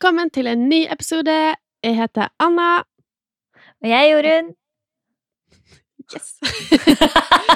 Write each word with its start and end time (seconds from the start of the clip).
Velkommen 0.00 0.30
til 0.32 0.46
en 0.48 0.62
ny 0.64 0.86
episode. 0.88 1.32
Jeg 1.84 1.92
heter 1.92 2.30
Anna. 2.40 2.86
Og 3.84 3.88
jeg 3.90 4.00
er 4.00 4.14
Jorunn. 4.14 4.46
Yes. 6.08 6.30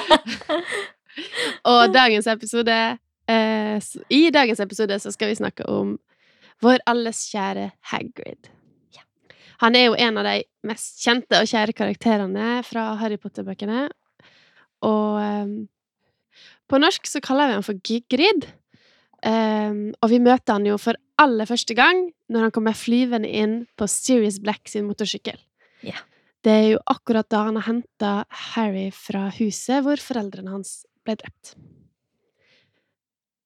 Og 1.73 1.95
dagens 1.95 2.29
episode 2.29 2.75
eh, 3.33 3.87
I 4.13 4.21
dagens 4.37 4.61
episode 4.61 4.99
så 5.01 5.15
skal 5.15 5.33
vi 5.33 5.39
snakke 5.39 5.65
om 5.73 5.95
vår 6.61 6.85
alles 6.85 7.23
kjære 7.31 7.71
Hagrid. 7.95 8.51
Han 9.65 9.81
er 9.81 9.87
jo 9.87 9.97
en 9.97 10.21
av 10.21 10.29
de 10.29 10.43
mest 10.69 11.01
kjente 11.01 11.41
og 11.41 11.49
kjære 11.49 11.73
karakterene 11.81 12.59
fra 12.69 12.91
Harry 13.01 13.17
Potter-bøkene. 13.17 13.87
Og 14.85 15.17
eh, 15.23 15.57
på 16.69 16.85
norsk 16.85 17.09
så 17.09 17.25
kaller 17.25 17.49
vi 17.49 17.57
han 17.57 17.67
for 17.73 17.81
Gygrid. 17.81 18.51
Eh, 19.25 19.77
og 20.01 20.11
vi 20.13 20.21
møter 20.23 20.59
han 20.59 20.67
jo 20.69 20.79
for 20.81 20.99
aller 21.21 21.49
første 21.49 21.77
gang 21.79 22.09
når 22.33 22.49
han 22.49 22.55
kommer 22.55 22.77
flyvende 22.77 23.31
inn 23.31 23.63
på 23.79 23.89
Sirius 23.91 24.41
Black 24.43 24.69
sin 24.69 24.89
motorsykkel. 24.89 25.39
Yeah. 25.85 26.03
Det 26.45 26.53
er 26.53 26.67
jo 26.75 26.83
akkurat 26.93 27.29
da 27.33 27.47
han 27.47 27.57
har 27.57 27.69
henta 27.71 28.13
Harry 28.53 28.91
fra 28.93 29.31
huset 29.39 29.85
hvor 29.85 30.01
foreldrene 30.01 30.53
hans 30.53 30.83
ble 31.07 31.17
drept. 31.21 31.55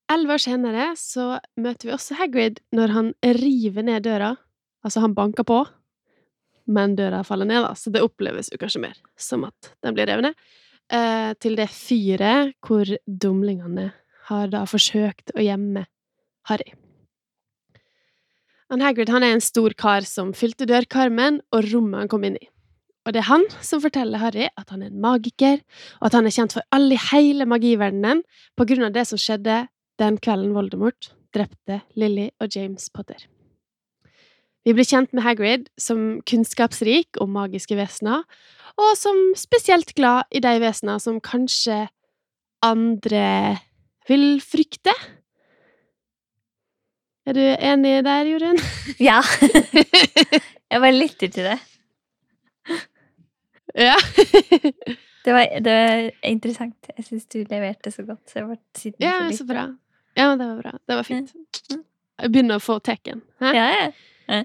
Elleve 0.09 0.39
år 0.39 0.43
senere 0.43 0.85
så 0.97 1.35
møter 1.61 1.91
vi 1.91 1.95
også 1.95 2.17
Hagrid 2.19 2.63
når 2.75 2.95
han 2.97 3.11
river 3.39 3.85
ned 3.87 4.07
døra. 4.09 4.33
Altså, 4.83 5.03
han 5.05 5.15
banker 5.15 5.45
på, 5.45 5.61
men 6.73 6.95
døra 6.97 7.21
faller 7.27 7.49
ned, 7.49 7.61
da, 7.67 7.75
så 7.77 7.93
det 7.93 8.03
oppleves 8.05 8.49
jo 8.53 8.59
kanskje 8.61 8.83
mer 8.87 8.99
som 9.21 9.45
at 9.49 9.73
den 9.85 9.97
blir 9.97 10.09
revet 10.09 10.31
ned. 10.31 10.47
Uh, 10.89 11.35
til 11.37 11.59
det 11.59 11.69
fyret 11.69 12.55
hvor 12.65 12.89
dumlingene 13.05 13.91
har 14.29 14.53
da 14.53 14.65
forsøkt 14.69 15.33
å 15.37 15.45
gjemme 15.45 15.87
Harry. 16.51 16.75
Han 18.69 18.85
Hagrid 18.85 19.09
han 19.09 19.25
er 19.25 19.35
en 19.37 19.45
stor 19.45 19.73
kar 19.81 20.05
som 20.05 20.35
fylte 20.37 20.69
dørkarmen 20.69 21.41
og 21.57 21.71
rommet 21.73 22.05
han 22.05 22.11
kom 22.13 22.27
inn 22.29 22.37
i. 22.37 22.49
Og 23.09 23.15
det 23.17 23.23
er 23.23 23.31
han 23.31 23.47
som 23.65 23.81
forteller 23.81 24.21
Harry 24.21 24.51
at 24.51 24.69
han 24.69 24.83
er 24.85 24.91
en 24.91 25.01
magiker, 25.01 25.63
og 26.01 26.11
at 26.11 26.19
han 26.19 26.29
er 26.29 26.35
kjent 26.35 26.53
for 26.59 26.67
alle 26.77 26.99
i 26.99 27.05
hele 27.09 27.47
magiverdenen 27.49 28.21
på 28.59 28.67
grunn 28.69 28.85
av 28.91 28.93
det 28.97 29.07
som 29.09 29.21
skjedde 29.21 29.63
den 29.99 30.19
kvelden 30.21 30.53
Voldemort 30.57 31.15
drepte 31.35 31.81
Lily 31.97 32.29
og 32.43 32.53
James 32.53 32.91
Potter. 32.93 33.25
Vi 34.69 34.75
blir 34.77 34.85
kjent 34.85 35.15
med 35.17 35.25
Hagrid 35.25 35.71
som 35.81 36.21
kunnskapsrik 36.29 37.17
om 37.23 37.33
magiske 37.33 37.77
vesener, 37.79 38.27
og 38.79 38.91
som 39.01 39.17
spesielt 39.39 39.95
glad 39.97 40.29
i 40.29 40.43
de 40.45 40.53
vesener 40.61 41.01
som 41.01 41.23
kanskje 41.25 41.87
andre 42.63 43.25
vil 44.09 44.27
frykte. 44.45 44.95
Er 47.29 47.37
du 47.37 47.43
enig 47.45 47.99
der, 48.07 48.31
Jorunn? 48.33 48.61
Ja. 49.09 49.21
jeg 50.71 50.81
bare 50.81 50.95
lytter 50.97 51.29
til 51.29 51.51
det. 51.51 51.59
ja. 53.77 53.97
Det 55.29 55.35
var, 55.35 55.61
det 55.61 55.73
var 55.75 56.03
interessant. 56.25 56.87
Jeg 56.97 57.05
syns 57.05 57.27
du 57.29 57.43
leverte 57.51 57.91
så 57.93 58.01
godt. 58.07 58.31
Så 58.31 58.93
Ja, 59.03 59.29
så 59.35 59.45
bra. 59.45 59.67
Ja, 60.17 60.31
det 60.39 60.47
var 60.47 60.63
bra. 60.63 60.71
Det 60.89 60.97
var 60.97 61.05
fint. 61.05 61.35
Jeg 61.69 62.31
begynner 62.33 62.57
å 62.57 62.63
få 62.65 62.79
teken. 62.81 63.21
Ja, 63.43 63.67
ja. 64.31 64.39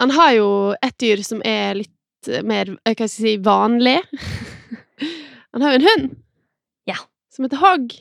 Han 0.00 0.14
har 0.16 0.30
jo 0.38 0.46
et 0.80 0.96
dyr 1.02 1.20
som 1.26 1.42
er 1.44 1.76
litt 1.82 2.30
mer 2.46 2.70
eh, 2.86 2.94
hva 2.94 3.04
skal 3.04 3.04
jeg 3.04 3.12
si, 3.18 3.34
vanlig. 3.44 3.98
Han 5.52 5.66
har 5.66 5.74
jo 5.74 5.82
en 5.82 5.88
hund. 5.90 6.16
Ja. 6.88 6.96
Som 7.28 7.44
heter 7.44 7.60
Hogg. 7.60 7.92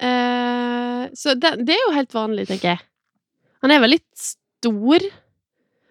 Eh, 0.00 1.10
så 1.14 1.34
det, 1.34 1.54
det 1.66 1.74
er 1.74 1.82
jo 1.82 1.96
helt 1.96 2.14
vanlig, 2.16 2.46
tenker 2.48 2.74
jeg. 2.74 2.82
Han 3.60 3.74
er 3.74 3.82
vel 3.82 3.94
litt 3.98 4.08
stor, 4.16 5.04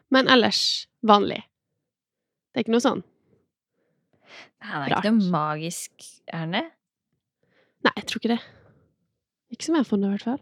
men 0.10 0.30
ellers 0.34 0.62
vanlig. 1.06 1.44
Det 2.50 2.60
er 2.60 2.66
ikke 2.66 2.74
noe 2.74 2.86
sånn. 2.86 3.04
Han 4.66 4.84
er 4.84 4.96
ikke 4.98 5.14
noe 5.14 5.32
magisk, 5.32 5.94
er 6.28 6.44
han 6.44 6.58
det? 6.58 6.66
Nei, 7.86 7.94
jeg 7.96 8.08
tror 8.10 8.22
ikke 8.22 8.34
det. 8.34 8.42
Ikke 9.54 9.68
som 9.68 9.78
jeg 9.78 9.86
har 9.86 9.90
funnet, 9.92 10.10
i 10.10 10.18
hvert 10.18 10.28
fall. 10.32 10.42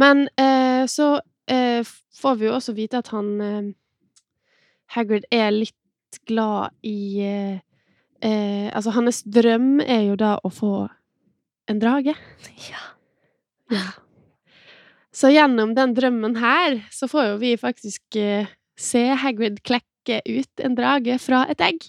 Men 0.00 0.26
eh, 0.40 0.88
så 0.90 1.12
eh, 1.52 1.84
får 2.16 2.40
vi 2.40 2.48
jo 2.48 2.56
også 2.56 2.74
vite 2.76 3.00
at 3.04 3.12
han 3.12 3.74
Hagrid 4.96 5.24
er 5.34 5.52
litt 5.52 6.20
glad 6.28 6.72
i 6.86 7.22
Altså, 8.26 8.90
hans 8.96 9.20
drøm 9.28 9.82
er 9.84 10.06
jo 10.08 10.14
da 10.18 10.30
å 10.42 10.50
få 10.50 10.70
en 11.68 11.80
drage. 11.82 12.14
Ja. 12.70 12.82
Ja. 13.74 13.86
Så 15.16 15.30
gjennom 15.32 15.72
den 15.74 15.94
drømmen 15.96 16.36
her, 16.38 16.76
så 16.92 17.08
får 17.08 17.30
jo 17.32 17.36
vi 17.40 17.54
faktisk 17.56 18.16
eh, 18.20 18.46
se 18.78 19.02
Hagrid 19.16 19.62
klekke 19.66 20.20
ut 20.28 20.62
en 20.62 20.76
drage 20.76 21.16
fra 21.22 21.46
et 21.50 21.60
egg. 21.64 21.86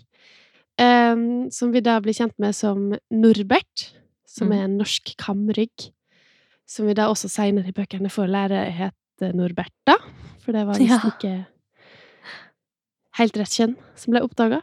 Um, 0.79 1.49
som 1.51 1.71
vi 1.73 1.81
da 1.81 1.95
blir 1.99 2.13
kjent 2.13 2.35
med 2.39 2.53
som 2.55 2.91
Norbert, 3.11 3.91
som 4.29 4.47
Mm. 4.47 4.53
er 4.57 4.63
en 4.63 4.77
norsk 4.77 5.15
kamrygg. 5.17 5.89
Som 6.67 6.85
vi 6.87 6.93
da 6.93 7.07
også 7.09 7.29
seinere 7.29 7.69
i 7.69 7.73
bøkene 7.73 8.09
får 8.13 8.27
lære 8.29 8.59
heter 8.71 9.33
Norberta, 9.33 9.95
for 10.43 10.51
det 10.53 10.65
var 10.67 10.77
visst 10.77 11.03
Ja. 11.03 11.09
ikke 11.09 11.45
helt 13.17 13.37
rett 13.37 13.55
kjønn 13.57 13.75
som 13.95 14.13
ble 14.13 14.21
oppdaga. 14.21 14.61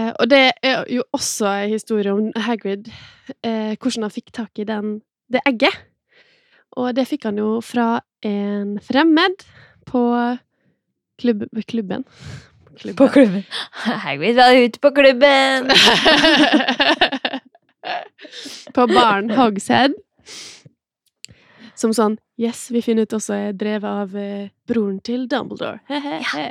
Eh, 0.00 0.12
og 0.20 0.30
det 0.30 0.52
er 0.62 0.84
jo 0.90 1.02
også 1.12 1.46
en 1.64 1.74
historie 1.74 2.12
om 2.12 2.32
Hagrid, 2.36 2.90
eh, 3.42 3.76
hvordan 3.76 4.06
han 4.06 4.14
fikk 4.14 4.32
tak 4.32 4.58
i 4.58 4.64
den, 4.64 5.00
det 5.32 5.40
egget. 5.46 5.74
Og 6.78 6.96
det 6.96 7.08
fikk 7.08 7.24
han 7.26 7.38
jo 7.38 7.60
fra 7.64 8.00
en 8.22 8.78
fremmed 8.82 9.42
på 9.86 10.02
klubb, 11.18 11.44
klubben. 11.68 12.04
På 12.96 13.08
klubben. 13.08 13.44
Hagrid 14.06 14.38
var 14.38 14.54
ute 14.54 14.80
på 14.80 14.90
klubben! 14.94 15.70
på 18.74 18.86
baren 18.86 19.30
Hogshead. 19.34 19.96
Som 21.74 21.94
sånn 21.96 22.18
Yes, 22.40 22.70
vi 22.72 22.80
finner 22.80 23.04
ut 23.04 23.12
også 23.12 23.34
er 23.36 23.56
drevet 23.56 23.84
av 23.84 24.14
eh, 24.16 24.48
broren 24.68 25.00
til 25.04 25.26
Dumbledore. 25.28 25.80
Ja, 25.92 26.48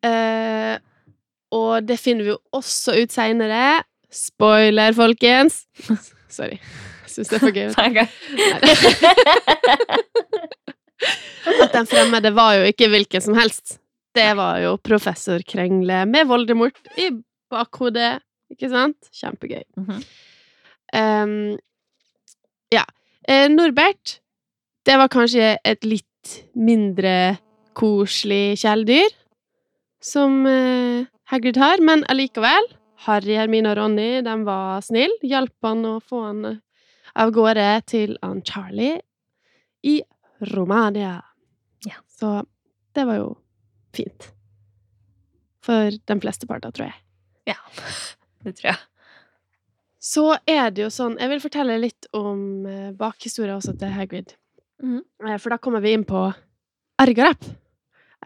Eh, 0.00 0.78
og 1.54 1.86
det 1.86 1.98
finner 2.00 2.24
vi 2.26 2.32
jo 2.32 2.38
også 2.56 2.94
ut 3.02 3.12
seinere. 3.14 3.82
Spoiler, 4.10 4.94
folkens! 4.96 5.64
Sorry. 6.36 6.58
Jeg 7.06 7.10
syns 7.14 7.28
det 7.30 7.36
er 7.36 7.42
for 7.44 7.54
gøy. 7.54 7.68
At 11.64 11.72
den 11.74 11.86
fremmede 11.90 12.30
var 12.36 12.54
jo 12.60 12.62
ikke 12.70 12.90
hvilken 12.92 13.22
som 13.24 13.34
helst. 13.38 13.78
Det 14.14 14.36
var 14.38 14.58
jo 14.62 14.76
professor 14.82 15.42
Krengle 15.46 16.04
med 16.10 16.26
Voldemort 16.30 16.78
i 16.98 17.10
bakhodet. 17.50 18.20
Ikke 18.50 18.70
sant? 18.70 19.10
Kjempegøy. 19.14 19.62
Mm 19.76 19.86
-hmm. 19.86 20.02
um, 20.98 21.58
ja. 22.72 22.84
Eh, 23.28 23.48
Norbert, 23.50 24.20
det 24.86 24.96
var 24.98 25.08
kanskje 25.08 25.58
et 25.64 25.84
litt 25.84 26.44
mindre 26.54 27.36
koselig 27.74 28.58
kjæledyr 28.58 29.10
som 30.02 30.46
eh, 30.46 31.06
Hagrid 31.30 31.56
har, 31.60 31.78
men 31.84 32.02
allikevel. 32.10 32.66
Harry, 33.06 33.36
Hermine 33.38 33.70
og 33.70 33.78
Ronny, 33.78 34.20
de 34.26 34.32
var 34.44 34.82
snille. 34.84 35.14
Hjalp 35.24 35.54
han 35.64 35.84
å 35.88 35.94
få 36.04 36.24
han 36.26 36.44
eh, 36.48 36.58
av 37.22 37.32
gårde 37.34 37.68
til 37.90 38.16
han 38.22 38.42
Charlie 38.46 38.98
i 39.86 40.00
Romania. 40.52 41.20
Ja. 41.86 42.00
Så 42.10 42.42
det 42.96 43.06
var 43.08 43.20
jo 43.20 43.30
fint. 43.96 44.30
For 45.64 45.92
de 45.94 46.16
fleste 46.20 46.48
parter, 46.50 46.74
tror 46.74 46.90
jeg. 46.90 46.98
Ja, 47.54 47.58
det 48.44 48.56
tror 48.58 48.72
jeg. 48.72 48.82
Så 50.00 50.22
er 50.48 50.70
det 50.72 50.80
jo 50.86 50.88
sånn 50.88 51.18
Jeg 51.20 51.28
vil 51.28 51.42
fortelle 51.42 51.74
litt 51.76 52.06
om 52.16 52.64
eh, 52.66 52.90
bakhistoria 52.96 53.58
også 53.58 53.74
til 53.80 53.92
Hagrid. 53.92 54.34
Eh, 54.82 55.36
For 55.36 55.52
da 55.52 55.60
kommer 55.60 55.84
vi 55.84 55.92
inn 55.96 56.06
på 56.08 56.26
Argarap. 57.00 57.44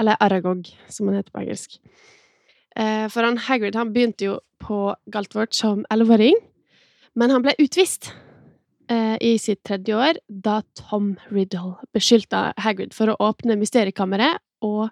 Eller 0.00 0.18
Aragog, 0.22 0.66
som 0.90 1.10
han 1.10 1.18
heter 1.20 1.34
på 1.34 1.42
engelsk. 1.44 1.78
Eh, 2.76 3.06
For 3.08 3.22
han 3.26 3.38
Hagrid 3.38 3.76
han 3.78 3.92
begynte 3.94 4.24
jo 4.28 4.38
på 4.64 4.94
Galtvort 5.12 5.54
som 5.54 5.84
elleveåring, 5.92 6.34
men 7.14 7.30
han 7.30 7.44
ble 7.44 7.54
utvist 7.62 8.10
eh, 8.90 9.16
i 9.20 9.36
sitt 9.38 9.62
tredje 9.66 9.94
år 9.94 10.18
da 10.28 10.60
Tom 10.78 11.14
Riddle 11.30 11.76
beskyldte 11.94 12.52
Hagrid 12.64 12.94
for 12.96 13.12
å 13.12 13.18
åpne 13.30 13.58
mysteriekammeret, 13.60 14.40
og 14.64 14.88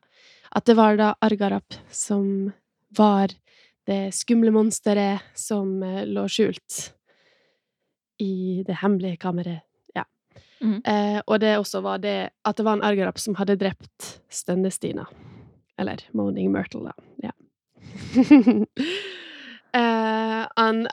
at 0.53 0.69
det 0.69 0.77
var 0.77 0.99
da 1.01 1.15
Argarap 1.25 1.75
som 1.91 2.53
var 2.95 3.33
det 3.89 4.13
skumle 4.15 4.53
monsteret 4.55 5.25
som 5.35 5.81
eh, 5.83 6.05
lå 6.07 6.29
skjult 6.31 6.93
i 8.23 8.63
det 8.67 8.77
hemmelige 8.85 9.19
kammeret. 9.25 9.65
Ja. 9.97 10.05
Mhm. 10.61 10.83
Eh, 10.87 11.21
og 11.27 11.41
det 11.43 11.57
også 11.59 11.81
var 11.83 11.99
det 11.99 12.31
at 12.45 12.57
det 12.57 12.65
var 12.69 12.79
en 12.79 12.85
argarap 12.87 13.19
som 13.19 13.35
hadde 13.41 13.57
drept 13.59 14.21
Stønnestina. 14.31 15.09
Eller 15.81 16.05
Moaning 16.13 16.53
Myrtle, 16.53 16.93
da. 16.93 16.93
Ja. 17.25 17.33
eh, 19.75 20.47
han 20.57 20.87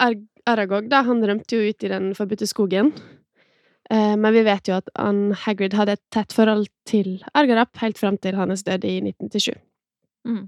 Aragog, 0.49 0.89
da, 0.89 1.03
han 1.05 1.23
rømte 1.25 1.57
jo 1.59 1.69
ut 1.69 1.83
i 1.85 1.91
den 1.91 2.11
forbudte 2.17 2.47
skogen. 2.49 2.93
Eh, 3.89 4.15
men 4.17 4.33
vi 4.35 4.43
vet 4.45 4.69
jo 4.69 4.77
at 4.77 4.89
han 4.97 5.31
Hagrid 5.45 5.73
hadde 5.77 5.97
et 5.97 6.03
tett 6.13 6.33
forhold 6.35 6.67
til 6.89 7.19
Argarap 7.37 7.77
helt 7.81 7.97
fram 8.01 8.17
til 8.21 8.37
hans 8.37 8.63
død 8.67 8.85
i 8.85 8.95
1997. 9.01 9.57
Mm. 10.29 10.43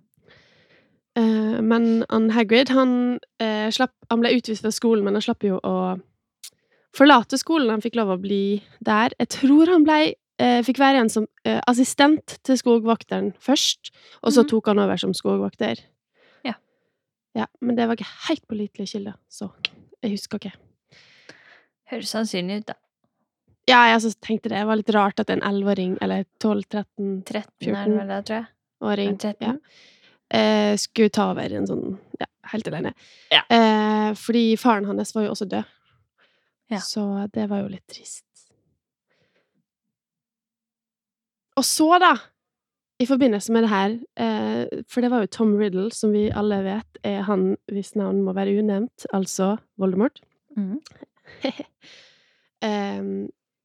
Eh, 1.17 1.57
men 1.65 1.89
han 2.09 2.29
Hagrid, 2.35 2.69
han, 2.75 3.19
eh, 3.41 3.67
slapp, 3.73 3.93
han 4.09 4.21
ble 4.23 4.33
utvist 4.37 4.63
fra 4.65 4.71
skolen, 4.73 5.03
men 5.05 5.17
han 5.17 5.25
slapp 5.25 5.43
jo 5.47 5.59
å 5.59 5.75
forlate 6.95 7.37
skolen. 7.39 7.69
Han 7.71 7.81
fikk 7.83 7.95
lov 7.99 8.13
å 8.15 8.21
bli 8.21 8.61
der. 8.83 9.13
Jeg 9.19 9.29
tror 9.37 9.69
han 9.71 9.85
ble, 9.87 10.13
eh, 10.39 10.61
fikk 10.65 10.77
være 10.81 10.99
igjen 10.99 11.11
som 11.11 11.27
eh, 11.45 11.61
assistent 11.67 12.37
til 12.43 12.57
skogvokteren 12.59 13.33
først, 13.39 13.91
og 14.23 14.33
så 14.33 14.43
Mhm. 14.43 14.49
tok 14.49 14.65
han 14.67 14.79
over 14.79 14.97
som 14.97 15.13
skogvokter. 15.13 15.79
Ja. 17.37 17.47
Men 17.61 17.77
det 17.77 17.87
var 17.87 17.97
ikke 17.97 18.11
helt 18.27 18.47
pålitelige 18.47 18.95
kilder, 18.95 19.17
så 19.31 19.49
jeg 20.01 20.15
husker 20.15 20.41
ikke. 20.41 20.53
Høres 21.91 22.11
sannsynlig 22.13 22.61
ut, 22.61 22.71
da. 22.71 22.77
Ja, 23.69 23.83
jeg 23.87 23.99
altså 23.99 24.11
tenkte 24.23 24.49
det. 24.49 24.57
Det 24.57 24.67
var 24.67 24.79
litt 24.79 24.93
rart 24.95 25.21
at 25.21 25.29
en 25.31 25.43
11-åring, 25.45 25.97
eller 26.01 26.25
12-13-åring 26.41 27.21
13 27.27 27.37
er 27.37 27.45
14. 27.61 27.91
det 27.91 27.97
vel 27.99 28.11
det, 28.11 28.21
tror 28.27 28.37
jeg. 28.39 28.47
Er 28.81 28.97
det 28.97 29.07
13? 29.21 29.35
ja, 29.45 29.53
eh, 30.39 30.71
skulle 30.81 31.13
ta 31.13 31.27
over 31.35 31.53
en 31.53 31.69
sånn 31.69 31.85
Ja, 32.19 32.27
helt 32.53 32.67
alene. 32.71 32.93
Ja. 33.31 33.43
Eh, 33.53 34.09
fordi 34.17 34.43
faren 34.57 34.89
hans 34.89 35.13
var 35.15 35.27
jo 35.27 35.35
også 35.35 35.47
død. 35.51 35.77
Ja. 36.71 36.79
Så 36.79 37.03
det 37.35 37.47
var 37.51 37.61
jo 37.61 37.71
litt 37.71 37.85
trist. 37.91 38.25
Og 41.59 41.65
så, 41.67 41.87
da, 42.01 42.15
i 43.01 43.05
forbindelse 43.09 43.53
med 43.55 43.65
det 43.65 43.69
her 43.71 43.93
eh, 44.21 44.83
For 44.89 45.01
det 45.03 45.09
var 45.11 45.23
jo 45.25 45.31
Tom 45.33 45.55
Riddle, 45.59 45.89
som 45.95 46.13
vi 46.13 46.27
alle 46.29 46.61
vet 46.65 47.01
er 47.07 47.23
han 47.27 47.55
hvis 47.71 47.95
navn 47.97 48.21
må 48.25 48.33
være 48.37 48.53
unevnt, 48.61 49.07
altså 49.13 49.55
Voldemort. 49.81 50.21
Mm. 50.57 50.77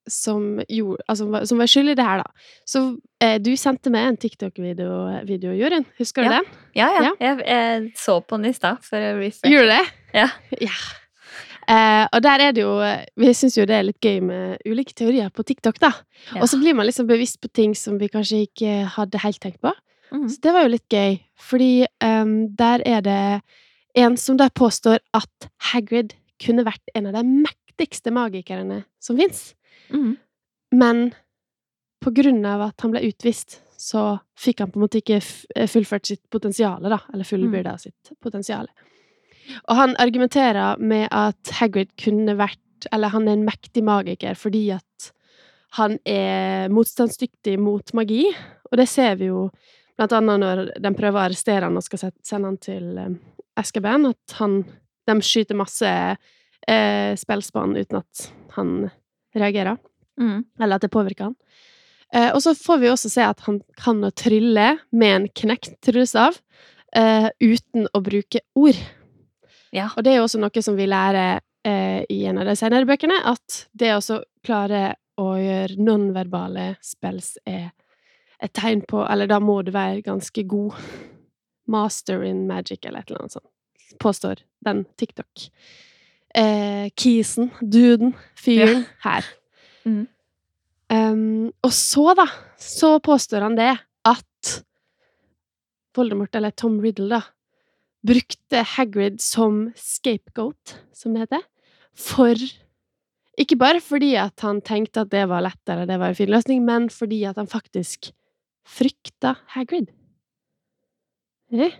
Som, 0.08 0.60
gjorde, 0.70 1.02
altså, 1.10 1.24
som 1.50 1.58
var 1.58 1.66
skyld 1.66 1.88
i 1.90 1.94
det 1.98 2.04
her, 2.06 2.20
da. 2.22 2.44
Så 2.66 2.80
eh, 3.20 3.40
du 3.42 3.48
sendte 3.58 3.90
meg 3.90 4.06
en 4.06 4.16
TikTok-video, 4.22 4.90
video, 5.26 5.50
Jørund. 5.58 5.88
Husker 5.98 6.22
du 6.22 6.28
Ja. 6.30 6.36
den? 6.36 6.46
Ja, 6.78 6.86
ja. 6.94 7.02
Ja. 7.02 7.10
Jeg, 7.26 7.40
jeg 7.48 7.88
så 7.98 8.20
på 8.22 8.36
den 8.38 8.46
i 8.46 8.52
stad 8.54 8.78
for 8.86 9.02
å 9.02 9.16
refresh. 9.18 9.50
Gjorde 9.50 9.66
du 9.66 9.72
det? 9.74 9.88
Ja. 10.14 10.28
Ja. 10.62 10.76
Eh, 11.66 12.04
og 12.14 12.22
der 12.22 12.42
er 12.44 12.52
det 12.54 12.62
jo 12.62 12.76
Vi 13.18 13.32
syns 13.34 13.56
jo 13.58 13.64
det 13.66 13.74
er 13.74 13.86
litt 13.88 14.04
gøy 14.04 14.20
med 14.22 14.60
ulike 14.70 14.94
teorier 14.94 15.32
på 15.34 15.42
TikTok, 15.42 15.80
da. 15.82 15.90
Ja. 16.34 16.44
Og 16.44 16.50
så 16.50 16.60
blir 16.60 16.76
man 16.78 16.86
liksom 16.86 17.08
bevisst 17.08 17.40
på 17.42 17.50
ting 17.50 17.74
som 17.74 17.98
vi 17.98 18.10
kanskje 18.12 18.44
ikke 18.46 18.84
hadde 18.96 19.22
helt 19.24 19.40
tenkt 19.42 19.60
på. 19.64 19.72
Mhm. 20.12 20.28
Så 20.30 20.40
det 20.42 20.54
var 20.54 20.66
jo 20.66 20.74
litt 20.76 20.88
gøy, 20.92 21.18
fordi 21.42 21.86
um, 22.04 22.54
der 22.54 22.84
er 22.86 23.02
det 23.02 23.42
en 23.98 24.16
som 24.16 24.38
der 24.38 24.52
påstår 24.54 25.00
at 25.16 25.50
Hagrid 25.72 26.14
kunne 26.42 26.66
vært 26.66 26.94
en 26.94 27.08
av 27.08 27.16
de 27.16 27.24
mektigste 27.24 28.12
magikerne 28.14 28.84
som 29.02 29.18
fins. 29.18 29.54
Mhm. 29.90 30.16
Men 30.72 31.14
på 32.04 32.12
grunn 32.14 32.44
av 32.46 32.68
at 32.68 32.80
han 32.84 32.92
ble 32.92 33.06
utvist, 33.08 33.60
så 33.76 34.18
fikk 34.38 34.60
han 34.62 34.70
på 34.72 34.78
en 34.78 34.84
måte 34.86 35.00
ikke 35.00 35.20
fullført 35.68 36.06
sitt 36.06 36.22
potensial, 36.30 36.82
da. 36.82 37.00
Eller 37.12 37.28
fullbyrda 37.28 37.76
sitt 37.80 38.12
potensial. 38.22 38.68
Og 39.68 39.76
han 39.78 39.94
argumenterer 40.02 40.80
med 40.82 41.08
at 41.14 41.52
Hagrid 41.60 41.92
kunne 42.00 42.36
vært 42.38 42.88
Eller 42.92 43.10
han 43.10 43.26
er 43.26 43.38
en 43.38 43.46
mektig 43.46 43.82
magiker 43.84 44.36
fordi 44.36 44.68
at 44.76 45.12
han 45.76 45.96
er 46.08 46.70
motstandsdyktig 46.72 47.56
mot 47.60 47.90
magi. 47.96 48.28
Og 48.70 48.78
det 48.78 48.86
ser 48.88 49.16
vi 49.20 49.30
jo 49.30 49.48
blant 49.96 50.12
annet 50.14 50.40
når 50.40 50.62
de 50.80 50.92
prøver 50.96 51.18
å 51.18 51.24
arrestere 51.24 51.66
han 51.66 51.76
og 51.76 51.84
skal 51.84 52.04
sende 52.04 52.50
han 52.50 52.58
til 52.62 52.86
um, 53.00 53.16
Azkaban, 53.58 54.06
at 54.12 54.36
han 54.38 54.62
De 55.06 55.14
skyter 55.22 55.54
masse 55.54 55.86
eh, 55.86 57.12
spillspann 57.14 57.76
uten 57.76 58.00
at 58.00 58.22
han 58.56 58.88
reagerer. 59.36 59.76
mm. 60.18 60.44
Eller 60.60 60.76
at 60.76 60.82
det 60.82 60.90
påvirker 60.90 61.28
han. 61.28 61.36
Eh, 62.14 62.32
og 62.34 62.40
så 62.42 62.54
får 62.58 62.80
vi 62.82 62.90
også 62.90 63.10
se 63.12 63.22
at 63.22 63.44
han 63.46 63.60
kan 63.78 64.02
å 64.02 64.10
trylle 64.10 64.72
med 64.90 65.14
en 65.14 65.28
knekt 65.30 65.76
tryllestav 65.86 66.40
eh, 66.96 67.28
uten 67.38 67.86
å 67.94 68.02
bruke 68.02 68.42
ord. 68.58 68.78
Ja. 69.76 69.90
Og 69.96 70.04
det 70.04 70.14
er 70.14 70.20
jo 70.20 70.26
også 70.26 70.40
noe 70.40 70.62
som 70.64 70.76
vi 70.78 70.88
lærer 70.88 71.42
eh, 71.66 72.02
i 72.12 72.22
en 72.28 72.40
av 72.40 72.48
de 72.48 72.54
senere 72.58 72.88
bøkene, 72.88 73.18
at 73.28 73.66
det 73.76 73.92
å 73.96 74.20
klare 74.46 74.94
å 75.20 75.32
gjøre 75.40 75.80
nonverbale 75.80 76.70
spells 76.84 77.36
er 77.48 77.70
et 78.36 78.52
tegn 78.52 78.82
på 78.84 79.00
Eller 79.08 79.30
da 79.30 79.38
må 79.40 79.62
du 79.64 79.70
være 79.72 80.04
ganske 80.04 80.42
god 80.44 80.76
master 81.72 82.22
in 82.22 82.44
magic, 82.46 82.84
eller 82.84 83.00
et 83.00 83.10
eller 83.10 83.24
annet 83.24 83.36
sånt, 83.38 83.96
påstår 84.02 84.42
den 84.66 84.84
TikTok. 85.00 85.46
Eh, 86.36 86.92
kisen, 87.00 87.50
duden, 87.60 88.12
fyren 88.36 88.84
her. 89.06 89.24
Mm. 89.86 90.04
Um, 90.92 91.48
og 91.64 91.72
så, 91.74 92.12
da, 92.14 92.28
så 92.60 92.98
påstår 93.02 93.42
han 93.42 93.56
det 93.58 93.72
at 94.06 94.52
Voldemort, 95.96 96.34
eller 96.36 96.52
Tom 96.52 96.76
Riddle, 96.84 97.08
da, 97.08 97.22
brukte 98.06 98.62
Hagrid 98.76 99.20
som 99.22 99.66
scapegoat, 99.78 100.76
som 100.96 101.14
det 101.14 101.26
heter, 101.26 101.44
for 101.96 102.46
Ikke 103.36 103.58
bare 103.60 103.82
fordi 103.84 104.14
at 104.16 104.40
han 104.40 104.62
tenkte 104.64 105.02
at 105.04 105.10
det 105.12 105.26
var 105.28 105.42
lett, 105.44 105.60
eller 105.68 105.84
det 105.84 105.98
var 106.00 106.08
en 106.08 106.16
fin 106.16 106.30
løsning, 106.32 106.62
men 106.64 106.86
fordi 106.88 107.18
at 107.28 107.36
han 107.36 107.44
faktisk 107.46 108.08
frykta 108.64 109.34
Hagrid. 109.52 109.90
Eh? 111.52 111.74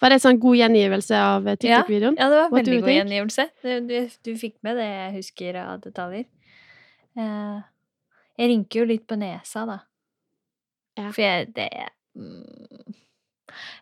Var 0.00 0.12
det 0.12 0.18
en 0.18 0.22
sånn 0.22 0.40
god 0.40 0.58
gjengivelse 0.60 1.16
av 1.16 1.48
eh, 1.48 1.56
TikTok-videoen? 1.56 2.16
Ja, 2.20 2.28
det 2.28 2.36
var 2.36 2.52
veldig 2.52 2.76
god 2.78 2.86
think? 2.90 2.98
gjengivelse. 3.00 3.46
Du, 3.64 3.72
du, 3.88 3.96
du 4.28 4.30
fikk 4.40 4.56
med 4.66 4.76
det 4.80 4.88
jeg 4.90 5.16
husker 5.18 5.58
av 5.64 5.82
detaljer. 5.84 6.28
Eh, 7.16 7.58
jeg 8.40 8.52
rynker 8.52 8.82
jo 8.82 8.88
litt 8.92 9.06
på 9.08 9.18
nesa, 9.20 9.66
da. 9.68 9.78
Ja. 11.00 11.10
For 11.14 11.22
jeg 11.24 11.52
det 11.56 11.68
mm, 12.18 12.96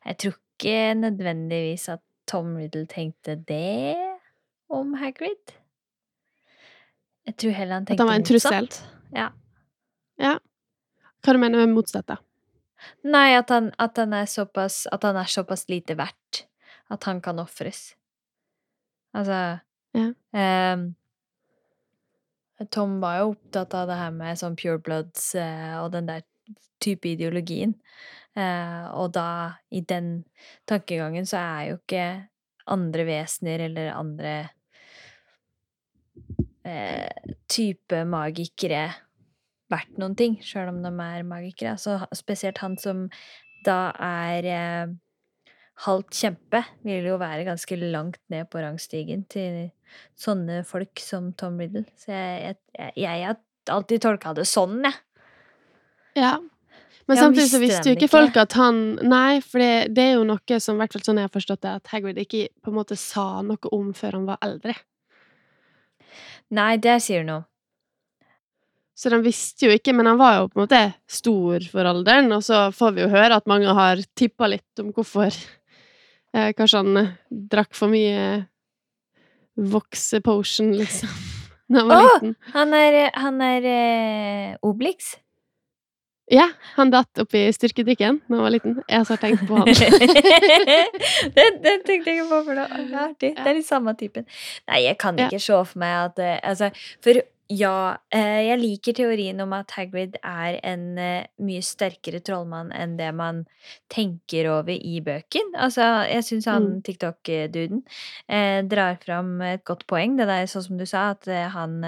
Jeg 0.06 0.18
tror 0.22 0.34
ikke 0.58 0.94
nødvendigvis 0.98 1.88
at 1.88 2.00
Tom 2.28 2.56
Riddle 2.56 2.86
tenkte 2.90 3.36
det 3.48 3.96
om 4.70 4.94
Hagrid. 4.98 5.54
Jeg 7.26 7.36
tror 7.36 7.50
heller 7.56 7.74
han 7.74 7.86
tenkte 7.86 8.02
At 8.02 8.04
han 8.04 8.08
var 8.10 8.18
en 8.20 8.24
trussel? 8.24 8.66
motsatt. 8.66 8.94
Ja. 9.14 9.28
Ja. 10.18 10.34
Hva 11.24 11.32
du 11.32 11.38
mener 11.38 11.62
med 11.66 11.74
motsatt, 11.76 12.08
da? 12.08 12.16
Nei, 13.04 13.32
at 13.36 13.50
han, 13.50 13.72
at, 13.78 13.96
han 13.98 14.12
er 14.14 14.24
såpass, 14.30 14.86
at 14.92 15.02
han 15.04 15.16
er 15.18 15.24
såpass 15.30 15.66
lite 15.68 15.96
verdt 15.98 16.44
at 16.90 17.04
han 17.04 17.20
kan 17.20 17.38
ofres. 17.38 17.94
Altså 19.14 19.58
Ja. 19.94 20.12
um, 20.74 20.94
Tom 22.70 23.00
var 23.00 23.18
jo 23.20 23.30
opptatt 23.32 23.74
av 23.74 23.86
det 23.88 23.96
her 24.00 24.10
med 24.10 24.38
sånn 24.38 24.56
pure 24.58 24.78
bloods 24.82 25.34
eh, 25.38 25.76
og 25.78 25.92
den 25.92 26.08
der 26.10 26.24
type 26.82 27.08
ideologien. 27.10 27.74
Eh, 28.38 28.84
og 28.94 29.12
da, 29.16 29.58
i 29.74 29.82
den 29.82 30.22
tankegangen, 30.68 31.26
så 31.26 31.40
er 31.40 31.64
jo 31.72 31.80
ikke 31.80 32.06
andre 32.68 33.04
vesener 33.08 33.64
eller 33.64 33.90
andre 33.96 34.32
eh, 36.68 37.34
type 37.50 38.04
magikere 38.08 38.86
verdt 39.68 39.98
noen 40.00 40.14
ting, 40.16 40.38
sjøl 40.44 40.70
om 40.72 40.80
de 40.84 40.92
er 40.92 41.26
magikere. 41.28 41.76
Så 41.80 41.98
spesielt 42.16 42.60
han 42.62 42.78
som 42.80 43.06
da 43.66 43.90
er 44.04 44.48
eh, 44.52 44.94
halvt 45.86 46.14
kjempe, 46.20 46.62
vil 46.86 47.10
jo 47.10 47.18
være 47.20 47.46
ganske 47.48 47.80
langt 47.82 48.20
ned 48.32 48.48
på 48.50 48.62
rangstigen 48.62 49.26
til 49.30 49.68
sånne 50.18 50.62
folk 50.68 51.02
som 51.02 51.32
Tom 51.38 51.60
Riddle. 51.60 51.86
Så 51.98 52.12
jeg, 52.14 52.58
jeg, 52.76 52.94
jeg 53.04 53.26
har 53.26 53.38
alltid 53.72 54.02
tolka 54.04 54.34
det 54.36 54.48
sånn, 54.48 54.80
jeg. 54.86 54.96
Ja. 56.18 56.36
Men 57.08 57.16
Ja, 57.16 57.22
samtidig 57.22 57.48
så 57.48 57.60
visste 57.62 57.88
jo 57.88 57.96
ikke 57.96 58.04
ikke? 58.04 58.12
folk 58.12 58.34
at 58.36 58.52
han 58.58 58.98
Nei, 59.00 59.40
for 59.40 59.62
det, 59.62 59.94
det 59.96 60.02
er 60.04 60.16
jo 60.18 60.26
noe 60.28 60.58
som, 60.60 60.76
i 60.76 60.82
hvert 60.82 60.92
fall 60.92 61.04
sånn 61.06 61.20
jeg 61.22 61.28
har 61.30 61.32
forstått 61.32 61.62
det, 61.64 61.76
at 61.80 61.92
Hagrid 61.94 62.18
ikke 62.20 62.48
på 62.60 62.72
en 62.72 62.76
måte 62.76 62.98
sa 63.00 63.40
noe 63.40 63.70
om 63.72 63.94
før 63.96 64.18
han 64.18 64.26
var 64.28 64.42
eldre. 64.44 64.74
Nei, 66.52 66.74
det 66.80 66.98
sier 67.04 67.24
du 67.24 67.30
nå. 67.30 67.38
Så 68.98 69.12
de 69.12 69.20
visste 69.22 69.68
jo 69.68 69.74
ikke, 69.76 69.92
men 69.94 70.08
han 70.10 70.18
var 70.18 70.34
jo 70.34 70.48
på 70.50 70.58
en 70.58 70.64
måte 70.64 70.80
stor 71.06 71.64
for 71.70 71.86
alderen, 71.86 72.32
og 72.34 72.42
så 72.42 72.64
får 72.74 72.96
vi 72.96 73.04
jo 73.04 73.12
høre 73.12 73.36
at 73.38 73.46
mange 73.50 73.72
har 73.78 74.02
tippa 74.18 74.48
litt 74.50 74.82
om 74.82 74.90
hvorfor 74.96 75.30
eh, 75.30 76.50
Kanskje 76.58 76.82
han 76.82 77.00
eh, 77.04 77.12
drakk 77.30 77.78
for 77.78 77.92
mye 77.92 78.48
Voksepotion 79.58 80.74
liksom, 80.76 81.14
da 81.70 81.84
han 81.84 81.92
var 81.92 82.02
oh, 82.02 82.10
liten. 82.10 82.34
Han 82.56 82.74
er, 82.74 82.98
han 83.14 83.40
er 83.46 83.70
eh, 83.70 84.52
Obelix. 84.66 85.14
Ja, 86.30 86.44
han 86.76 86.90
datt 86.92 87.22
oppi 87.22 87.46
styrkedrikken 87.56 88.18
da 88.28 88.34
han 88.36 88.44
var 88.44 88.52
liten. 88.52 88.76
Jeg 88.84 89.06
har 89.08 89.20
tenkt 89.22 89.46
på 89.48 89.62
han. 89.62 89.68
den, 91.38 91.58
den, 91.64 91.82
tenkte 91.86 92.12
jeg 92.12 92.20
ikke 92.20 92.28
på, 92.28 92.42
for 92.50 92.58
det 92.58 92.66
er 92.68 92.92
artig. 93.06 93.32
Det 93.38 93.48
er 93.48 93.58
litt 93.58 93.68
samme 93.68 93.94
typen. 93.98 94.28
Nei, 94.68 94.82
jeg 94.84 94.98
kan 95.00 95.18
Ja. 95.18 95.26
ikke 95.30 95.40
se 95.40 95.58
for 95.72 95.80
meg 95.80 95.96
at 96.10 96.18
eh, 96.22 96.38
Altså, 96.44 96.70
for 97.04 97.22
Ja, 97.48 97.96
eh, 98.12 98.42
jeg 98.44 98.58
liker 98.60 98.92
teorien 98.92 99.40
om 99.40 99.54
at 99.56 99.70
Hagrid 99.72 100.18
er 100.20 100.58
en 100.68 100.98
eh, 101.00 101.24
mye 101.40 101.62
sterkere 101.64 102.20
trollmann 102.20 102.68
enn 102.76 102.98
det 102.98 103.08
man 103.16 103.46
tenker 103.88 104.50
over 104.52 104.76
i 104.76 105.00
bøken. 105.00 105.54
Altså, 105.56 105.86
jeg 106.12 106.26
syns 106.28 106.44
han 106.52 106.66
Mm. 106.68 106.82
TikTok-duden 106.84 107.80
drar 108.68 108.98
fram 109.00 109.40
et 109.40 109.64
godt 109.64 109.86
poeng. 109.88 110.18
Det 110.18 110.26
der, 110.28 110.44
sånn 110.44 110.66
som 110.66 110.76
du 110.76 110.84
sa, 110.84 111.10
at 111.16 111.24
han 111.56 111.80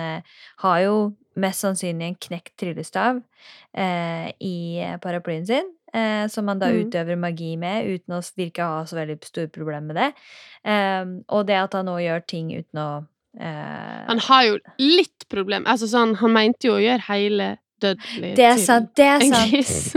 har 0.64 0.80
jo 0.80 1.12
mest 1.40 1.64
sannsynlig 1.64 2.09
en 2.11 2.18
knekt 2.28 2.54
tryllestav 2.61 3.20
eh, 3.75 4.30
i 4.40 4.56
paraplyen 5.02 5.47
sin. 5.49 5.70
Eh, 5.92 6.28
som 6.30 6.47
han 6.47 6.61
da 6.61 6.68
Mm. 6.70 6.85
utøver 6.87 7.16
magi 7.18 7.56
med, 7.59 7.87
uten 7.87 8.14
å 8.14 8.20
virke 8.38 8.62
å 8.62 8.76
ha 8.78 8.82
så 8.87 8.94
veldig 8.94 9.16
store 9.26 9.49
problemer 9.50 9.88
med 9.90 9.97
det. 9.99 10.12
Eh, 10.64 11.04
og 11.35 11.47
det 11.49 11.56
at 11.59 11.73
han 11.75 11.88
nå 11.90 11.97
gjør 11.99 12.23
ting 12.30 12.52
uten 12.54 12.78
å 12.78 12.90
eh, 13.40 14.04
Han 14.06 14.23
har 14.28 14.44
jo 14.44 14.59
litt 14.78 15.26
problem. 15.28 15.66
Altså 15.66 15.88
sånn, 15.90 16.14
han 16.20 16.32
mente 16.32 16.68
jo 16.68 16.76
å 16.76 16.85
gjøre 16.85 17.09
hele 17.09 17.49
dødelig 17.80 18.37
Det 18.37 18.44
er 18.44 18.59
sant, 18.61 18.90
det 18.99 19.06
er 19.09 19.25
en 19.25 19.35
sant. 19.35 19.50
gris. 19.50 19.94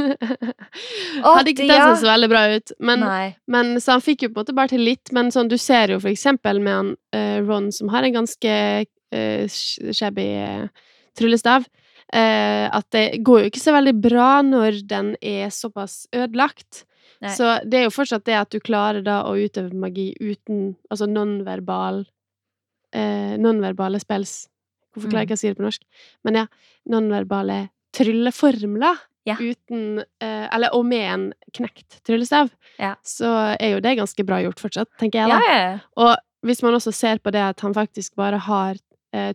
Hadde 1.23 1.53
ikke 1.53 1.67
det 1.67 1.77
ja. 1.77 1.89
sett 1.91 2.01
så 2.03 2.09
veldig 2.09 2.29
bra 2.31 2.43
ut. 2.55 2.73
Men, 2.79 3.05
men 3.45 3.73
så 3.83 3.97
han 3.97 4.05
fikk 4.05 4.25
jo 4.25 4.31
på 4.31 4.39
en 4.39 4.45
måte 4.45 4.55
bare 4.57 4.73
til 4.73 4.85
litt. 4.85 5.11
Men 5.15 5.29
sånn, 5.35 5.51
du 5.51 5.57
ser 5.61 5.93
jo 5.93 5.99
for 6.01 6.09
eksempel 6.13 6.61
med 6.63 6.73
han 6.79 6.91
eh, 7.15 7.37
Ron, 7.45 7.69
som 7.75 7.91
har 7.93 8.07
en 8.07 8.17
ganske 8.17 8.55
uh, 9.13 9.45
shabby 9.93 10.27
eh, 10.41 10.65
tryllestav, 11.17 11.65
eh, 12.13 12.65
at 12.73 12.87
det 12.95 13.23
går 13.25 13.43
jo 13.43 13.51
ikke 13.51 13.61
så 13.63 13.73
veldig 13.75 13.93
bra 14.01 14.29
når 14.45 14.81
den 14.89 15.13
er 15.21 15.49
såpass 15.53 16.07
ødelagt. 16.13 16.83
Nei. 17.23 17.31
Så 17.35 17.59
det 17.67 17.79
er 17.79 17.85
jo 17.87 17.93
fortsatt 17.95 18.25
det 18.27 18.35
at 18.39 18.49
du 18.51 18.59
klarer 18.63 19.03
da 19.05 19.21
å 19.27 19.35
utøve 19.39 19.71
magi 19.79 20.09
uten 20.19 20.73
Altså 20.91 21.05
nonverbal 21.07 22.01
eh, 22.95 23.35
Nonverbale 23.39 23.99
spells. 24.01 24.47
Hvorfor 24.93 25.09
klarer 25.11 25.23
jeg 25.23 25.29
ikke 25.31 25.37
å 25.39 25.41
si 25.41 25.51
det 25.51 25.57
på 25.59 25.65
norsk? 25.65 25.85
Men 26.27 26.37
ja, 26.41 26.45
nonverbale 26.91 27.57
trylleformler 27.95 28.99
Ja. 29.25 29.37
uten 29.39 29.99
eh, 30.19 30.47
Eller 30.53 30.73
og 30.75 30.85
med 30.85 31.05
en 31.13 31.25
knekt 31.55 32.01
tryllestav. 32.03 32.49
Ja. 32.79 32.95
Så 33.03 33.29
er 33.59 33.75
jo 33.77 33.79
det 33.83 33.95
ganske 34.01 34.25
bra 34.27 34.41
gjort 34.43 34.59
fortsatt, 34.59 34.89
tenker 34.99 35.23
jeg 35.23 35.31
da. 35.31 35.39
ja, 35.39 35.59
ja. 35.63 35.79
Og 35.95 36.15
hvis 36.43 36.61
man 36.65 36.75
også 36.75 36.91
ser 36.91 37.21
på 37.23 37.31
det 37.31 37.39
at 37.39 37.61
han 37.63 37.73
faktisk 37.73 38.15
bare 38.19 38.37
har 38.49 38.75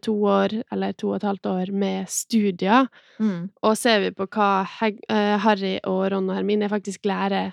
to 0.02 0.14
år, 0.26 0.54
eller 0.74 0.92
to 0.98 1.10
og 1.12 1.16
et 1.20 1.26
halvt 1.28 1.46
år 1.50 1.72
med 1.72 2.08
studier, 2.10 2.88
Mm. 3.20 3.50
og 3.62 3.76
ser 3.78 4.00
vi 4.00 4.10
på 4.10 4.26
hva 4.26 4.66
eh, 4.82 5.38
Harry 5.44 5.78
og 5.84 6.10
Ron 6.12 6.28
og 6.30 6.36
Hermine 6.36 6.68
faktisk 6.70 7.04
lærer 7.06 7.52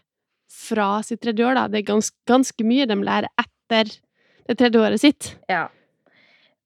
fra 0.49 1.01
sitt 1.03 1.21
tredje 1.21 1.45
år, 1.45 1.55
da 1.57 1.67
Det 1.67 1.79
er 1.83 1.87
gans 1.93 2.11
ganske 2.29 2.63
mye 2.63 2.85
de 2.87 2.95
lærer 2.95 3.27
etter 3.37 3.91
det 4.47 4.57
tredje 4.57 4.79
året 4.81 4.99
sitt. 5.01 5.35
ja. 5.49 5.67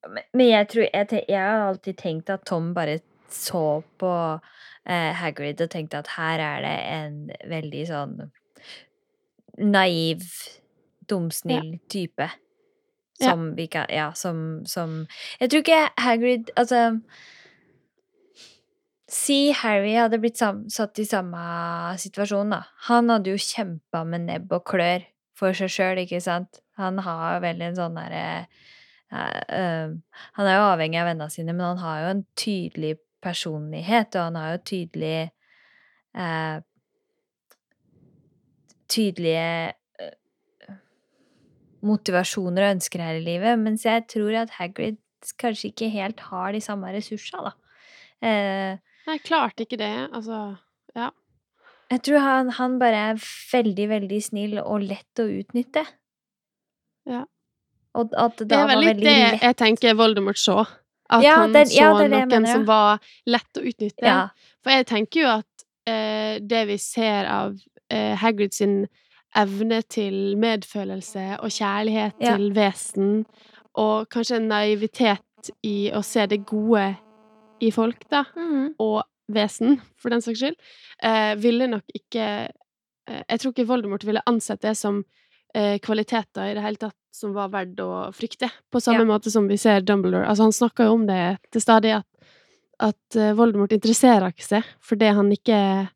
Men, 0.08 0.22
men 0.32 0.46
jeg 0.48 0.68
tror 0.68 0.86
jeg, 0.94 1.24
jeg 1.28 1.40
har 1.44 1.66
alltid 1.68 1.96
tenkt 2.00 2.30
at 2.32 2.46
Tom 2.48 2.70
bare 2.72 3.00
så 3.28 3.82
på 4.00 4.12
eh, 4.86 5.12
Hagrid 5.12 5.60
og 5.60 5.68
tenkte 5.70 5.98
at 6.00 6.06
her 6.16 6.40
er 6.40 6.62
det 6.64 6.78
en 6.94 7.18
veldig 7.50 7.82
sånn 7.90 8.14
naiv, 9.58 10.22
dumsnill 11.08 11.78
type. 11.92 12.30
Ja. 12.30 12.30
Som 13.20 13.50
vi 13.56 13.66
kan 13.70 13.86
Ja, 13.92 14.10
som, 14.16 14.62
som 14.66 15.04
Jeg 15.40 15.50
tror 15.50 15.64
ikke 15.64 15.82
Hagrid 16.00 16.52
Altså 16.56 17.00
Si 19.10 19.50
Harry 19.58 19.96
hadde 19.98 20.20
blitt 20.22 20.38
satt 20.38 20.98
i 21.02 21.04
samme 21.08 21.40
situasjon, 21.98 22.52
da. 22.54 22.60
Han 22.86 23.10
hadde 23.10 23.32
jo 23.32 23.40
kjempa 23.42 24.04
med 24.06 24.28
nebb 24.28 24.52
og 24.54 24.62
klør 24.70 25.02
for 25.34 25.56
seg 25.56 25.72
sjøl, 25.74 26.02
ikke 26.04 26.20
sant? 26.22 26.60
Han 26.78 27.00
har 27.02 27.42
veldig 27.42 27.72
en 27.72 27.78
sånn 27.78 27.98
derre 27.98 28.22
uh, 29.10 29.40
eh, 29.56 29.90
Han 30.38 30.46
er 30.46 30.56
jo 30.56 30.68
avhengig 30.68 31.00
av 31.02 31.10
vennene 31.10 31.34
sine, 31.34 31.56
men 31.56 31.72
han 31.72 31.82
har 31.82 32.04
jo 32.04 32.12
en 32.12 32.22
tydelig 32.38 32.94
personlighet, 33.24 34.14
og 34.14 34.28
han 34.28 34.38
har 34.38 34.54
jo 34.54 34.64
tydelig 34.72 35.16
uh, 36.14 36.62
Tydelige 38.90 39.42
eh, 39.46 39.74
motivasjoner 41.82 42.66
og 42.66 42.74
ønsker 42.76 43.00
her 43.04 43.18
i 43.20 43.24
livet, 43.24 43.58
mens 43.58 43.84
jeg 43.84 44.06
tror 44.10 44.34
at 44.42 44.50
Hagrid 44.58 44.98
kanskje 45.40 45.70
ikke 45.72 45.90
helt 45.92 46.20
har 46.30 46.52
de 46.52 46.60
samme 46.64 46.90
ressursene, 46.94 47.50
da. 47.50 47.52
Eh, 48.26 48.76
Nei, 49.06 49.18
klart 49.24 49.60
ikke 49.60 49.78
det. 49.80 49.92
Altså 50.12 50.56
Ja. 50.96 51.10
jeg 51.90 52.02
tror 52.02 52.18
han, 52.20 52.50
han 52.50 52.78
bare 52.78 53.00
er 53.12 53.14
veldig, 53.52 53.88
veldig 53.88 54.22
snill 54.22 54.58
og 54.60 54.82
lett 54.82 55.18
å 55.22 55.26
utnytte. 55.28 55.84
Ja. 57.08 57.24
Og 57.98 58.12
at 58.16 58.36
det 58.38 58.52
er 58.54 58.68
vel 58.70 58.84
litt 58.84 59.00
det 59.02 59.04
lett 59.16 59.42
jeg 59.42 59.56
tenker 59.58 59.96
Voldemort 59.98 60.38
så. 60.38 60.60
At 61.10 61.24
Ja, 61.24 61.36
han 61.40 61.52
det- 61.52 61.68
så 61.68 61.74
ja, 61.80 61.92
det 61.98 62.10
det 62.10 62.10
noen 62.20 62.28
mener, 62.28 62.52
som 62.52 62.64
var 62.66 63.00
lett 63.26 63.52
å 63.58 63.64
utnytte. 63.66 64.04
Ja. 64.06 64.28
For 64.62 64.70
jeg 64.70 64.86
tenker 64.86 65.20
jo 65.20 65.26
at 65.40 65.64
eh, 65.86 66.38
det 66.38 66.66
vi 66.68 66.76
ser 66.78 67.26
av 67.26 67.56
eh, 67.90 68.14
Hagrid 68.16 68.54
sin 68.54 68.86
evne 69.36 69.82
til 69.82 70.36
medfølelse 70.40 71.38
og 71.40 71.50
kjærlighet 71.50 72.14
Ja. 72.20 72.36
til 72.36 72.50
vesen, 72.54 73.26
og 73.74 74.08
kanskje 74.10 74.36
en 74.36 74.48
naivitet 74.48 75.50
i 75.62 75.90
å 75.94 76.02
se 76.02 76.26
det 76.26 76.44
gode 76.46 76.96
i 77.60 77.70
folk, 77.70 78.08
da, 78.10 78.24
mm. 78.36 78.74
og 78.78 79.04
vesen, 79.30 79.80
for 79.96 80.10
den 80.10 80.20
saks 80.20 80.38
skyld, 80.40 80.56
eh, 81.02 81.34
ville 81.36 81.66
nok 81.70 81.84
ikke 81.94 82.48
eh, 83.06 83.22
Jeg 83.28 83.40
tror 83.40 83.52
ikke 83.52 83.66
Voldemort 83.66 84.04
ville 84.06 84.22
ansett 84.26 84.60
det 84.62 84.76
som 84.76 85.04
eh, 85.54 85.78
kvaliteter 85.82 86.50
i 86.50 86.54
det 86.54 86.62
hele 86.62 86.76
tatt 86.76 86.94
som 87.12 87.32
var 87.34 87.48
verdt 87.50 87.80
å 87.82 88.12
frykte. 88.14 88.50
På 88.70 88.80
samme 88.80 89.00
Ja. 89.00 89.04
måte 89.04 89.30
som 89.30 89.48
vi 89.48 89.56
ser 89.56 89.80
Dumbledore. 89.80 90.26
Altså, 90.28 90.42
han 90.42 90.52
snakker 90.52 90.84
jo 90.84 90.92
om 90.92 91.06
det 91.06 91.38
til 91.50 91.60
stadig, 91.60 91.90
at, 91.96 92.06
at 92.78 93.16
eh, 93.16 93.32
Voldemort 93.34 93.72
interesserer 93.72 94.28
ikke 94.30 94.46
seg 94.46 94.64
for 94.80 94.96
det 94.96 95.14
han 95.14 95.30
ikke 95.32 95.88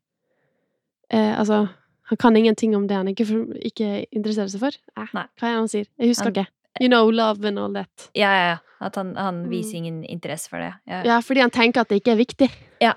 eh, 1.11 1.33
Altså, 1.39 1.69
han 2.09 2.17
kan 2.21 2.35
ingenting 2.37 2.75
om 2.77 2.87
det 2.87 2.95
han 2.95 3.07
ikke, 3.09 3.25
ikke 3.65 3.89
interesserer 4.11 4.51
seg 4.53 4.61
for. 4.61 4.77
Eh, 4.97 5.07
hva 5.13 5.25
er 5.25 5.29
det 5.41 5.55
han 5.55 5.67
sier? 5.71 5.87
Jeg 5.97 6.11
husker 6.13 6.29
Han- 6.31 6.33
ikke. 6.33 6.47
You 6.81 6.89
know, 6.89 7.09
love 7.09 7.45
and 7.47 7.57
all 7.57 7.71
that. 7.73 8.09
Ja, 8.13 8.31
ja, 8.35 8.47
ja. 8.49 8.57
At 8.81 8.95
han, 8.99 9.13
han 9.15 9.45
Mm. 9.45 9.49
viser 9.49 9.77
ingen 9.77 10.03
interesse 10.03 10.49
for 10.49 10.59
det. 10.59 10.73
Ja. 10.85 11.03
Ja, 11.07 11.19
fordi 11.21 11.39
han 11.39 11.49
tenker 11.49 11.81
at 11.81 11.87
det 11.89 12.01
ikke 12.03 12.11
er 12.11 12.19
viktig. 12.19 12.49
Ja. 12.81 12.93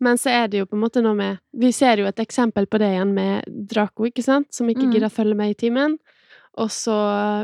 Men 0.00 0.16
så 0.18 0.30
er 0.30 0.46
det 0.48 0.58
jo 0.60 0.66
på 0.66 0.74
en 0.78 0.82
måte 0.82 1.02
noe 1.02 1.14
med 1.14 1.38
Vi 1.52 1.72
ser 1.72 1.96
jo 1.98 2.06
et 2.06 2.16
eksempel 2.22 2.66
på 2.66 2.78
det 2.78 2.88
igjen 2.94 3.12
med 3.14 3.44
Draco, 3.68 4.04
ikke 4.04 4.22
sant? 4.22 4.54
Som 4.54 4.68
ikke 4.68 4.86
mm. 4.86 4.92
gidder 4.92 5.08
å 5.10 5.16
følge 5.16 5.34
med 5.36 5.50
i 5.50 5.54
timen. 5.54 5.98
Og 6.58 6.68
så 6.70 6.94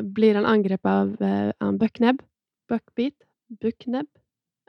blir 0.05 0.35
han 0.35 0.47
angrepet 0.47 0.87
av 0.87 1.53
uh, 1.61 1.73
Buckneb. 1.73 2.21
Buckbeat? 2.69 3.15
Buckneb? 3.61 4.07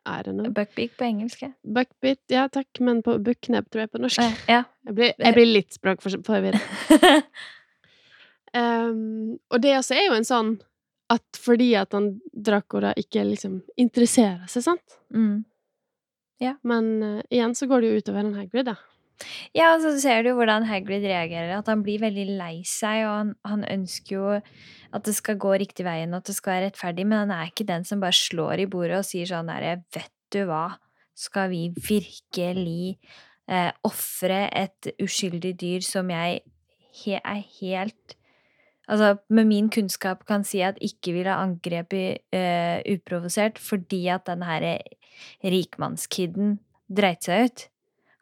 I 0.05 0.21
don't 0.25 0.39
know. 0.39 0.51
Buckbeak 0.53 0.95
på 0.97 1.05
engelsk. 1.07 1.41
ja. 1.41 1.51
Buckbeat, 1.63 2.21
ja 2.31 2.47
takk, 2.51 2.79
men 2.79 3.01
på 3.05 3.17
Buckneb 3.23 3.69
tror 3.69 3.85
jeg 3.85 3.91
på 3.93 4.01
norsk. 4.01 4.21
Eh, 4.23 4.41
Ja. 4.47 4.63
Jeg 4.89 4.95
blir, 4.95 5.13
jeg 5.19 5.35
blir 5.35 5.49
litt 5.49 5.75
språkforvirret. 5.75 6.61
Um, 8.55 9.37
og 9.53 9.61
det 9.61 9.75
også 9.77 9.97
er 9.99 10.07
jo 10.07 10.15
en 10.17 10.25
sånn 10.25 10.55
at 11.13 11.37
fordi 11.41 11.71
at 11.77 11.93
han 11.93 12.15
Draco 12.33 12.81
da 12.81 12.95
ikke 12.97 13.23
liksom 13.27 13.59
interesserer 13.77 14.49
seg, 14.49 14.65
sant? 14.71 14.99
mm. 15.13 15.45
Men 16.63 16.85
uh, 17.03 17.21
igjen 17.27 17.51
så 17.57 17.67
går 17.67 17.81
det 17.83 17.89
jo 17.89 17.99
utover 17.99 18.23
en 18.23 18.35
Hagrid, 18.37 18.69
da. 18.69 18.77
Ja, 19.55 19.73
og 19.73 19.83
så 19.83 19.93
ser 19.99 20.23
du 20.23 20.31
hvordan 20.37 20.67
Hagrid 20.69 21.03
reagerer. 21.03 21.57
At 21.57 21.69
han 21.71 21.83
blir 21.83 22.01
veldig 22.03 22.27
lei 22.39 22.61
seg, 22.67 23.03
og 23.07 23.13
han, 23.13 23.33
han 23.47 23.65
ønsker 23.67 24.15
jo 24.15 24.27
at 24.37 25.05
det 25.05 25.15
skal 25.17 25.39
gå 25.41 25.55
riktig 25.61 25.85
veien, 25.85 26.13
og 26.13 26.23
at 26.23 26.29
det 26.31 26.37
skal 26.37 26.55
være 26.55 26.69
rettferdig, 26.69 27.05
men 27.07 27.23
han 27.25 27.33
er 27.35 27.49
ikke 27.51 27.67
den 27.67 27.83
som 27.85 28.01
bare 28.01 28.15
slår 28.15 28.63
i 28.63 28.69
bordet 28.71 29.01
og 29.01 29.07
sier 29.07 29.29
sånn 29.29 29.51
derre 29.51 29.81
Vet 29.95 30.13
du 30.33 30.43
hva, 30.49 30.77
skal 31.17 31.49
vi 31.51 31.65
virkelig 31.73 32.95
eh, 33.49 33.71
ofre 33.85 34.45
et 34.55 34.91
uskyldig 35.01 35.53
dyr 35.59 35.85
som 35.85 36.09
jeg 36.13 36.41
he 36.99 37.19
er 37.19 37.43
helt 37.59 38.15
Altså, 38.89 39.19
med 39.29 39.45
min 39.45 39.67
kunnskap 39.69 40.23
kan 40.25 40.41
si 40.41 40.63
at 40.65 40.79
ikke 40.81 41.13
ville 41.13 41.33
angrepet 41.37 42.23
eh, 42.33 42.79
uprovosert 42.89 43.59
fordi 43.61 44.07
at 44.09 44.25
den 44.25 44.41
herre 44.41 44.79
rikmannskiden 45.45 46.55
dreit 46.89 47.27
seg 47.27 47.45
ut. 47.45 47.65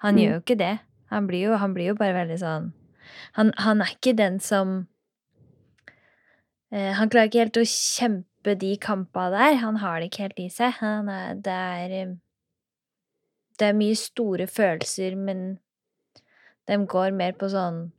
Han 0.04 0.16
Mm. 0.16 0.22
gjør 0.22 0.34
jo 0.34 0.42
ikke 0.44 0.58
det. 0.60 0.80
Han 1.10 1.28
blir 1.28 1.42
jo, 1.48 1.56
han 1.58 1.74
blir 1.74 1.88
jo 1.92 1.96
bare 1.96 2.14
veldig 2.14 2.38
sånn 2.40 2.74
han, 3.38 3.52
han 3.58 3.82
er 3.82 3.94
ikke 3.96 4.14
den 4.18 4.40
som 4.44 4.88
eh, 6.72 6.92
Han 6.94 7.10
klarer 7.10 7.30
ikke 7.30 7.40
helt 7.46 7.58
å 7.62 7.64
kjempe 7.66 8.56
de 8.60 8.74
kampa 8.78 9.30
der. 9.32 9.56
Han 9.64 9.78
har 9.78 10.00
det 10.00 10.10
ikke 10.12 10.26
helt 10.28 10.40
i 10.44 10.50
seg. 10.52 10.74
Han 10.82 11.10
er, 11.10 11.36
det 11.36 11.54
er 11.54 11.96
eh, 12.02 12.16
Det 13.58 13.70
er 13.70 13.74
mye 13.80 13.96
store 13.98 14.46
følelser, 14.48 15.16
men 15.16 15.60
de 16.68 16.78
går 16.86 17.12
mer 17.16 17.32
på 17.40 17.48
sånn 17.50 17.92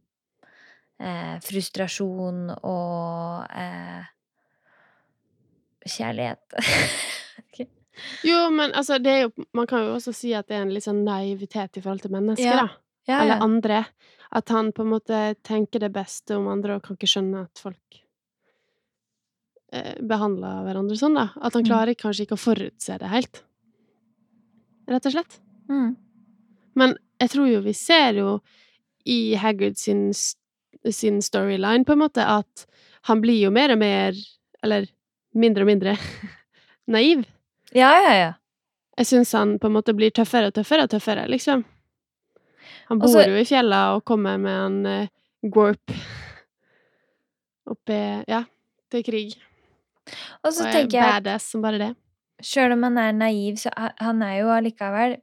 eh, 1.01 1.39
frustrasjon 1.43 2.51
og 2.63 3.47
eh, 3.57 4.05
kjærlighet. 5.89 6.59
Jo, 8.25 8.51
men 8.51 8.73
altså, 8.73 8.99
det 9.03 9.13
er 9.13 9.21
jo 9.27 9.47
Man 9.55 9.67
kan 9.67 9.85
jo 9.87 9.95
også 9.97 10.15
si 10.15 10.33
at 10.35 10.47
det 10.49 10.57
er 10.57 10.63
en 10.67 10.73
litt 10.75 10.85
sånn 10.85 11.05
naivitet 11.05 11.77
i 11.77 11.81
forhold 11.85 12.03
til 12.03 12.11
mennesker, 12.15 12.45
Ja. 12.45 12.67
da. 12.67 12.69
Ja, 13.09 13.23
Eller 13.23 13.41
andre. 13.43 13.87
At 14.33 14.49
han 14.53 14.73
på 14.73 14.83
en 14.85 14.91
måte 14.93 15.35
tenker 15.43 15.81
det 15.81 15.93
beste 15.95 16.37
om 16.37 16.49
andre 16.53 16.75
og 16.77 16.83
kan 16.85 16.97
ikke 16.99 17.09
skjønne 17.09 17.45
at 17.47 17.59
folk 17.63 18.03
eh, 19.73 19.95
behandler 20.01 20.63
hverandre 20.67 20.97
sånn, 20.97 21.15
da. 21.17 21.29
At 21.41 21.55
han 21.55 21.63
Mm. 21.65 21.69
klarer 21.69 21.95
kanskje 21.97 22.27
ikke 22.27 22.37
å 22.37 22.45
forutse 22.45 22.99
det 22.99 23.09
helt. 23.09 23.43
rett 24.89 25.05
og 25.05 25.13
slett. 25.13 25.39
Mm. 25.69 25.97
Men 26.75 26.97
jeg 27.21 27.29
tror 27.31 27.49
jo 27.53 27.61
vi 27.61 27.73
ser 27.75 28.15
jo 28.15 28.41
i 29.05 29.35
Haggard 29.35 29.77
sin, 29.77 30.13
sin 30.91 31.21
storyline, 31.21 31.85
på 31.85 31.93
en 31.93 31.99
måte, 31.99 32.25
at 32.25 32.65
han 33.03 33.21
blir 33.21 33.39
jo 33.43 33.51
mer 33.51 33.71
og 33.73 33.79
mer 33.79 34.13
Eller 34.63 34.87
mindre 35.35 35.63
og 35.63 35.67
mindre 35.69 35.93
naiv. 36.89 37.27
Ja, 37.77 37.91
ja, 38.03 38.13
ja. 38.17 38.31
Jeg 38.99 39.07
syns 39.07 39.33
han 39.37 39.59
på 39.63 39.69
en 39.69 39.77
måte 39.77 39.95
blir 39.95 40.11
tøffere 40.15 40.51
og 40.51 40.57
tøffere 40.57 40.87
og 40.87 40.91
tøffere, 40.91 41.27
liksom. 41.31 41.65
Han 42.89 42.99
bor 43.01 43.11
Også, 43.11 43.27
jo 43.29 43.37
i 43.39 43.47
fjella 43.47 43.83
og 43.97 44.05
kommer 44.09 44.39
med 44.41 44.57
en 44.65 44.79
uh, 45.05 45.51
gorp 45.53 45.93
oppi 47.69 47.99
Ja, 48.29 48.43
til 48.91 49.05
krig. 49.05 49.37
Og 50.43 50.53
så 50.53 50.65
Og 50.65 50.69
er 50.69 50.73
tenker 50.73 50.99
jeg 50.99 51.13
badass 51.19 51.51
som 51.53 51.63
bare 51.63 51.81
det. 51.81 51.91
Sjøl 52.45 52.73
om 52.73 52.87
han 52.87 52.99
er 53.03 53.13
naiv, 53.13 53.59
så 53.61 53.73
han 53.77 54.23
er 54.25 54.39
jo 54.41 54.53
allikevel 54.55 55.19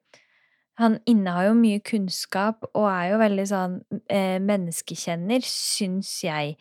Han 0.82 0.98
innehar 1.08 1.46
jo 1.48 1.53
mye 1.55 1.79
kunnskap 1.88 2.65
og 2.74 2.86
er 2.89 3.13
jo 3.13 3.20
veldig 3.22 3.46
sånn 3.48 3.75
eh, 4.12 4.41
menneskekjenner, 4.44 5.46
syns 5.48 6.10
jeg, 6.25 6.58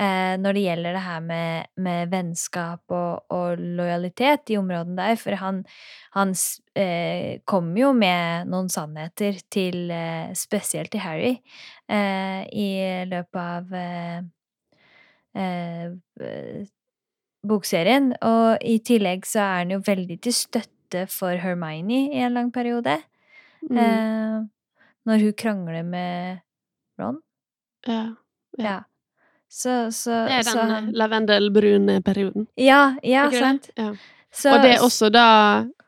eh, 0.00 0.36
når 0.40 0.56
det 0.56 0.62
gjelder 0.62 0.96
det 0.96 1.02
her 1.04 1.26
med, 1.26 1.68
med 1.84 2.08
vennskap 2.14 2.80
og, 2.96 3.26
og 3.34 3.60
lojalitet 3.60 4.54
i 4.54 4.56
områdene 4.60 4.96
der. 5.02 5.20
For 5.20 5.36
han, 5.42 5.60
han 6.16 6.32
eh, 6.80 7.44
kommer 7.44 7.82
jo 7.82 7.92
med 7.96 8.48
noen 8.48 8.72
sannheter 8.72 9.36
til 9.52 9.92
eh, 9.92 10.32
Spesielt 10.38 10.94
til 10.94 11.04
Harry 11.04 11.34
eh, 11.92 12.48
i 12.48 12.70
løpet 13.10 13.42
av 13.42 13.76
eh, 13.76 14.24
bokserien. 17.48 18.14
Og 18.24 18.64
i 18.64 18.80
tillegg 18.80 19.28
så 19.28 19.44
er 19.44 19.54
han 19.60 19.76
jo 19.76 19.82
veldig 19.84 20.18
til 20.24 20.34
støtte 20.40 21.04
for 21.12 21.36
Hermione 21.36 22.08
i 22.16 22.24
en 22.24 22.32
lang 22.40 22.48
periode. 22.54 22.96
Mm. 23.62 23.78
Eh, 23.78 24.46
når 25.08 25.24
hun 25.24 25.32
krangler 25.32 25.82
med 25.82 26.38
Ron. 27.00 27.20
ja. 27.86 28.14
Ja. 28.58 28.64
Ja. 28.64 28.78
Så, 29.48 29.90
så, 29.92 30.10
Det 30.28 30.32
er 30.32 30.42
den 30.44 30.70
han 30.70 30.88
lavendelbrune 30.92 32.02
perioden. 32.04 32.46
Ja, 32.56 32.96
ja, 33.02 33.30
sant. 33.32 33.70
Ja. 33.76 33.94
Så, 34.30 34.52
og 34.52 34.62
det 34.62 34.74
er 34.74 34.82
også 34.84 35.08
da 35.08 35.28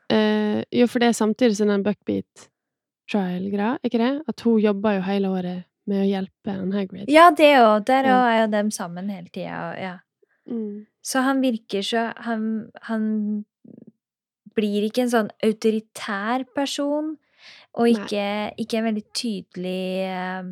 eh, 0.09 0.63
Jo, 0.73 0.87
for 0.89 0.99
det 0.99 1.11
er 1.11 1.17
samtidig 1.17 1.57
som 1.59 1.69
den 1.69 1.83
Buckbeat 1.85 2.47
trial-greia, 3.11 3.75
ikke 3.85 3.99
det? 4.01 4.11
At 4.27 4.41
hun 4.41 4.59
jobber 4.63 4.97
jo 4.97 5.03
hele 5.05 5.29
året 5.29 5.67
med 5.89 6.03
å 6.03 6.07
hjelpe 6.07 6.53
en 6.53 6.73
Hagrid. 6.73 7.09
Ja, 7.11 7.29
det 7.35 7.51
òg. 7.59 7.85
Der 7.89 8.07
òg 8.09 8.25
er 8.29 8.39
jo 8.43 8.49
dem 8.53 8.71
sammen 8.73 9.09
hele 9.11 9.29
tida. 9.33 9.61
Ja. 9.77 9.95
Mm. 10.49 10.85
Så 11.05 11.23
han 11.25 11.41
virker 11.43 11.85
så 11.85 12.07
han, 12.25 12.45
han 12.87 13.03
blir 14.57 14.87
ikke 14.87 15.05
en 15.05 15.13
sånn 15.13 15.31
autoritær 15.43 16.45
person, 16.55 17.15
og 17.79 17.87
ikke, 17.89 18.25
ikke 18.61 18.77
en 18.79 18.87
veldig 18.89 19.03
tydelig 19.17 19.81
um, 20.41 20.51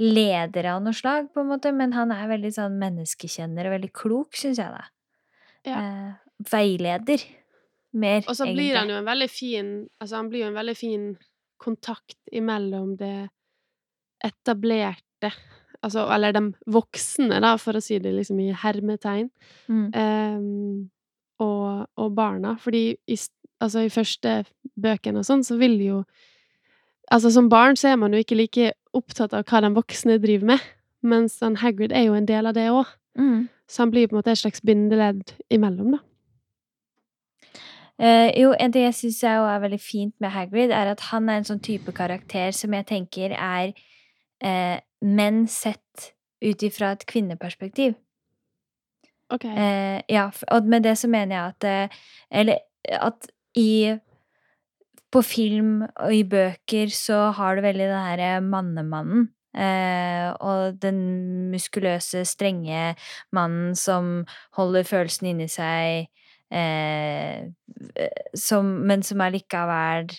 leder 0.00 0.70
av 0.74 0.80
noe 0.84 0.96
slag, 0.96 1.28
på 1.34 1.42
en 1.42 1.50
måte, 1.52 1.72
men 1.76 1.92
han 1.96 2.12
er 2.14 2.28
veldig 2.30 2.52
sånn 2.56 2.78
menneskekjenner 2.80 3.68
og 3.68 3.74
veldig 3.76 3.92
klok, 3.92 4.38
syns 4.38 4.60
jeg, 4.62 4.72
da. 4.72 4.84
Ja. 5.68 5.80
Uh, 5.80 6.46
veileder. 6.50 7.26
Mer, 7.92 8.20
Og 8.28 8.36
så 8.38 8.44
egentlig. 8.46 8.54
blir 8.70 8.76
han 8.78 8.88
jo 8.92 8.96
en 9.00 9.06
veldig 9.08 9.26
fin 9.28 9.70
Altså, 9.98 10.14
han 10.20 10.28
blir 10.30 10.44
jo 10.44 10.50
en 10.52 10.54
veldig 10.60 10.74
fin 10.78 11.06
kontakt 11.58 12.14
imellom 12.30 12.92
det 13.00 13.28
etablerte 14.24 15.32
Altså, 15.82 16.04
eller 16.12 16.34
de 16.36 16.42
voksne, 16.70 17.38
da, 17.40 17.54
for 17.56 17.72
å 17.78 17.80
si 17.82 17.96
det 18.04 18.10
liksom 18.12 18.40
i 18.44 18.50
hermetegn, 18.52 19.30
Mm. 19.66 19.86
um, 19.96 20.90
og, 21.40 21.86
og 21.96 22.10
barna. 22.14 22.50
Fordi 22.60 22.82
i, 23.08 23.16
altså, 23.60 23.84
i 23.84 23.92
første 23.92 24.42
bøkene 24.80 25.22
og 25.22 25.28
sånn, 25.28 25.46
så 25.46 25.60
vil 25.60 25.78
jo 25.84 26.02
Altså, 27.10 27.32
som 27.34 27.48
barn 27.50 27.74
så 27.74 27.88
er 27.90 27.96
man 27.98 28.12
jo 28.14 28.20
ikke 28.22 28.36
like 28.38 28.68
opptatt 28.94 29.32
av 29.34 29.42
hva 29.50 29.58
de 29.64 29.72
voksne 29.74 30.14
driver 30.22 30.52
med, 30.52 30.66
mens 31.02 31.40
han 31.42 31.56
Hagrid 31.58 31.90
er 31.90 32.04
jo 32.04 32.14
en 32.14 32.28
del 32.28 32.46
av 32.46 32.54
det 32.54 32.68
òg. 32.70 32.86
Mm. 33.18 33.48
Så 33.66 33.82
han 33.82 33.90
blir 33.90 34.06
på 34.06 34.14
en 34.14 34.20
måte 34.20 34.30
et 34.30 34.38
slags 34.38 34.62
bindeledd 34.62 35.32
imellom, 35.50 35.96
da. 35.96 37.58
Eh, 37.98 38.30
jo, 38.40 38.52
en 38.54 38.72
ting 38.72 38.86
jeg 38.86 38.96
syns 38.96 39.18
er, 39.26 39.42
er 39.42 39.64
veldig 39.64 39.80
fint 39.82 40.14
med 40.22 40.30
Hagrid, 40.32 40.70
er 40.70 40.92
at 40.94 41.02
han 41.10 41.26
er 41.28 41.40
en 41.40 41.48
sånn 41.50 41.64
type 41.66 41.90
karakter 41.98 42.54
som 42.54 42.78
jeg 42.78 42.86
tenker 42.88 43.34
er 43.34 43.74
eh, 44.40 44.78
menn 45.02 45.42
sett 45.50 46.12
ut 46.40 46.62
ifra 46.64 46.94
et 46.94 47.04
kvinneperspektiv. 47.10 47.98
Ok. 49.30 49.44
Eh, 49.44 50.00
ja, 50.08 50.30
og 50.50 50.70
med 50.70 50.86
det 50.86 50.96
så 50.98 51.10
mener 51.10 51.36
jeg 51.36 51.52
at 51.52 51.66
eh, 51.68 51.98
Eller 52.40 52.64
at 52.90 53.28
i 53.58 53.98
På 55.10 55.22
film 55.26 55.82
og 55.82 56.12
i 56.14 56.22
bøker 56.22 56.86
så 56.94 57.32
har 57.34 57.56
du 57.58 57.62
veldig 57.64 57.86
den 57.90 58.04
herre 58.04 58.40
mannemannen. 58.46 59.24
Eh, 59.58 60.28
og 60.38 60.76
den 60.78 61.00
muskuløse, 61.50 62.22
strenge 62.30 62.94
mannen 63.34 63.74
som 63.74 64.20
holder 64.54 64.86
følelsen 64.86 65.26
inni 65.32 65.48
seg, 65.50 66.06
eh, 66.54 67.48
som, 68.38 68.70
men 68.86 69.02
som 69.02 69.24
allikevel 69.26 70.12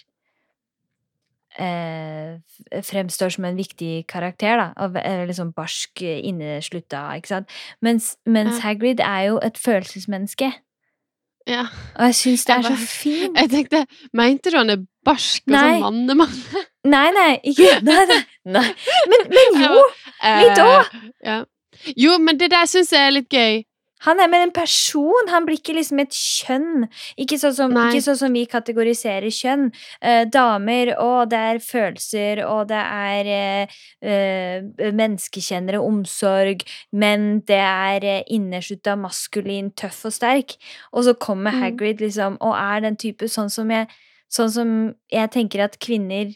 eh, 1.60 2.36
fremstår 2.84 3.32
som 3.38 3.48
en 3.48 3.56
viktig 3.60 4.06
karakter, 4.12 4.58
da. 4.60 4.67
Og 4.84 4.94
ve- 4.96 5.06
er 5.08 5.26
liksom 5.28 5.54
barsk, 5.56 6.02
eh, 6.02 6.20
inneslutta, 6.28 7.06
ikke 7.15 7.28
sant. 7.28 7.50
Mens, 7.82 8.17
mens 8.26 8.60
Hagrid 8.60 9.00
er 9.00 9.22
jo 9.30 9.39
et 9.39 9.56
følelsesmenneske. 9.58 10.52
Ja. 11.49 11.63
Og 11.97 12.06
jeg 12.06 12.15
syns 12.19 12.45
det 12.45 12.56
er 12.56 12.62
så 12.67 12.75
fint. 12.77 13.38
Jeg 13.39 13.49
tenkte, 13.49 13.86
mente 14.13 14.51
du 14.54 14.58
han 14.60 14.69
er 14.69 14.84
barsk 15.06 15.43
og 15.49 15.56
sånn 15.58 15.82
mannemann? 15.82 16.36
Nei, 16.86 17.08
nei, 17.15 17.32
ikke 17.49 17.80
Nei, 17.86 18.04
nei. 18.10 18.19
nei. 18.45 18.67
Men, 19.10 19.25
men 19.34 19.60
jo! 19.63 19.82
Litt 20.21 20.62
Eh, 20.62 20.63
òg. 20.65 20.95
Ja. 21.25 21.39
Jo, 21.97 22.17
men 22.21 22.38
det 22.38 22.51
der 22.54 22.67
syns 22.69 22.91
jeg 22.93 23.08
er 23.08 23.15
litt 23.15 23.30
gøy. 23.34 23.63
Han 24.06 24.20
er 24.20 24.28
med 24.32 24.44
en 24.48 24.52
person, 24.56 25.30
han 25.30 25.46
blir 25.46 25.60
ikke 25.60 25.76
liksom 25.78 26.00
et 26.02 26.16
kjønn. 26.18 26.88
Ikke 27.22 27.38
sånn 27.42 27.54
som, 27.58 27.76
ikke 27.78 28.02
sånn 28.08 28.18
som 28.24 28.34
vi 28.34 28.46
kategoriserer 28.50 29.30
kjønn. 29.34 29.68
Eh, 30.02 30.24
damer, 30.34 30.94
og 30.98 31.30
det 31.30 31.42
er 31.52 31.62
følelser, 31.62 32.42
og 32.48 32.68
det 32.72 32.82
er 32.82 33.32
eh, 33.36 33.80
eh, 34.02 34.92
menneskekjennere, 34.98 35.82
omsorg. 35.86 36.66
Men 36.92 37.42
det 37.50 37.62
er 37.62 38.08
eh, 38.18 38.24
innerslutta 38.34 38.98
maskulin, 38.98 39.72
tøff 39.78 40.06
og 40.10 40.18
sterk. 40.18 40.58
Og 40.94 41.06
så 41.06 41.14
kommer 41.18 41.52
Mm. 41.52 41.62
Hagrid 41.62 42.00
liksom, 42.02 42.38
og 42.42 42.54
er 42.56 42.82
den 42.82 42.96
type 42.98 43.28
sånn 43.28 43.50
som 43.52 43.70
jeg, 43.74 43.88
sånn 44.32 44.52
som 44.54 44.70
jeg 45.12 45.32
tenker 45.34 45.66
at 45.66 45.78
kvinner 45.84 46.32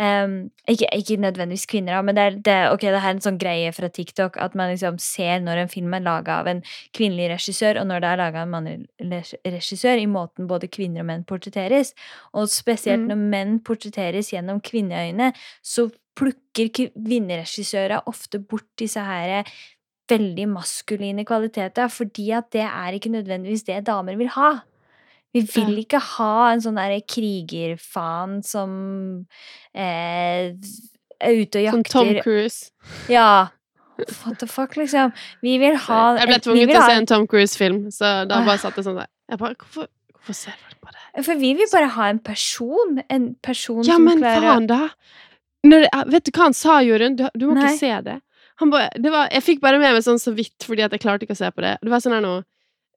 Ehm, 0.00 0.50
ikke, 0.66 0.88
ikke 0.96 1.16
nødvendigvis 1.20 1.66
kvinner, 1.68 2.00
men 2.02 2.16
det 2.16 2.22
er, 2.22 2.30
det, 2.30 2.56
okay, 2.72 2.88
det 2.94 3.00
er 3.02 3.10
en 3.12 3.20
sånn 3.22 3.38
greie 3.38 3.72
fra 3.76 3.90
TikTok 3.92 4.38
at 4.40 4.54
man 4.58 4.72
liksom 4.72 4.96
ser 4.98 5.42
når 5.44 5.62
en 5.62 5.70
film 5.70 5.92
er 5.94 6.02
laga 6.02 6.38
av 6.40 6.48
en 6.50 6.62
kvinnelig 6.96 7.28
regissør, 7.34 7.78
og 7.82 7.86
når 7.90 8.00
det 8.02 8.08
er 8.08 8.20
laga 8.22 8.40
av 8.40 8.48
en 8.48 8.54
mannlig 8.56 9.20
regissør, 9.44 10.00
i 10.00 10.08
måten 10.10 10.48
både 10.50 10.70
kvinner 10.72 11.04
og 11.04 11.10
menn 11.12 11.26
portretteres. 11.28 11.92
Og 12.32 12.48
spesielt 12.48 13.04
Mm. 13.04 13.08
når 13.12 13.20
menn 13.36 13.60
portretteres 13.60 14.32
gjennom 14.32 14.60
kvinneøyne, 14.64 15.32
så 15.62 15.90
plukker 16.18 16.68
kvinneregissører 16.72 18.02
ofte 18.06 18.38
bort 18.38 18.68
disse 18.78 19.00
her 19.00 19.44
veldig 20.10 20.48
maskuline 20.48 21.24
kvaliteter, 21.24 21.88
fordi 21.88 22.30
at 22.32 22.50
det 22.52 22.66
er 22.66 22.92
ikke 22.92 23.12
nødvendigvis 23.12 23.64
det 23.64 23.86
damer 23.86 24.16
vil 24.16 24.28
ha. 24.28 24.62
Vi 25.32 25.40
vil 25.48 25.78
ikke 25.80 26.00
ha 26.18 26.52
en 26.52 26.60
sånn 26.60 26.76
derre 26.76 27.00
krigerfan 27.08 28.42
som 28.44 28.72
eh, 29.74 30.52
er 31.22 31.38
ute 31.40 31.62
og 31.62 31.66
jakter 31.66 31.72
Som 31.72 31.84
Tom 31.88 32.12
Cruise. 32.24 32.70
Ja. 33.12 33.48
What 34.24 34.38
the 34.40 34.48
fuck, 34.50 34.76
liksom. 34.76 35.12
Vi 35.44 35.56
vil 35.62 35.76
ha 35.86 36.00
jeg 36.18 36.28
ble 36.28 36.38
tvunget 36.44 36.72
til 36.72 36.80
å 36.80 36.86
se 36.88 36.98
en 36.98 37.08
Tom 37.08 37.26
Cruise-film, 37.30 37.82
så 37.94 38.12
da 38.28 38.40
bare 38.44 38.58
satt 38.60 38.76
det 38.76 38.84
sånn 38.86 38.98
der. 39.00 39.08
Jeg 39.30 39.40
bare, 39.40 39.56
hvorfor, 39.60 39.88
hvorfor 40.16 40.36
ser 40.36 40.56
folk 40.58 40.78
på 40.82 40.92
det? 40.96 41.24
For 41.28 41.40
vi 41.40 41.52
vil 41.60 41.68
bare 41.72 41.90
ha 41.96 42.08
en 42.12 42.18
person. 42.24 42.98
En 43.08 43.28
person 43.44 43.82
Ja, 43.86 43.96
som 43.96 44.04
men 44.08 44.20
klarer 44.24 44.48
faen, 44.48 44.68
da! 44.70 44.80
Det- 45.62 45.88
vet 46.10 46.24
du 46.26 46.32
hva 46.34 46.48
han 46.48 46.56
sa, 46.58 46.80
Jorunn? 46.82 47.16
Du, 47.16 47.28
du 47.38 47.46
må 47.46 47.54
Nei. 47.54 47.70
ikke 47.70 47.78
se 47.84 47.92
det. 48.08 48.18
Han 48.60 48.70
bare, 48.72 48.90
det 48.98 49.12
var, 49.14 49.28
jeg 49.32 49.42
fikk 49.46 49.60
bare 49.62 49.78
med 49.80 49.94
meg 49.94 50.02
sånn 50.04 50.20
så 50.20 50.32
vidt, 50.34 50.58
fordi 50.66 50.82
at 50.84 50.92
jeg 50.92 51.00
klarte 51.04 51.24
ikke 51.26 51.36
å 51.36 51.40
se 51.40 51.50
på 51.54 51.62
det. 51.64 51.76
Det 51.82 51.90
var 51.92 52.02
sånn 52.02 52.16
her 52.16 52.24
nå 52.24 52.40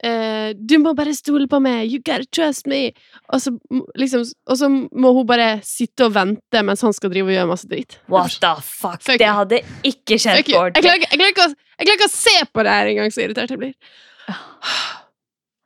eh, 0.03 0.53
Du 0.57 0.77
må 0.79 0.93
bare 0.97 1.13
stole 1.15 1.47
på 1.47 1.59
meg! 1.61 1.87
You 1.91 1.99
gotta 2.05 2.25
trust 2.31 2.67
me! 2.67 2.91
Og 3.33 3.41
så, 3.41 3.53
liksom, 3.95 4.25
og 4.47 4.57
så 4.59 4.69
må 4.69 5.13
hun 5.15 5.25
bare 5.29 5.59
sitte 5.63 6.05
og 6.09 6.13
vente 6.15 6.61
mens 6.65 6.81
han 6.85 6.93
skal 6.93 7.09
drive 7.13 7.29
og 7.31 7.35
gjøre 7.37 7.51
masse 7.53 7.67
dritt. 7.71 7.99
What 8.11 8.37
the 8.41 8.55
fuck? 8.61 9.01
Fuck 9.05 9.19
det 9.21 9.31
hadde 9.39 9.61
ikke 9.83 10.17
skjedd 10.19 10.41
på 10.43 10.43
Jeg 10.43 10.45
klarer, 10.51 10.75
ikke, 10.75 11.09
jeg, 11.11 11.19
klarer 11.19 11.33
ikke 11.33 11.47
å, 11.47 11.55
ikke 11.95 12.09
å 12.09 12.13
se 12.13 12.35
på 12.53 12.63
det 12.67 12.71
her 12.79 12.91
engang, 12.93 13.11
så 13.15 13.25
irritert 13.25 13.49
jeg 13.55 13.59
blir. 13.63 13.73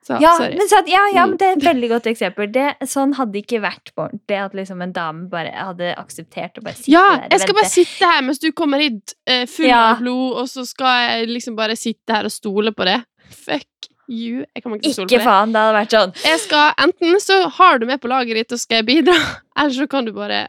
Så, 0.10 0.18
Ja, 0.24 0.32
sorry. 0.39 0.56
men, 0.58 0.68
sant, 0.72 0.88
ja, 0.89 1.04
ja, 1.13 1.22
Mm. 1.26 1.30
men 1.30 1.38
det 1.38 1.46
er 1.48 1.52
et 1.58 1.65
veldig 1.68 1.89
godt 1.92 2.08
eksempel. 2.10 2.48
Det, 2.52 2.63
sånn 2.89 3.12
hadde 3.13 3.38
ikke 3.44 3.60
vært 3.62 3.92
på 3.94 4.08
ordentlig. 4.08 4.38
At 4.42 4.54
liksom 4.58 4.82
en 4.82 4.92
dame 4.96 5.28
bare 5.30 5.52
hadde 5.54 5.92
akseptert 6.02 6.58
å 6.58 6.63
bare 6.65 6.74
sitte 6.80 6.89
Ja, 6.92 7.04
der 7.20 7.26
og 7.28 7.32
jeg 7.36 7.39
skal 7.44 7.54
bare 7.60 7.70
sitte 7.70 8.10
her 8.10 8.22
mens 8.26 8.39
du 8.42 8.52
kommer 8.52 8.80
hit 8.82 9.13
uh, 9.30 9.46
full 9.46 9.68
Ja. 9.70 9.92
av 9.92 10.00
blod, 10.02 10.34
og 10.42 10.48
så 10.50 10.65
skal 10.65 11.20
jeg 11.20 11.28
liksom 11.30 11.56
bare 11.56 11.76
sitte 11.78 12.10
her 12.15 12.26
og 12.26 12.32
stole 12.34 12.72
på 12.74 12.86
det. 12.89 13.04
Fuck 13.30 13.92
you. 14.10 14.43
Jeg 14.56 14.63
kommer 14.63 14.78
ikke 14.80 14.88
til 14.88 14.91
å 14.91 14.98
stole 14.98 15.08
på 15.10 15.15
Ikke 15.15 15.26
faen, 15.26 15.54
det 15.56 15.62
hadde 15.63 15.76
vært 15.80 15.95
sånn. 15.95 16.13
Jeg 16.26 16.39
skal, 16.43 16.74
enten 16.86 17.19
så 17.24 17.39
har 17.60 17.80
du 17.82 17.86
med 17.89 18.02
på 18.04 18.10
laget 18.12 18.39
ditt 18.41 18.56
og 18.58 18.62
skal 18.62 18.82
jeg 18.82 18.88
bidra, 18.89 19.15
eller 19.60 19.76
så 19.78 19.88
kan 19.91 20.06
du 20.08 20.13
bare 20.15 20.48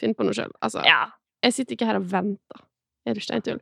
finne 0.00 0.14
på 0.18 0.26
noe 0.26 0.34
sjøl. 0.36 0.52
Altså, 0.64 0.82
Ja. 0.86 1.02
jeg 1.44 1.54
sitter 1.56 1.76
ikke 1.78 1.86
her 1.90 2.00
og 2.02 2.08
venter. 2.10 2.62
Er 3.06 3.14
du 3.14 3.20
steintull? 3.20 3.58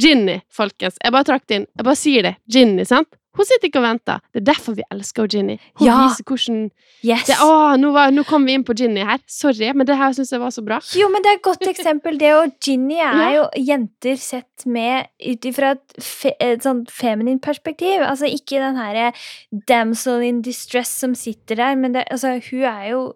Ginny, 0.00 0.40
folkens. 0.50 0.96
Jeg 1.02 1.12
bare 1.14 1.26
trakk 1.28 1.44
det 1.46 1.60
inn. 1.60 1.66
Jeg 1.78 1.86
bare 1.86 1.98
sier 1.98 2.22
det. 2.26 2.34
Ginny, 2.50 2.84
sant? 2.88 3.08
Hun 3.36 3.46
sitter 3.46 3.68
ikke 3.68 3.78
og 3.78 3.84
venter. 3.86 4.18
Det 4.34 4.40
er 4.40 4.46
derfor 4.52 4.74
vi 4.74 4.82
elsker 4.90 5.28
Ginny. 5.30 5.54
Hun 5.78 5.86
Ja. 5.86 5.96
viser 6.08 6.24
hvordan 6.26 6.70
Yes. 7.04 7.26
det, 7.28 7.36
Å, 7.40 7.76
nå, 7.78 7.92
var, 7.94 8.10
nå 8.10 8.24
kom 8.26 8.44
vi 8.44 8.52
inn 8.58 8.64
på 8.64 8.74
Ginny 8.76 9.04
her. 9.06 9.20
Sorry, 9.26 9.72
men 9.72 9.86
det 9.86 9.96
her 9.96 10.12
syns 10.12 10.32
jeg 10.32 10.40
var 10.42 10.50
så 10.50 10.64
bra. 10.66 10.80
Jo, 10.98 11.08
men 11.08 11.22
det 11.22 11.30
er 11.30 11.36
et 11.38 11.42
godt 11.46 11.62
eksempel, 11.70 12.18
det. 12.18 12.32
Og 12.34 12.52
Ginny 12.60 12.98
er 12.98 13.14
Ja. 13.14 13.30
jo 13.36 13.48
jenter 13.56 14.16
sett 14.18 14.66
med 14.66 15.06
ut 15.24 15.40
ifra 15.46 15.70
et, 15.78 16.02
fe, 16.02 16.32
et 16.40 16.60
sånn 16.60 16.84
feminint 16.90 17.40
perspektiv. 17.40 18.02
Altså 18.02 18.26
ikke 18.26 18.58
den 18.58 18.76
herre 18.76 19.12
damsel 19.66 20.22
in 20.26 20.42
distress 20.42 20.90
som 20.90 21.14
sitter 21.14 21.56
der, 21.56 21.76
men 21.76 21.92
det, 21.92 22.04
altså, 22.10 22.40
hun 22.50 22.62
er 22.64 22.90
jo 22.90 23.12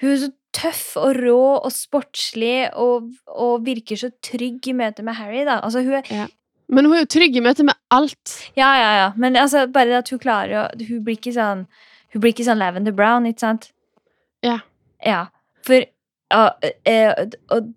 Hun 0.00 0.12
er 0.12 0.16
så 0.16 0.32
tøff 0.56 0.96
og 0.96 1.14
rå 1.20 1.60
og 1.62 1.70
sportslig 1.70 2.70
og, 2.74 3.10
og 3.28 3.66
virker 3.66 3.96
så 4.00 4.08
trygg 4.24 4.66
i 4.66 4.72
møte 4.72 5.02
med 5.04 5.12
Harry, 5.18 5.44
da. 5.44 5.60
Altså, 5.60 5.82
hun 5.84 5.92
er 5.92 6.28
Men 6.70 6.86
hun 6.86 6.96
er 6.96 7.04
jo 7.04 7.10
trygg 7.16 7.36
i 7.36 7.42
møte 7.44 7.66
med 7.66 7.78
alt. 7.90 8.34
Ja, 8.58 8.70
ja, 8.78 8.90
ja. 8.98 9.08
Men 9.18 9.36
altså, 9.36 9.66
bare 9.72 10.00
at 10.00 10.10
hun 10.12 10.20
klarer 10.22 10.56
å 10.60 10.64
Hun 10.78 11.02
blir 11.06 11.18
ikke 11.18 11.34
sånn 11.34 11.66
Hun 12.14 12.22
blir 12.22 12.34
ikke 12.34 12.46
sånn 12.46 12.60
Lavender 12.60 12.94
Brown, 12.94 13.26
ikke 13.26 13.42
sant? 13.42 13.70
Ja. 14.46 14.60
Ja. 15.04 15.26
For 15.66 15.86
og, 16.30 16.66
eh, 16.86 17.10
og, 17.50 17.72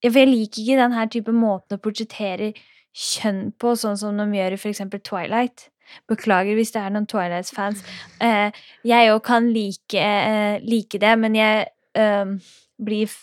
for 0.00 0.20
jeg 0.20 0.30
liker 0.30 0.62
ikke 0.62 0.78
den 0.80 0.94
her 0.96 1.08
type 1.12 1.32
måten 1.34 1.76
å 1.76 1.82
portrettere 1.82 2.54
kjønn 2.96 3.50
på, 3.60 3.74
sånn 3.76 3.98
som 4.00 4.16
de 4.16 4.26
gjør 4.38 4.56
i 4.56 4.60
for 4.60 4.72
eksempel 4.72 5.02
Twilight. 5.04 5.68
Beklager 6.08 6.56
hvis 6.56 6.72
det 6.74 6.82
er 6.82 6.94
noen 6.94 7.08
Twilight-fans. 7.08 7.82
Eh, 8.24 8.48
jeg 8.88 9.12
òg 9.12 9.22
kan 9.28 9.48
like, 9.52 9.96
eh, 10.00 10.58
like 10.64 11.00
det, 11.00 11.14
men 11.20 11.36
jeg 11.38 11.68
eh, 11.94 12.36
blir 12.78 13.18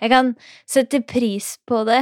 Jeg 0.00 0.10
kan 0.10 0.30
sette 0.66 1.02
pris 1.04 1.58
på 1.68 1.84
det 1.84 2.00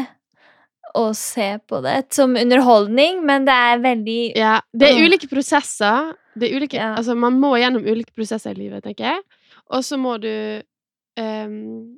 og 0.99 1.15
se 1.17 1.59
på 1.69 1.81
det 1.85 2.13
som 2.15 2.35
underholdning, 2.37 3.23
men 3.25 3.45
det 3.49 3.55
er 3.55 3.79
veldig 3.85 4.19
Ja, 4.37 4.61
det 4.77 4.91
er 4.91 5.01
ulike 5.07 5.29
prosesser. 5.31 6.13
Det 6.39 6.51
er 6.51 6.57
ulike, 6.57 6.75
Ja. 6.77 6.95
altså, 6.97 7.15
man 7.17 7.39
må 7.41 7.55
gjennom 7.61 7.85
ulike 7.85 8.13
prosesser 8.17 8.51
i 8.57 8.61
livet, 8.65 8.83
tenker 8.85 9.05
jeg. 9.11 9.21
Og 9.73 9.83
så 9.85 9.97
må 10.01 10.19
du 10.21 10.63
um, 11.21 11.97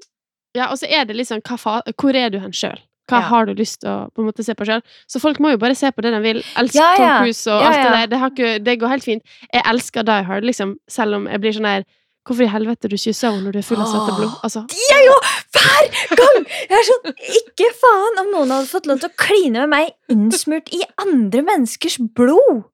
Ja, 0.54 0.68
og 0.70 0.78
så 0.78 0.87
er 0.90 1.04
det 1.04 1.16
liksom 1.18 1.40
hva 1.42 1.80
Hvor 1.98 2.14
er 2.14 2.30
du 2.30 2.38
hen 2.38 2.52
sjøl? 2.54 2.78
Hva 3.11 3.18
Ja. 3.20 3.28
har 3.28 3.46
du 3.46 3.54
lyst 3.54 3.80
til 3.83 3.90
å 3.90 4.11
på 4.14 4.22
en 4.22 4.28
måte 4.30 4.44
se 4.44 4.54
på 4.54 4.64
sjøl? 4.64 4.80
Så 5.11 5.20
folk 5.20 5.38
må 5.38 5.50
jo 5.50 5.59
bare 5.59 5.74
se 5.76 5.90
på 5.92 6.00
det 6.02 6.12
de 6.14 6.20
vil. 6.24 6.38
Elsk 6.57 6.74
Ja, 6.74 6.94
Tom. 6.96 7.24
Cruise 7.24 7.46
og 7.52 7.62
alt 7.62 7.76
det 7.83 7.92
der. 7.92 8.07
Det, 8.07 8.18
har 8.18 8.30
ikke, 8.30 8.64
det 8.64 8.78
går 8.80 8.88
helt 8.88 9.04
fint. 9.04 9.22
Jeg 9.52 9.62
elsker 9.66 10.02
Die 10.04 10.22
Hard, 10.24 10.42
liksom, 10.44 10.76
selv 10.88 11.14
om 11.18 11.26
jeg 11.28 11.40
blir 11.40 11.52
sånn 11.52 11.66
her 11.68 11.85
Hvorfor 12.25 12.47
i 12.47 12.49
helvete 12.49 12.89
du 12.89 12.97
kysser 12.97 13.29
henne 13.35 13.45
når 13.45 13.57
du 13.57 13.59
er 13.61 13.67
full 13.67 13.81
av 13.85 13.91
svetteblod? 13.91 14.37
blod? 14.41 14.69
De 14.73 14.85
er 14.95 15.03
jo! 15.05 15.17
Hver 15.55 15.91
gang! 16.21 16.39
Jeg 16.71 16.79
er 16.79 16.87
sånn 16.89 17.11
Ikke 17.41 17.69
faen 17.81 18.23
om 18.23 18.31
noen 18.33 18.55
hadde 18.55 18.71
fått 18.71 18.89
lov 18.89 19.03
til 19.03 19.11
å 19.11 19.19
kline 19.21 19.65
med 19.65 19.73
meg 19.75 19.93
innsmurt 20.13 20.73
i 20.73 20.81
andre 21.05 21.45
menneskers 21.45 21.99
blod! 22.17 22.65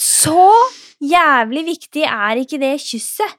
Så 0.00 0.44
jævlig 1.04 1.64
viktig 1.72 2.04
er 2.08 2.40
ikke 2.40 2.60
det 2.60 2.76
kysset. 2.84 3.38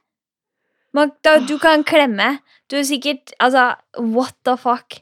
Magda, 0.92 1.38
du 1.46 1.56
kan 1.62 1.86
klemme. 1.86 2.36
Du 2.68 2.76
er 2.76 2.84
sikkert 2.84 3.32
Altså, 3.40 3.72
what 3.96 4.34
the 4.44 4.58
fuck? 4.60 5.00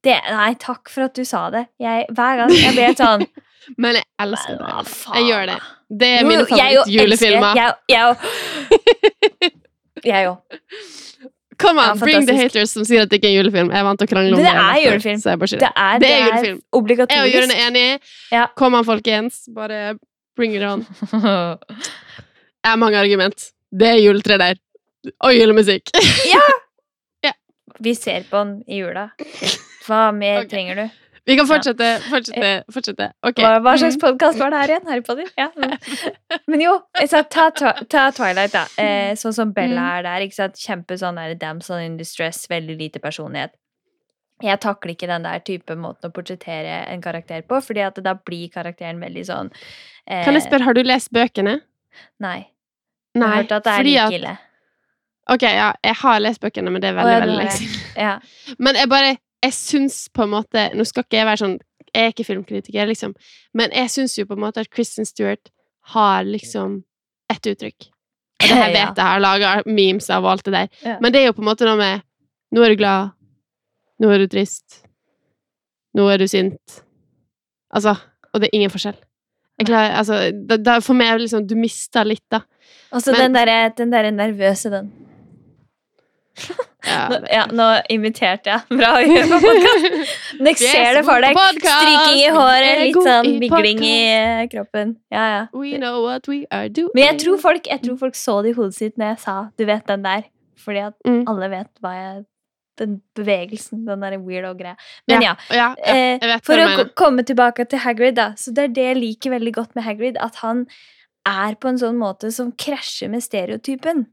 Det, 0.00 0.14
nei, 0.32 0.54
takk 0.62 0.88
for 0.88 1.10
at 1.10 1.18
du 1.18 1.26
sa 1.28 1.48
det. 1.52 1.66
Jeg, 1.82 2.06
hver 2.16 2.40
gang 2.40 2.54
jeg 2.54 2.72
blir 2.78 2.96
sånn 2.96 3.26
men 3.76 3.98
jeg 3.98 4.06
elsker 4.24 4.56
det. 4.56 4.94
Jeg 5.14 5.26
gjør 5.28 5.46
det. 5.50 5.56
Det 6.00 6.08
er 6.16 6.26
mine 6.26 6.46
favorittjulefilmer. 6.48 7.58
Jeg 7.58 7.74
jeg. 7.90 8.79
Jeg 10.04 10.30
òg. 10.30 10.38
Come 11.60 11.80
on, 11.82 11.88
Ja, 11.88 11.94
bring 12.00 12.26
the 12.26 12.34
haters 12.34 12.72
som 12.72 12.86
sier 12.88 13.04
at 13.04 13.10
det 13.12 13.18
ikke 13.20 13.28
er 13.28 13.34
julefilm. 13.36 13.68
Jeg 13.74 13.84
vant 13.84 14.00
å 14.00 14.06
krangle 14.08 14.32
om 14.32 14.40
Det 14.40 14.46
det. 14.46 14.52
er 14.54 14.62
neste 14.62 14.84
julefilm. 14.86 15.58
Det 15.60 15.68
er, 15.68 15.98
Det 16.00 16.10
er 16.10 16.22
julefilm. 16.24 16.56
Jeg 16.56 16.64
og 16.72 16.78
obligatorisk. 16.80 17.34
Jørgen 17.34 17.52
er 17.52 17.66
enig. 17.66 17.84
Ja. 18.32 18.46
Kom 18.56 18.74
an, 18.78 18.86
folkens. 18.88 19.42
Bare 19.52 19.98
bring 20.36 20.56
it 20.56 20.64
on. 20.64 20.86
Jeg 21.12 21.18
har 22.70 22.80
mange 22.80 22.96
argument. 22.96 23.50
Det 23.70 23.92
er 23.92 24.00
juletre 24.00 24.38
der. 24.40 24.62
Og 25.20 25.36
julemusikk. 25.36 25.92
Vi 27.80 27.94
ser 27.94 28.26
på 28.28 28.36
den 28.36 28.58
i 28.68 28.82
jula. 28.82 29.06
Hva 29.86 30.10
mer 30.12 30.42
okay. 30.42 30.48
trenger 30.50 30.76
du? 30.76 30.98
Vi 31.30 31.36
kan 31.38 31.46
fortsette, 31.46 31.88
fortsette, 32.10 32.50
fortsette. 32.74 33.06
Okay. 33.30 33.44
Hva, 33.44 33.60
hva 33.62 33.74
slags 33.78 33.96
Mhm. 33.96 34.02
podkast 34.02 34.38
var 34.42 34.50
det 34.50 34.60
her 34.64 34.72
igjen? 34.74 34.88
Harry 34.90 35.04
Potter? 35.06 35.28
Ja. 35.38 35.48
Men 36.50 36.60
jo, 36.64 36.72
sa, 37.06 37.22
ta, 37.22 37.50
ta 37.50 38.10
Twilight, 38.16 38.52
da. 38.56 38.64
Eh, 38.82 39.12
sånn 39.20 39.34
som 39.36 39.52
Bella 39.54 39.80
Mm. 39.80 39.98
er 39.98 40.02
der. 40.08 40.26
ikke 40.26 40.34
sant? 40.40 40.54
Kjempe 40.58 40.98
sånn 40.98 41.16
der 41.20 41.34
damsel 41.38 41.78
in 41.84 41.96
distress, 42.00 42.46
veldig 42.50 42.76
lite 42.78 42.98
personlighet. 43.00 43.50
Jeg 44.42 44.58
takler 44.60 44.94
ikke 44.96 45.06
den 45.06 45.22
der 45.22 45.38
type 45.44 45.76
måten 45.76 46.08
å 46.08 46.12
portrettere 46.16 46.88
en 46.88 47.02
karakter 47.04 47.42
på, 47.46 47.60
fordi 47.62 47.86
at 47.86 47.94
da 48.02 48.14
blir 48.14 48.48
karakteren 48.50 48.98
veldig 48.98 49.24
sånn 49.28 49.50
eh, 50.06 50.24
Kan 50.24 50.34
jeg 50.34 50.46
spørre, 50.48 50.62
har 50.64 50.74
du 50.74 50.82
lest 50.82 51.12
bøkene? 51.12 51.60
Nei. 52.18 52.48
Jeg 53.14 53.22
har 53.22 53.28
Nei. 53.28 53.36
hørt 53.42 53.52
at 53.52 53.64
det 53.64 53.72
er 53.78 53.84
like 53.84 54.00
at 54.06 54.12
ille. 54.18 54.38
Ok, 55.28 55.42
ja, 55.42 55.72
jeg 55.84 55.94
har 56.00 56.20
lest 56.24 56.40
bøkene, 56.40 56.72
men 56.72 56.80
det 56.80 56.88
er 56.90 56.96
veldig, 56.96 57.12
ja, 57.12 57.20
veldig 57.20 57.36
lenge 57.38 57.52
siden. 57.52 57.80
Ja. 57.96 58.14
Men 58.58 58.74
jeg 58.80 58.88
bare 58.88 59.18
Jeg 59.44 59.56
syns 59.56 60.08
på 60.12 60.26
en 60.26 60.34
måte 60.34 60.66
Nå 60.76 60.84
skal 60.84 61.06
ikke 61.06 61.16
jeg 61.16 61.28
være 61.28 61.40
sånn 61.42 61.54
Jeg 61.94 62.02
er 62.02 62.12
ikke 62.12 62.26
filmkritiker, 62.28 62.86
liksom, 62.86 63.14
men 63.56 63.72
jeg 63.74 63.90
syns 63.90 64.18
jo 64.18 64.26
på 64.28 64.36
en 64.36 64.44
måte 64.44 64.62
at 64.62 64.70
Kristen 64.70 65.08
Stewart 65.08 65.50
har 65.94 66.22
liksom 66.28 66.84
ett 67.32 67.46
uttrykk. 67.50 67.88
Og 68.42 68.46
det 68.46 68.58
her 68.58 68.70
vet 68.70 68.78
jeg, 68.78 68.94
jeg 68.96 69.06
har 69.08 69.22
laga 69.22 69.50
memes 69.66 70.06
av 70.10 70.22
og 70.22 70.30
alt 70.36 70.44
det 70.46 70.52
der. 70.54 70.68
Ja. 70.86 70.94
Men 71.02 71.12
det 71.12 71.20
er 71.20 71.26
jo 71.28 71.34
på 71.34 71.42
en 71.42 71.48
måte 71.50 71.66
noe 71.66 71.78
med 71.80 72.04
Nå 72.54 72.62
er 72.62 72.72
du 72.72 72.78
glad. 72.78 73.10
Nå 74.02 74.10
er 74.10 74.22
du 74.22 74.30
trist. 74.30 74.80
Nå 75.98 76.06
er 76.10 76.22
du 76.22 76.26
sint. 76.30 76.80
Altså 77.74 77.96
Og 78.30 78.40
det 78.40 78.48
er 78.50 78.58
ingen 78.60 78.70
forskjell. 78.70 78.98
Jeg 79.60 79.68
klarer, 79.68 79.92
altså, 80.00 80.20
da, 80.32 80.56
da, 80.56 80.78
for 80.80 80.96
meg 80.96 81.10
er 81.10 81.18
det 81.18 81.26
liksom 81.26 81.46
Du 81.50 81.56
mister 81.58 82.06
litt, 82.06 82.24
da. 82.32 82.44
Og 82.94 83.02
så 83.02 83.12
Men- 83.12 83.34
den 83.34 83.34
derre 83.34 83.72
der 83.76 84.10
nervøse, 84.10 84.70
den. 84.70 84.92
Ja, 86.80 87.08
Nå, 87.12 87.16
ja, 87.28 87.42
nå 87.52 87.64
imiterte 87.92 88.48
jeg. 88.54 88.78
Bra 88.80 88.94
å 88.96 89.00
gjøre 89.04 89.26
på 89.28 89.38
podkast. 89.44 90.14
Men 90.40 90.46
jeg 90.48 90.54
er 90.56 90.70
ser 90.72 90.96
det 90.96 91.02
for 91.04 91.20
deg. 91.20 91.36
Stryking 91.60 92.16
i 92.22 92.30
håret, 92.32 92.78
litt 92.80 92.96
sånn 93.04 93.28
bigling 93.42 93.82
i 93.84 93.96
eh, 94.14 94.40
kroppen. 94.48 94.94
Ja, 95.12 95.24
ja. 95.34 95.42
We 95.52 95.74
know 95.76 96.00
what 96.06 96.24
we 96.30 96.38
are 96.48 96.70
doing. 96.72 96.88
Men 96.96 97.04
jeg 97.10 97.18
tror, 97.26 97.36
folk, 97.42 97.68
jeg 97.68 97.82
tror 97.84 97.98
folk 98.00 98.16
så 98.16 98.38
det 98.46 98.54
i 98.54 98.56
hodet 98.56 98.78
sitt 98.78 98.96
når 98.96 99.12
jeg 99.12 99.20
sa 99.26 99.34
'du 99.52 99.66
vet 99.68 99.84
den 99.92 100.02
der'. 100.08 100.24
Fordi 100.64 100.80
at 100.86 100.94
Mm. 101.06 101.24
alle 101.28 101.48
vet 101.52 101.70
hva 101.82 101.92
jeg 101.94 102.24
Den 102.80 103.02
bevegelsen, 103.14 103.84
den 103.84 104.00
der 104.00 104.16
weirdo-greia. 104.16 104.76
Men 105.06 105.20
ja. 105.20 105.34
ja, 105.50 105.74
ja, 105.84 105.92
eh, 105.92 106.38
For 106.42 106.56
å 106.56 106.88
komme 106.96 107.22
tilbake 107.28 107.68
til 107.68 107.78
Hagrid, 107.78 108.14
da. 108.16 108.30
Så 108.40 108.54
det 108.54 108.64
er 108.64 108.68
det 108.68 108.86
jeg 108.86 108.96
liker 108.96 109.30
veldig 109.36 109.52
godt 109.52 109.74
med 109.76 109.84
Hagrid. 109.84 110.16
At 110.16 110.36
han 110.36 110.66
er 111.28 111.54
på 111.60 111.68
en 111.68 111.76
sånn 111.76 111.98
måte 112.00 112.32
som 112.32 112.52
krasjer 112.52 113.10
med 113.10 113.20
stereotypen. 113.22 114.06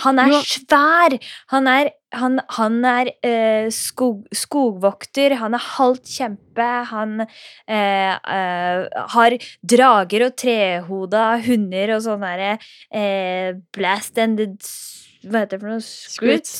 Han 0.00 0.18
er 0.18 0.30
svær! 0.48 1.14
Han 1.52 1.66
er, 1.68 1.90
han, 2.16 2.38
han 2.56 2.78
er 2.88 3.10
eh, 3.22 3.66
skog, 3.74 4.22
skogvokter, 4.32 5.34
han 5.36 5.52
er 5.54 5.60
halvt 5.76 6.08
kjempe, 6.08 6.68
han 6.88 7.20
eh, 7.20 8.14
eh, 8.16 8.86
har 9.16 9.36
drager 9.74 10.24
og 10.30 10.36
trehoda 10.40 11.26
hunder 11.44 11.92
og 11.98 12.02
sånne 12.08 12.32
derre 12.32 12.52
eh, 12.88 13.52
blast-ended 13.76 14.56
s- 14.64 14.88
Hva 15.28 15.44
heter 15.44 15.58
det 15.58 15.60
for 15.62 15.70
noe? 15.70 15.84
Scroots. 15.86 16.54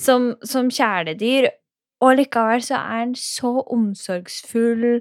Som, 0.00 0.30
som 0.46 0.70
kjæledyr. 0.72 1.50
Og 2.00 2.14
likevel 2.14 2.62
så 2.62 2.76
er 2.78 3.00
han 3.02 3.14
så 3.18 3.50
omsorgsfull 3.74 5.00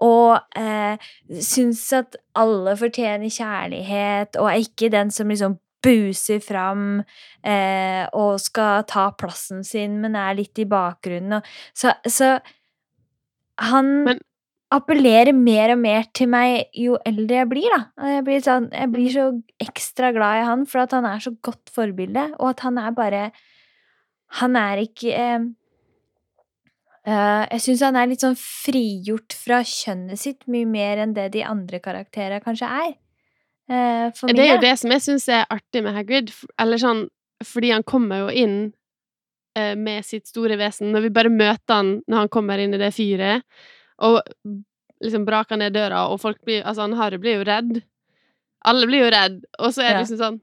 og 0.00 0.38
eh, 0.56 0.96
syns 1.44 1.82
at 1.92 2.16
alle 2.40 2.72
fortjener 2.80 3.28
kjærlighet, 3.28 4.38
og 4.40 4.48
er 4.48 4.62
ikke 4.64 4.88
den 4.94 5.10
som 5.12 5.28
liksom 5.28 5.58
buser 5.84 6.40
fram 6.42 7.02
eh, 7.46 8.04
og 8.16 8.38
skal 8.42 8.86
ta 8.88 9.08
plassen 9.18 9.64
sin, 9.66 10.00
men 10.02 10.16
er 10.18 10.38
litt 10.38 10.58
i 10.58 10.66
bakgrunnen. 10.68 11.38
Og, 11.38 11.52
så, 11.76 11.94
så 12.06 12.38
han 13.68 13.92
Men- 14.06 14.24
appellerer 14.74 15.32
mer 15.32 15.72
og 15.72 15.78
mer 15.80 16.08
til 16.12 16.28
meg 16.28 16.66
jo 16.76 16.98
eldre 17.08 17.40
jeg 17.40 17.50
blir, 17.52 17.68
da. 17.72 18.08
Jeg 18.16 18.24
blir, 18.26 18.42
sånn, 18.44 18.66
jeg 18.74 18.92
blir 18.92 19.12
så 19.14 19.28
ekstra 19.64 20.10
glad 20.16 20.42
i 20.42 20.48
han, 20.50 20.66
for 20.68 20.84
at 20.84 20.92
han 20.96 21.08
er 21.08 21.22
så 21.24 21.32
godt 21.40 21.72
forbilde, 21.72 22.26
og 22.38 22.50
at 22.50 22.66
han 22.66 22.78
er 22.82 22.90
bare 22.96 23.30
Han 24.42 24.56
er 24.60 24.82
ikke 24.82 25.14
eh, 25.16 25.46
Uh, 27.08 27.46
Jeg 27.54 27.62
syns 27.64 27.80
han 27.86 27.96
er 27.96 28.08
litt 28.10 28.20
sånn 28.20 28.36
frigjort 28.36 29.32
fra 29.32 29.62
kjønnet 29.64 30.20
sitt 30.20 30.42
mye 30.50 30.66
mer 30.68 31.00
enn 31.00 31.14
det 31.16 31.30
de 31.32 31.40
andre 31.46 31.78
karakterene 31.80 32.42
kanskje 32.44 32.68
er. 32.68 32.90
Eh, 33.68 34.08
for 34.16 34.32
Det 34.32 34.44
er 34.46 34.54
jo 34.54 34.60
det 34.62 34.74
som 34.80 34.90
jeg 34.94 35.04
syns 35.04 35.28
er 35.28 35.44
artig 35.52 35.82
med 35.84 35.94
Hagrid, 35.96 36.32
eller 36.58 36.80
sånn 36.80 37.06
fordi 37.44 37.70
han 37.70 37.84
kommer 37.86 38.24
jo 38.24 38.30
inn 38.44 38.56
eh, 39.58 39.74
med 39.78 40.04
sitt 40.06 40.26
store 40.26 40.56
vesen. 40.58 40.90
Når 40.94 41.04
vi 41.06 41.10
bare 41.14 41.30
møter 41.30 41.74
han 41.76 41.92
når 42.08 42.24
han 42.24 42.32
kommer 42.32 42.58
inn 42.58 42.74
i 42.74 42.80
det 42.80 42.90
fyret, 42.96 43.44
og 44.02 44.22
liksom 45.04 45.24
braker 45.28 45.60
ned 45.60 45.76
døra, 45.76 46.06
og 46.10 46.20
folk 46.22 46.40
blir 46.46 46.64
Altså, 46.66 46.82
han 46.86 46.96
Harry 46.98 47.18
blir 47.22 47.38
jo 47.38 47.44
redd. 47.46 47.82
Alle 48.66 48.86
blir 48.90 49.04
jo 49.04 49.10
redd, 49.14 49.42
og 49.58 49.70
så 49.74 49.84
er 49.84 49.92
det 49.94 50.00
liksom 50.06 50.18
sånn 50.22 50.40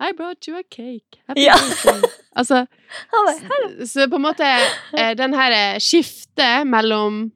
I 0.00 0.12
brought 0.14 0.46
you 0.46 0.54
a 0.56 0.62
cake. 0.70 1.18
Happy 1.26 1.44
Ja. 1.44 1.56
birthday. 1.58 2.02
Altså, 2.38 2.66
så, 3.10 3.86
så 3.88 4.04
på 4.06 4.14
en 4.14 4.22
måte 4.22 4.46
eh, 4.94 5.14
den 5.18 5.32
her 5.34 5.78
skiftet 5.82 6.68
mellom 6.70 7.32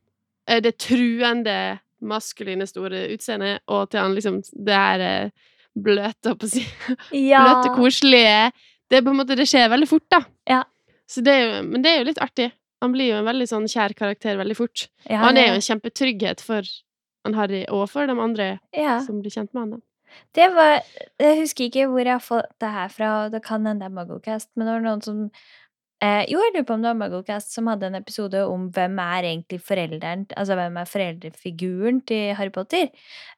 eh, 0.46 0.61
det 0.62 0.76
truende, 0.78 1.81
maskuline, 2.03 2.67
store 2.69 3.07
utseende, 3.15 3.57
og 3.71 3.91
til 3.91 4.03
han 4.03 4.17
liksom 4.17 4.41
det 4.67 4.79
her 4.79 5.05
eh, 5.07 5.53
bløte, 5.73 6.33
holdt 6.33 6.43
på 6.43 6.49
å 6.49 6.53
si 6.53 6.65
ja. 7.31 7.45
bløte, 7.47 7.75
koselige 7.79 8.51
Det 8.91 8.99
er 8.99 9.07
på 9.07 9.15
en 9.15 9.21
måte, 9.23 9.38
det 9.38 9.49
skjer 9.49 9.71
veldig 9.73 9.88
fort, 9.88 10.09
da. 10.12 10.23
Ja. 10.51 10.62
Så 11.09 11.25
det 11.25 11.37
jo, 11.38 11.62
men 11.69 11.85
det 11.85 11.93
er 11.93 12.03
jo 12.03 12.09
litt 12.11 12.21
artig. 12.23 12.51
Han 12.83 12.93
blir 12.93 13.12
jo 13.12 13.21
en 13.21 13.29
veldig 13.29 13.47
sånn 13.49 13.69
kjær 13.71 13.95
karakter 13.97 14.37
veldig 14.41 14.57
fort. 14.59 14.88
Ja, 15.07 15.21
Og 15.21 15.29
han 15.31 15.38
er 15.41 15.49
jo 15.49 15.57
en 15.61 15.65
kjempetrygghet 15.65 16.43
for 16.45 16.67
han 17.23 17.37
Harry 17.38 17.62
og 17.71 17.87
for 17.93 18.11
de 18.11 18.17
andre 18.19 18.47
som 19.07 19.21
blir 19.23 19.33
kjent 19.33 19.53
med 19.55 19.62
han. 19.62 19.75
da. 19.77 19.83
Det 20.37 20.49
var 20.53 20.81
Jeg 21.21 21.38
husker 21.38 21.69
ikke 21.69 21.87
hvor 21.88 22.05
jeg 22.05 22.12
har 22.12 22.25
fått 22.25 22.51
det 22.61 22.73
her 22.75 22.88
fra, 22.93 23.11
det 23.33 23.43
kan 23.45 23.65
hende 23.67 23.85
det 23.85 23.91
er 23.91 23.97
Mugglecast, 23.97 24.51
men 24.57 24.67
det 24.67 24.75
var 24.75 24.85
noen 24.85 25.05
som 25.05 25.21
eh, 26.03 26.25
Jo, 26.31 26.41
jeg 26.43 26.55
lurer 26.55 26.67
på 26.69 26.77
om 26.77 26.85
det 26.85 26.91
var 26.91 27.01
Mugglecast 27.01 27.55
som 27.55 27.71
hadde 27.71 27.88
en 27.88 27.99
episode 27.99 28.43
om 28.51 28.69
hvem 28.75 28.99
er 29.03 29.29
egentlig 29.31 29.61
forelderen 29.65 30.27
Altså 30.37 30.57
hvem 30.59 30.79
er 30.81 30.91
foreldrefiguren 30.91 32.03
til 32.09 32.35
Harry 32.38 32.53
Potter? 32.55 32.91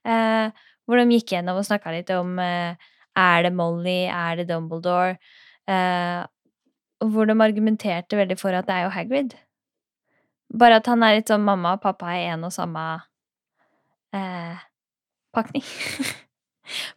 Eh, 0.04 0.64
hvor 0.84 1.00
de 1.00 1.06
gikk 1.16 1.34
gjennom 1.36 1.60
og 1.60 1.66
snakka 1.68 1.94
litt 1.94 2.12
om 2.14 2.38
eh, 2.42 2.76
Er 3.16 3.46
det 3.46 3.54
Molly? 3.54 4.04
Er 4.10 4.40
det 4.40 4.48
Dumbledore? 4.50 5.16
Eh, 5.70 6.24
hvor 7.04 7.28
de 7.28 7.36
argumenterte 7.44 8.16
veldig 8.16 8.38
for 8.40 8.56
at 8.56 8.66
det 8.68 8.74
er 8.74 8.86
jo 8.86 8.92
Hagrid. 8.94 9.34
Bare 10.58 10.78
at 10.80 10.86
han 10.88 11.02
er 11.02 11.18
litt 11.18 11.30
sånn 11.30 11.44
mamma 11.44 11.76
og 11.76 11.82
pappa 11.82 12.14
er 12.14 12.34
en 12.34 12.46
og 12.48 12.54
samme 12.54 12.84
eh, 14.14 14.62
pakning. 15.34 15.64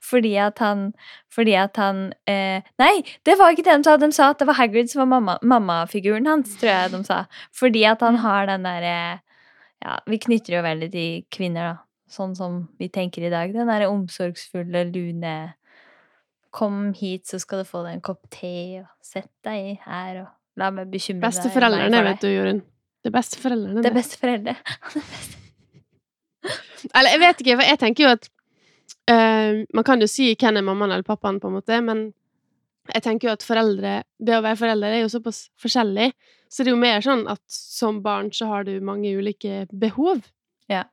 Fordi 0.03 0.35
at 0.41 0.59
han 0.63 0.91
Fordi 1.33 1.53
at 1.59 1.77
han 1.77 2.13
eh, 2.29 2.65
Nei, 2.81 2.93
det 3.27 3.37
var 3.39 3.53
ikke 3.53 3.65
det 3.67 3.77
de 3.79 3.87
sa. 3.87 3.97
De 4.01 4.11
sa 4.15 4.31
at 4.33 4.41
det 4.41 4.47
var 4.49 4.59
Hagrid 4.59 4.91
som 4.91 5.03
var 5.03 5.11
mamma, 5.15 5.37
mammafiguren 5.41 6.29
hans, 6.29 6.55
tror 6.59 6.71
jeg 6.71 6.93
de 6.95 7.03
sa. 7.07 7.23
Fordi 7.55 7.83
at 7.89 8.05
han 8.05 8.21
har 8.23 8.49
den 8.51 8.67
derre 8.67 8.97
Ja, 9.83 9.99
vi 10.09 10.17
knytter 10.17 10.57
jo 10.57 10.63
veldig 10.65 10.89
til 10.93 11.27
kvinner, 11.33 11.73
da. 11.73 11.75
Sånn 12.09 12.33
som 12.39 12.61
vi 12.79 12.87
tenker 12.89 13.25
i 13.27 13.31
dag. 13.33 13.51
Den 13.53 13.69
derre 13.69 13.91
omsorgsfulle, 13.91 14.87
lune 14.93 15.35
Kom 16.55 16.93
hit, 16.95 17.27
så 17.27 17.37
skal 17.43 17.61
du 17.61 17.69
få 17.69 17.83
deg 17.85 17.97
en 17.97 18.05
kopp 18.05 18.23
te, 18.33 18.79
og 18.81 18.87
sett 19.05 19.29
deg 19.45 19.83
her, 19.83 20.23
og 20.23 20.29
la 20.57 20.71
meg 20.73 20.87
bekymre 20.89 21.19
deg 21.19 21.27
Besteforeldrene, 21.27 21.91
meg 21.91 21.99
for 21.99 22.07
vet 22.07 22.23
du, 22.23 22.29
Jorunn. 22.31 22.61
Det 23.05 23.11
beste 23.13 23.41
foreldrene. 23.41 23.83
Det 23.85 23.91
beste 23.93 24.31
best. 24.47 25.35
Eller 26.93 27.13
jeg 27.13 27.21
vet 27.21 27.43
ikke, 27.43 27.57
for 27.59 27.69
jeg 27.69 27.79
tenker 27.83 28.05
jo 28.07 28.13
at 28.15 28.29
eh, 29.09 29.65
Man 29.73 29.85
kan 29.87 30.01
jo 30.01 30.07
si 30.09 30.33
hvem 30.35 30.59
er 30.59 30.65
mammaen 30.65 30.93
eller 30.93 31.07
pappaen, 31.07 31.39
på 31.39 31.51
en 31.51 31.57
måte, 31.59 31.81
men 31.83 32.09
jeg 32.93 33.03
tenker 33.03 33.27
jo 33.27 33.35
at 33.35 33.43
foreldre 33.43 33.93
Det 34.15 34.35
å 34.37 34.43
være 34.45 34.59
foreldre 34.59 34.91
er 34.95 35.01
jo 35.01 35.11
såpass 35.11 35.47
forskjellig, 35.59 36.11
så 36.47 36.63
det 36.63 36.71
er 36.71 36.75
jo 36.75 36.83
mer 36.83 37.03
sånn 37.03 37.25
at 37.27 37.41
som 37.51 38.01
barn 38.03 38.31
så 38.31 38.47
har 38.51 38.67
du 38.67 38.77
mange 38.79 39.11
ulike 39.11 39.65
behov. 39.75 40.21
Ja. 40.71 40.85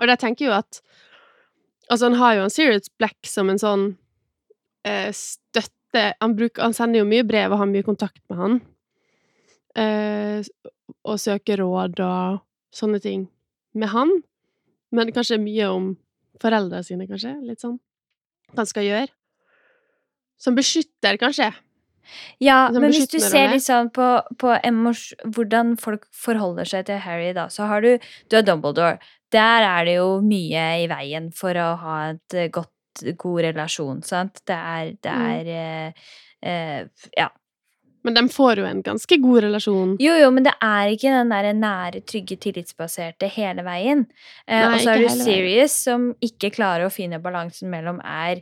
Og 0.00 0.08
jeg 0.08 0.20
tenker 0.22 0.48
jo 0.48 0.54
at 0.56 0.80
Altså, 1.90 2.06
han 2.08 2.16
har 2.16 2.36
jo 2.38 2.44
en 2.46 2.52
Serious 2.52 2.88
Black 2.96 3.26
som 3.28 3.50
en 3.52 3.58
sånn 3.60 3.82
uh, 4.88 5.10
støtte 5.12 6.04
han, 6.22 6.36
bruker, 6.38 6.62
han 6.62 6.72
sender 6.72 7.02
jo 7.02 7.08
mye 7.10 7.26
brev 7.26 7.52
og 7.52 7.60
har 7.60 7.68
mye 7.68 7.84
kontakt 7.84 8.22
med 8.30 8.38
han. 8.38 8.54
Uh, 9.76 10.40
og 11.04 11.20
søker 11.20 11.60
råd 11.60 12.00
og 12.06 12.40
sånne 12.72 13.02
ting 13.02 13.26
med 13.76 13.92
han. 13.92 14.14
Men 14.92 15.12
kanskje 15.12 15.40
mye 15.42 15.68
om 15.68 15.90
foreldrene 16.42 16.84
sine, 16.86 17.06
kanskje. 17.10 17.36
Litt 17.46 17.62
sånn. 17.64 17.78
Hva 18.52 18.62
han 18.64 18.68
skal 18.70 18.84
gjøre. 18.88 19.08
Som 20.42 20.56
beskytter, 20.58 21.16
kanskje. 21.22 21.52
Ja, 22.42 22.66
som 22.72 22.82
men 22.82 22.90
hvis 22.90 23.06
du 23.12 23.18
ser 23.22 23.52
litt 23.52 23.62
sånn 23.64 23.88
på, 23.94 24.04
på 24.42 24.50
emos, 24.66 25.12
hvordan 25.22 25.76
folk 25.80 26.08
forholder 26.12 26.66
seg 26.68 26.88
til 26.88 26.98
Harry, 27.04 27.30
da, 27.36 27.46
så 27.48 27.68
har 27.70 27.84
du 27.84 27.92
Du 28.28 28.36
er 28.40 28.42
Dumbledore. 28.46 28.98
Der 29.32 29.62
er 29.64 29.86
det 29.88 29.94
jo 29.96 30.18
mye 30.20 30.64
i 30.82 30.88
veien 30.90 31.30
for 31.32 31.56
å 31.56 31.68
ha 31.80 31.94
et 32.10 32.36
godt, 32.52 33.04
god 33.22 33.38
relasjon, 33.46 34.02
sant? 34.04 34.42
Det 34.44 34.58
er, 34.58 34.90
det 35.00 35.12
Mm. 35.14 35.30
er 35.30 35.46
eh, 35.54 35.92
eh, 36.42 36.84
Ja. 37.16 37.28
Men 38.04 38.14
de 38.14 38.22
får 38.34 38.58
jo 38.58 38.64
en 38.66 38.82
ganske 38.82 39.16
god 39.22 39.42
relasjon. 39.44 39.96
Jo, 40.02 40.14
jo, 40.18 40.30
men 40.34 40.42
det 40.42 40.52
er 40.60 40.90
ikke 40.90 41.12
den 41.14 41.28
der 41.30 41.52
nære, 41.54 42.00
trygge, 42.10 42.36
tillitsbaserte 42.42 43.28
hele 43.30 43.62
veien. 43.62 44.06
Eh, 44.48 44.64
og 44.72 44.80
så 44.82 44.90
er 44.96 45.04
du 45.04 45.08
Serious, 45.22 45.70
som 45.86 46.08
ikke 46.20 46.50
klarer 46.56 46.86
å 46.88 46.90
finne 46.92 47.20
balansen 47.22 47.70
mellom 47.70 48.00
er 48.02 48.40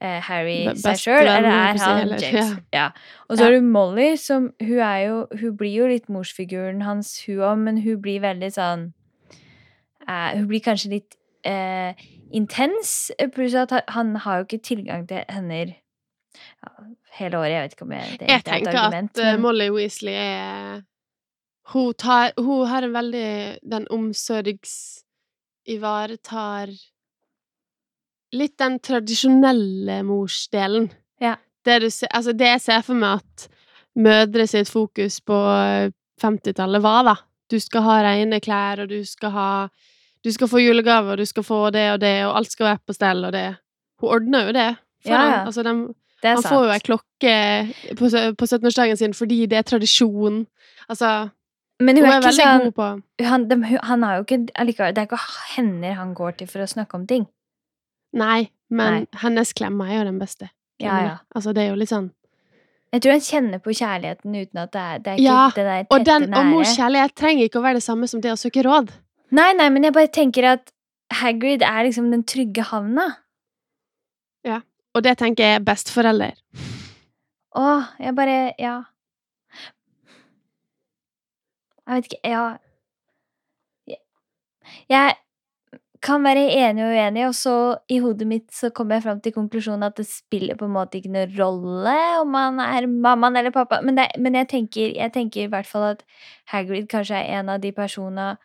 eh, 0.00 0.18
Harry 0.26 0.64
Be- 0.66 0.74
seg 0.76 0.98
sjøl, 1.04 1.22
eller 1.22 1.46
er 1.48 1.78
han 1.78 2.00
heller, 2.02 2.18
James? 2.20 2.50
ja. 2.74 2.80
Ja. 2.80 2.88
Og 3.30 3.38
så 3.38 3.46
Ja. 3.46 3.48
er 3.52 3.60
du 3.60 3.68
Molly, 3.70 4.16
som 4.16 4.50
hun 4.60 4.78
er 4.80 4.98
jo 5.06 5.26
Hun 5.40 5.56
blir 5.56 5.72
jo 5.78 5.86
litt 5.86 6.08
morsfiguren 6.08 6.82
hans, 6.82 7.14
hun 7.26 7.38
òg, 7.38 7.58
men 7.58 7.78
hun 7.86 8.02
blir 8.02 8.20
veldig 8.20 8.50
sånn 8.58 8.92
eh, 10.08 10.34
Hun 10.36 10.46
blir 10.50 10.60
kanskje 10.66 10.90
litt 10.90 11.16
eh, 11.46 11.94
intens, 12.34 13.10
pluss 13.32 13.54
at 13.54 13.70
han- 13.94 14.16
har 14.16 14.38
jo 14.40 14.44
ikke 14.48 14.62
tilgang 14.66 15.06
til 15.06 15.22
henne 15.28 15.76
ja, 15.76 16.70
hele 17.20 17.38
året. 17.40 17.52
Jeg 17.54 17.62
vet 17.64 17.74
ikke 17.76 17.86
om 17.86 17.94
jeg, 17.96 18.18
det 18.20 18.28
Jeg 18.28 18.34
er 18.34 18.42
et 18.44 18.50
tenker 18.50 18.78
argument, 18.78 19.10
at 19.16 19.22
eh, 19.24 19.32
men 19.32 19.42
Molly 19.44 19.68
Weasley 19.74 20.14
er 20.14 20.82
hun, 21.72 21.94
tar, 21.98 22.32
hun 22.38 22.66
har 22.70 22.86
en 22.86 22.94
veldig 22.94 23.28
Den 23.66 23.88
omsorgs... 23.90 24.76
Ivaretar 25.66 26.70
Litt 28.36 28.54
den 28.58 28.76
tradisjonelle 28.78 30.00
morsdelen. 30.06 30.88
Ja. 31.22 31.36
Det, 31.66 31.80
du 31.82 31.88
altså 31.88 32.34
det 32.36 32.50
jeg 32.52 32.62
ser 32.62 32.84
for 32.86 32.98
meg 32.98 33.18
at 33.22 33.46
mødre 33.98 34.46
sitt 34.50 34.70
fokus 34.70 35.18
på 35.24 35.34
eh, 35.34 35.90
50-tallet 36.22 36.82
var, 36.84 37.02
da. 37.06 37.14
Du 37.50 37.58
skal 37.62 37.84
ha 37.86 37.96
rene 38.06 38.40
klær, 38.42 38.82
og 38.84 38.90
du 38.90 39.00
skal 39.06 39.34
ha 39.34 39.50
Du 40.26 40.32
skal 40.34 40.48
få 40.50 40.58
julegaver, 40.58 41.12
og 41.14 41.18
du 41.18 41.26
skal 41.28 41.44
få 41.46 41.58
det 41.70 41.84
og 41.92 42.00
det, 42.02 42.14
og 42.26 42.36
alt 42.40 42.50
skal 42.50 42.66
være 42.72 42.82
på 42.86 42.96
stell, 42.96 43.24
og 43.28 43.32
det 43.32 43.46
Hun 44.02 44.10
ordner 44.10 44.48
jo 44.48 44.52
det. 44.56 44.70
For 45.04 45.12
Ja, 45.14 45.22
ja. 45.30 45.44
Altså, 45.46 45.62
dem- 45.62 45.94
det 46.26 46.32
er 46.32 46.38
han 46.40 46.42
sant. 46.44 46.52
får 46.56 46.66
jo 46.66 46.74
ei 46.74 46.82
klokke 46.90 47.34
på, 48.00 48.10
på 48.40 48.48
17-årsdagen 48.50 48.98
sin 49.00 49.14
fordi 49.16 49.38
det 49.50 49.60
er 49.60 49.66
tradisjon. 49.70 50.42
Altså, 50.90 51.12
Men 51.80 51.96
hun 52.00 52.06
hun 52.06 52.12
er, 52.12 52.18
ikke 52.20 52.34
sånn 52.40 52.66
god 52.66 52.76
på 52.76 52.90
han, 53.30 53.46
de, 53.50 53.56
han 53.84 54.04
har 54.06 54.18
jo 54.18 54.24
ikke 54.26 54.38
allikevel 54.58 54.94
Det 54.96 55.02
er 55.02 55.08
ikke 55.10 55.18
hender 55.56 55.96
han 55.98 56.12
går 56.18 56.36
til 56.40 56.48
for 56.50 56.64
å 56.64 56.68
snakke 56.70 56.98
om 56.98 57.06
ting. 57.08 57.26
Nei, 58.16 58.50
men 58.72 59.02
Nei. 59.04 59.18
hennes 59.22 59.52
klemme 59.56 59.86
er 59.88 59.98
jo 60.00 60.04
den 60.08 60.20
beste. 60.20 60.50
Ja, 60.80 61.00
ja. 61.04 61.16
Altså, 61.34 61.52
det 61.56 61.64
er 61.64 61.70
jo 61.72 61.80
litt 61.80 61.88
sånn 61.92 62.10
Jeg 62.92 63.02
tror 63.02 63.14
han 63.16 63.24
kjenner 63.24 63.60
på 63.64 63.72
kjærligheten 63.76 64.34
uten 64.36 64.60
at 64.62 64.72
det 64.72 64.80
er, 64.84 64.98
det 65.04 65.12
er 65.14 65.20
Ja, 65.24 65.40
det 65.56 65.64
der 65.66 65.86
Og, 65.90 66.04
den, 66.06 66.30
nære. 66.30 66.38
og 66.40 66.50
mors 66.52 66.74
kjærlighet 66.76 67.14
trenger 67.16 67.48
ikke 67.48 67.60
å 67.60 67.64
være 67.64 67.80
det 67.80 67.86
samme 67.86 68.08
som 68.08 68.20
det 68.24 68.32
å 68.32 68.40
søke 68.40 68.64
råd. 68.66 68.92
Nei, 69.36 69.52
nei, 69.58 69.68
men 69.74 69.84
jeg 69.88 69.94
bare 69.96 70.12
tenker 70.12 70.46
at 70.52 70.72
Hagrid 71.20 71.62
er 71.66 71.86
liksom 71.86 72.10
den 72.12 72.22
trygge 72.28 72.64
havna. 72.70 73.06
Og 74.96 75.04
det 75.04 75.18
tenker 75.20 75.44
jeg 75.44 75.58
er 75.60 75.64
besteforelder. 75.64 76.36
Å, 77.56 77.66
jeg 78.00 78.16
bare 78.16 78.54
Ja. 78.58 78.76
Jeg 81.86 81.94
vet 81.94 82.08
ikke 82.12 82.20
Ja. 82.24 82.56
Jeg- 84.90 85.16
kan 86.02 86.22
være 86.22 86.44
enig 86.52 86.84
og 86.84 86.92
uenig, 86.92 87.26
og 87.26 87.34
så 87.34 87.78
i 87.88 87.98
hodet 87.98 88.26
mitt 88.26 88.50
så 88.52 88.70
kommer 88.70 88.96
jeg 88.96 89.04
fram 89.06 89.20
til 89.20 89.32
konklusjonen 89.32 89.86
at 89.86 89.96
det 89.96 90.06
spiller 90.06 90.54
på 90.58 90.66
en 90.68 90.74
måte 90.74 90.98
ikke 90.98 91.12
noen 91.14 91.32
rolle 91.38 91.94
om 92.20 92.28
man 92.30 92.60
er 92.60 92.86
mammaen 92.86 93.36
eller 93.36 93.50
pappa, 93.50 93.80
men, 93.82 93.96
det, 93.98 94.10
men 94.18 94.34
jeg, 94.34 94.48
tenker, 94.48 94.92
jeg 94.94 95.12
tenker 95.12 95.46
i 95.46 95.50
hvert 95.52 95.66
fall 95.66 95.82
at 95.82 96.04
Hagrid 96.52 96.88
kanskje 96.92 97.16
er 97.16 97.40
en 97.40 97.48
av 97.48 97.60
de 97.60 97.72
personene 97.72 98.36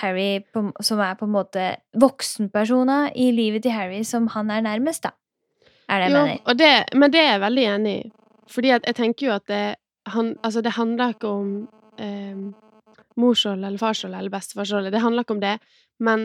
Harry 0.00 0.40
på, 0.52 0.66
som 0.82 1.00
er 1.02 1.16
på 1.18 1.26
en 1.26 1.34
måte 1.34 1.64
voksenpersoner 1.98 3.10
i 3.18 3.30
livet 3.34 3.64
til 3.66 3.74
Harry 3.74 4.02
som 4.06 4.28
han 4.34 4.50
er 4.50 4.66
nærmest, 4.66 5.06
da. 5.06 5.10
Er 5.90 6.00
det 6.00 6.08
jeg 6.08 6.14
Jo, 6.14 6.24
mener. 6.26 6.56
det, 6.60 6.72
men 6.94 7.12
det 7.12 7.20
er 7.20 7.30
jeg 7.32 7.44
veldig 7.44 7.66
enig 7.74 7.94
i. 7.98 8.10
Fordi 8.50 8.72
jeg 8.72 8.94
tenker 8.98 9.26
jo 9.26 9.34
at 9.34 9.46
det, 9.50 9.64
han, 10.10 10.32
altså 10.46 10.62
det 10.62 10.74
handler 10.76 11.14
ikke 11.14 11.30
om 11.30 11.50
eh, 11.98 12.70
morsrolle 13.20 13.66
eller 13.66 13.78
farsrolle 13.78 14.18
eller 14.18 14.32
bestefarsrolle. 14.32 14.92
Det 14.94 15.02
handler 15.02 15.26
ikke 15.26 15.36
om 15.36 15.42
det, 15.42 15.56
men 15.98 16.24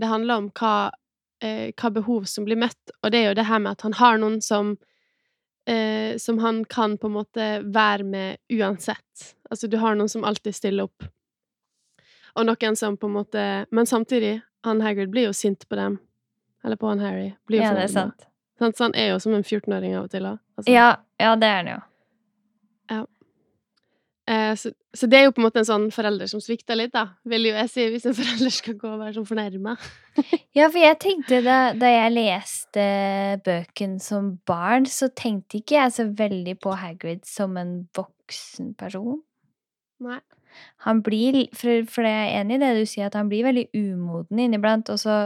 det 0.00 0.10
handler 0.10 0.42
om 0.42 0.50
hva, 0.58 0.90
eh, 1.44 1.70
hva 1.76 1.92
behov 1.94 2.26
som 2.30 2.48
blir 2.48 2.60
møtt. 2.60 2.96
Og 3.02 3.12
det 3.12 3.22
er 3.22 3.30
jo 3.30 3.38
det 3.38 3.46
her 3.48 3.62
med 3.62 3.76
at 3.76 3.86
han 3.86 3.96
har 4.00 4.20
noen 4.20 4.40
som 4.44 4.74
eh, 5.68 6.16
som 6.18 6.38
han 6.38 6.64
kan 6.64 6.98
på 6.98 7.06
en 7.06 7.16
måte 7.16 7.48
være 7.64 8.04
med 8.04 8.36
uansett. 8.52 9.34
Altså, 9.50 9.68
du 9.68 9.78
har 9.80 9.94
noen 9.94 10.08
som 10.08 10.24
alltid 10.24 10.56
stiller 10.56 10.88
opp. 10.88 11.06
Og 12.34 12.46
noen 12.48 12.76
som 12.76 12.96
på 12.98 13.06
en 13.06 13.14
måte 13.14 13.66
Men 13.70 13.86
samtidig, 13.86 14.40
han 14.64 14.80
Hagrid 14.82 15.10
blir 15.10 15.28
jo 15.28 15.32
sint 15.32 15.68
på 15.68 15.76
dem. 15.78 15.98
Eller 16.64 16.76
på 16.76 16.88
han 16.88 17.00
Harry. 17.00 17.34
Blir 17.46 17.60
jo 17.60 17.68
Ja, 17.68 17.74
det 17.74 17.84
er 17.84 17.92
sant. 17.92 18.26
Så 18.58 18.84
han 18.84 18.94
er 18.94 19.10
jo 19.12 19.18
som 19.22 19.34
en 19.34 19.42
14-åring 19.42 19.96
av 19.98 20.06
og 20.06 20.12
til 20.12 20.30
òg. 20.30 20.38
Altså, 20.58 20.70
Ja, 20.70 20.88
ja, 21.20 21.34
det 21.36 21.50
er 21.50 21.60
han 21.62 21.72
jo. 21.74 21.80
Eh, 24.26 24.54
så, 24.56 24.70
så 24.94 25.06
det 25.06 25.18
er 25.18 25.26
jo 25.26 25.34
på 25.36 25.42
en 25.42 25.46
måte 25.50 25.60
en 25.60 25.68
sånn 25.68 25.90
forelder 25.92 26.28
som 26.30 26.40
svikter 26.40 26.78
litt, 26.78 26.94
da, 26.94 27.18
vil 27.28 27.50
jo 27.50 27.52
jeg 27.58 27.68
si, 27.68 27.84
hvis 27.92 28.06
en 28.08 28.16
forelder 28.16 28.52
skal 28.56 28.76
gå 28.80 28.92
og 28.94 29.02
være 29.02 29.16
sånn 29.18 29.28
fornærma. 29.28 29.76
Ja, 30.54 30.68
for 30.68 30.78
jeg 30.78 30.94
tenkte 31.02 31.40
da, 31.42 31.72
da 31.74 31.88
jeg 31.90 32.12
leste 32.14 32.82
bøken 33.42 33.96
som 33.98 34.28
barn, 34.46 34.86
så 34.86 35.08
tenkte 35.10 35.58
ikke 35.58 35.74
jeg 35.74 35.94
så 35.96 36.06
veldig 36.14 36.54
på 36.62 36.76
Hagrid 36.78 37.24
som 37.26 37.56
en 37.58 37.72
voksen 37.98 38.68
person. 38.78 39.18
Nei. 40.06 40.20
Han 40.86 41.00
blir, 41.02 41.40
for, 41.58 41.82
for 41.90 42.06
jeg 42.06 42.28
er 42.28 42.44
enig 42.44 42.60
i 42.60 42.62
det 42.62 42.70
du 42.78 42.84
sier, 42.86 43.10
at 43.10 43.18
han 43.18 43.26
blir 43.32 43.42
veldig 43.48 43.66
umoden 43.74 44.44
inniblant, 44.44 44.92
og 44.94 45.02
så 45.02 45.16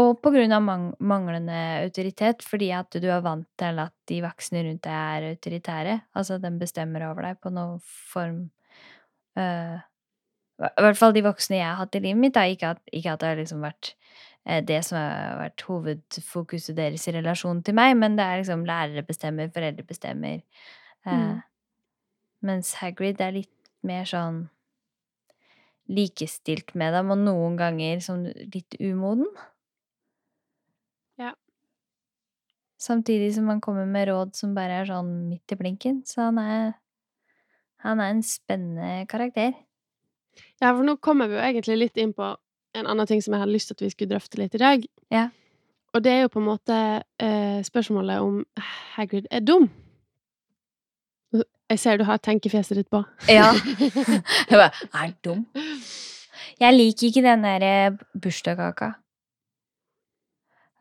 Og 0.00 0.16
på 0.18 0.32
grunn 0.34 0.52
av 0.54 0.62
mang 0.64 0.84
manglende 0.98 1.56
autoritet, 1.84 2.42
fordi 2.42 2.72
at 2.74 2.96
du 2.98 3.06
er 3.14 3.22
vant 3.22 3.46
til 3.60 3.78
at 3.78 3.94
de 4.10 4.18
voksne 4.24 4.64
rundt 4.66 4.82
deg 4.86 4.94
er 4.94 5.26
autoritære. 5.30 5.94
Altså, 6.18 6.38
de 6.42 6.50
bestemmer 6.58 7.06
over 7.06 7.28
deg 7.28 7.38
på 7.42 7.52
noen 7.54 7.78
form 7.84 8.40
uh, 9.38 9.78
I 10.58 10.84
hvert 10.86 10.98
fall 10.98 11.14
de 11.14 11.22
voksne 11.26 11.60
jeg 11.60 11.68
har 11.68 11.78
hatt 11.78 11.94
i 11.94 12.02
livet 12.02 12.22
mitt, 12.24 12.34
da. 12.34 12.46
Ikke 12.50 12.74
at, 12.74 12.82
ikke 12.90 13.14
at 13.14 13.22
det 13.22 13.30
har 13.30 13.38
liksom 13.38 13.62
vært 13.62 13.94
uh, 14.50 14.60
det 14.66 14.80
som 14.88 14.98
har 14.98 15.38
vært 15.44 15.66
hovedfokuset 15.68 16.78
deres 16.78 17.06
i 17.06 17.14
relasjon 17.14 17.62
til 17.62 17.78
meg, 17.78 17.94
men 18.00 18.18
det 18.18 18.26
er 18.26 18.42
liksom 18.42 18.66
lærere 18.66 19.06
bestemmer, 19.06 19.52
foreldre 19.54 19.86
bestemmer. 19.86 20.42
Uh, 21.06 21.12
Mm. 21.14 21.42
Mens 22.44 22.74
Hagrid 22.80 23.20
er 23.24 23.32
litt 23.38 23.52
mer 23.88 24.04
sånn 24.08 24.44
likestilt 25.98 26.74
med 26.80 26.94
dem, 26.96 27.12
og 27.14 27.20
noen 27.24 27.56
ganger 27.60 28.00
som 28.04 28.24
litt 28.26 28.76
umoden. 28.80 29.28
Ja. 31.18 31.34
Samtidig 32.84 33.30
som 33.36 33.48
han 33.48 33.62
kommer 33.64 33.86
med 33.88 34.10
råd 34.10 34.34
som 34.36 34.54
bare 34.56 34.82
er 34.82 34.88
sånn 34.88 35.12
midt 35.30 35.54
i 35.54 35.56
blinken. 35.60 36.02
Så 36.08 36.26
han 36.26 36.40
er 36.42 36.72
Han 37.84 38.00
er 38.00 38.14
en 38.14 38.22
spennende 38.24 39.04
karakter. 39.04 39.52
Ja, 40.56 40.70
for 40.70 40.80
nå 40.86 40.94
kommer 41.04 41.28
vi 41.28 41.36
jo 41.36 41.42
egentlig 41.44 41.76
litt 41.76 41.98
inn 42.00 42.14
på 42.16 42.30
en 42.74 42.86
annen 42.88 43.06
ting 43.06 43.20
som 43.20 43.34
jeg 43.34 43.42
hadde 43.42 43.52
lyst 43.52 43.68
til 43.68 43.76
at 43.76 43.82
vi 43.84 43.90
skulle 43.92 44.14
drøfte 44.14 44.40
litt 44.40 44.54
i 44.56 44.60
dag. 44.62 44.86
Ja. 45.12 45.26
Og 45.92 46.02
det 46.02 46.14
er 46.14 46.22
jo 46.24 46.30
på 46.32 46.40
en 46.40 46.48
måte 46.48 46.78
eh, 47.20 47.60
spørsmålet 47.66 48.24
om 48.24 48.40
Hagrid 48.96 49.28
er 49.30 49.44
dum. 49.44 49.68
Jeg 51.70 51.78
ser 51.80 52.00
du 52.00 52.04
har 52.08 52.24
tenkefjeset 52.24 52.80
ditt 52.80 52.90
på. 52.92 53.02
Ja. 53.28 53.52
Jeg 54.50 54.58
bare 54.58 54.72
Er 54.72 54.96
han 54.96 55.14
dum? 55.24 55.46
Jeg 56.60 56.76
liker 56.76 57.08
ikke 57.08 57.22
den 57.24 57.44
der 57.44 57.96
bursdagskaka. 58.16 58.94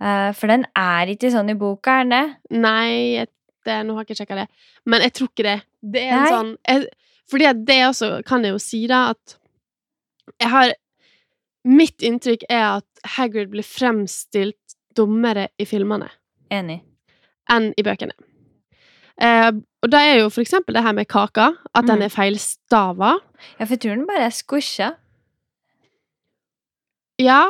Eh, 0.03 0.31
for 0.35 0.51
den 0.51 0.65
er 0.75 1.11
ikke 1.13 1.29
sånn 1.31 1.51
i 1.53 1.55
boka, 1.59 1.99
er 2.01 2.03
den 2.03 2.11
det? 2.15 2.59
Nei, 2.59 2.89
jeg, 3.21 3.29
det, 3.65 3.77
nå 3.87 3.95
har 3.95 4.03
jeg 4.03 4.09
ikke 4.11 4.19
sjekka 4.23 4.39
det. 4.41 4.47
Men 4.91 5.05
jeg 5.05 5.13
tror 5.15 5.29
ikke 5.31 5.45
det. 5.47 5.57
Det 5.95 6.01
er 6.03 6.13
en 6.17 6.23
Nei. 6.25 6.31
sånn 6.33 6.51
jeg, 6.67 6.87
Fordi 7.31 7.51
det 7.69 7.77
også 7.87 8.09
kan 8.27 8.43
jeg 8.43 8.51
jo 8.51 8.59
si, 8.59 8.81
da, 8.91 9.03
at 9.13 9.37
jeg 10.41 10.49
har 10.51 10.73
Mitt 11.63 12.03
inntrykk 12.03 12.41
er 12.51 12.65
at 12.81 13.05
Hagrid 13.15 13.47
blir 13.53 13.63
fremstilt 13.63 14.73
dummere 14.97 15.45
i 15.57 15.63
filmene 15.65 16.09
Enig. 16.51 16.81
enn 17.49 17.69
i 17.79 17.83
bøkene. 17.87 18.11
Eh, 19.23 19.47
og 19.83 19.89
da 19.93 20.01
er 20.03 20.17
jo 20.19 20.29
for 20.29 20.43
eksempel 20.43 20.75
det 20.75 20.83
her 20.83 20.91
med 20.97 21.07
kaka, 21.07 21.53
at 21.73 21.85
den 21.87 21.99
Mm. 21.99 22.03
er 22.03 22.09
feilstava. 22.11 23.13
Ja, 23.59 23.63
for 23.65 23.73
jeg 23.77 23.79
tror 23.79 23.95
den 23.95 24.05
bare 24.07 24.25
er 24.27 24.35
squisha. 24.35 24.89
Ja, 27.21 27.45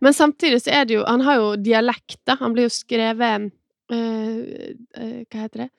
men 0.00 0.14
samtidig 0.16 0.62
så 0.64 0.70
er 0.74 0.84
det 0.88 0.94
jo 0.98 1.04
Han 1.06 1.20
har 1.26 1.36
jo 1.40 1.48
dialekt, 1.56 2.20
da. 2.26 2.36
Han 2.40 2.52
blir 2.54 2.68
jo 2.68 2.72
skrevet 2.72 3.50
øh, 3.92 4.38
øh, 4.96 5.20
Hva 5.30 5.42
heter 5.44 5.64
det? 5.64 5.70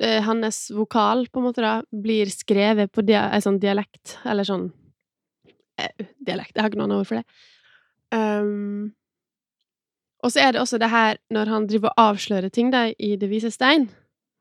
Eh, 0.00 0.22
hans 0.22 0.66
vokal, 0.76 1.26
på 1.32 1.40
en 1.40 1.46
måte, 1.48 1.62
da, 1.64 1.78
blir 1.92 2.28
skrevet 2.28 2.92
på 2.92 3.02
dia 3.08 3.30
en 3.32 3.40
sånn 3.44 3.60
dialekt, 3.62 4.18
eller 4.28 4.44
sånn 4.44 4.66
eh, 5.80 6.06
Dialekt, 6.20 6.52
jeg 6.54 6.60
har 6.62 6.68
ikke 6.68 6.80
noe 6.82 6.88
annet 6.90 7.00
ord 7.00 7.08
for 7.08 7.20
det. 7.22 7.24
Um, 8.12 8.92
og 10.24 10.32
så 10.32 10.42
er 10.42 10.52
det 10.52 10.60
også 10.60 10.78
det 10.80 10.90
her 10.92 11.18
når 11.32 11.50
han 11.52 11.66
driver 11.70 11.92
og 11.92 12.04
avslører 12.10 12.48
ting 12.52 12.70
da, 12.72 12.86
i 12.98 13.16
Det 13.16 13.30
vise 13.30 13.50
stein, 13.54 13.88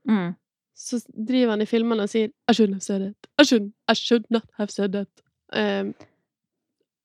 Mm. 0.08 0.36
så 0.76 1.02
driver 1.12 1.50
han 1.52 1.62
i 1.62 1.66
filmene 1.68 2.04
og 2.06 2.10
sier 2.10 2.30
I 2.48 2.54
shouldn't 2.56 2.78
have 2.78 2.84
said 2.86 3.02
it. 3.10 3.28
I, 3.40 3.44
shouldn't, 3.44 3.74
I 3.92 3.94
should 3.94 4.24
not 4.32 4.46
have 4.56 4.72
said 4.72 4.96
it. 4.96 5.24
Um, 5.52 5.94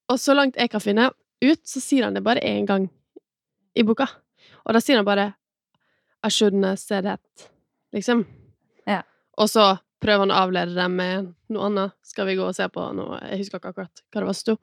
og 0.08 0.18
så 0.18 0.34
langt 0.34 0.56
jeg 0.56 0.70
kan 0.70 0.80
finne 0.80 1.08
ut, 1.42 1.62
så 1.68 1.80
sier 1.82 2.06
han 2.06 2.16
det 2.16 2.24
bare 2.24 2.42
én 2.46 2.66
gang 2.68 2.88
i 3.74 3.84
boka. 3.86 4.08
Og 4.66 4.76
da 4.76 4.82
sier 4.82 5.00
han 5.00 5.08
bare 5.08 5.32
I 6.22 6.30
shouldn't 6.30 6.64
have 6.66 6.78
said 6.78 7.04
that, 7.04 7.48
liksom. 7.92 8.26
Ja. 8.86 9.02
Og 9.38 9.50
så 9.50 9.72
prøver 10.02 10.26
han 10.26 10.34
å 10.34 10.40
avlede 10.44 10.76
det 10.76 10.88
med 10.92 11.32
noe 11.52 11.68
annet. 11.68 11.96
Skal 12.06 12.28
vi 12.28 12.36
gå 12.38 12.46
og 12.46 12.56
se 12.56 12.68
på 12.70 12.84
noe 12.96 13.18
Jeg 13.26 13.42
husker 13.42 13.58
ikke 13.58 13.72
akkurat 13.72 14.04
hva 14.04 14.22
det 14.22 14.28
var 14.28 14.38
som 14.38 14.44
sto. 14.46 14.56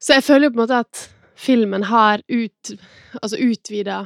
Så 0.00 0.18
jeg 0.18 0.26
føler 0.26 0.48
jo 0.48 0.54
på 0.54 0.58
en 0.58 0.64
måte 0.64 0.80
at 0.84 1.04
filmen 1.34 1.86
har 1.88 2.22
ut, 2.28 2.72
altså 3.20 3.40
utvida 3.40 4.04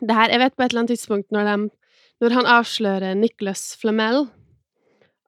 det 0.00 0.16
her. 0.16 0.32
Jeg 0.32 0.42
vet 0.42 0.56
på 0.56 0.64
et 0.64 0.72
eller 0.72 0.82
annet 0.82 0.94
tidspunkt 0.96 1.34
når, 1.34 1.50
de, 1.50 1.68
når 2.24 2.34
han 2.38 2.50
avslører 2.58 3.18
Nicholas 3.18 3.62
Flamel, 3.80 4.26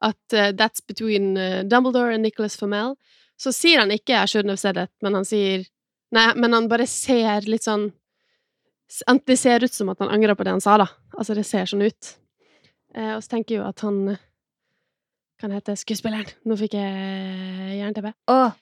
at 0.02 0.34
uh, 0.34 0.50
that's 0.52 0.82
between 0.84 1.36
uh, 1.38 1.62
Dumbledore 1.64 2.12
and 2.14 2.26
Nicholas 2.26 2.58
Flamel, 2.58 2.96
så 3.38 3.52
sier 3.52 3.78
han 3.82 3.90
ikke 3.92 4.14
'I 4.16 4.26
shouldn't 4.26 4.48
have 4.52 4.58
said 4.62 4.76
it', 4.76 4.90
men 5.02 5.14
han 5.14 5.24
sier 5.24 5.66
Nei, 6.14 6.34
men 6.38 6.52
han 6.54 6.68
bare 6.68 6.86
ser 6.86 7.40
litt 7.50 7.64
sånn 7.66 7.92
Det 9.26 9.36
ser 9.38 9.64
ut 9.64 9.74
som 9.74 9.88
at 9.90 9.98
han 9.98 10.08
angrer 10.08 10.34
på 10.38 10.44
det 10.44 10.52
han 10.54 10.60
sa, 10.60 10.76
da. 10.78 10.86
Altså, 11.18 11.34
det 11.34 11.44
ser 11.44 11.64
sånn 11.66 11.82
ut. 11.82 12.12
Eh, 12.94 13.16
og 13.16 13.22
så 13.24 13.28
tenker 13.32 13.54
jeg 13.56 13.60
jo 13.62 13.68
at 13.68 13.80
han 13.80 14.08
eh, 14.08 14.16
Kan 15.40 15.50
hete 15.52 15.74
skuespilleren. 15.76 16.30
Nå 16.46 16.56
fikk 16.56 16.72
jeg 16.78 17.80
jernteppe. 17.80 18.14
Å, 18.30 18.52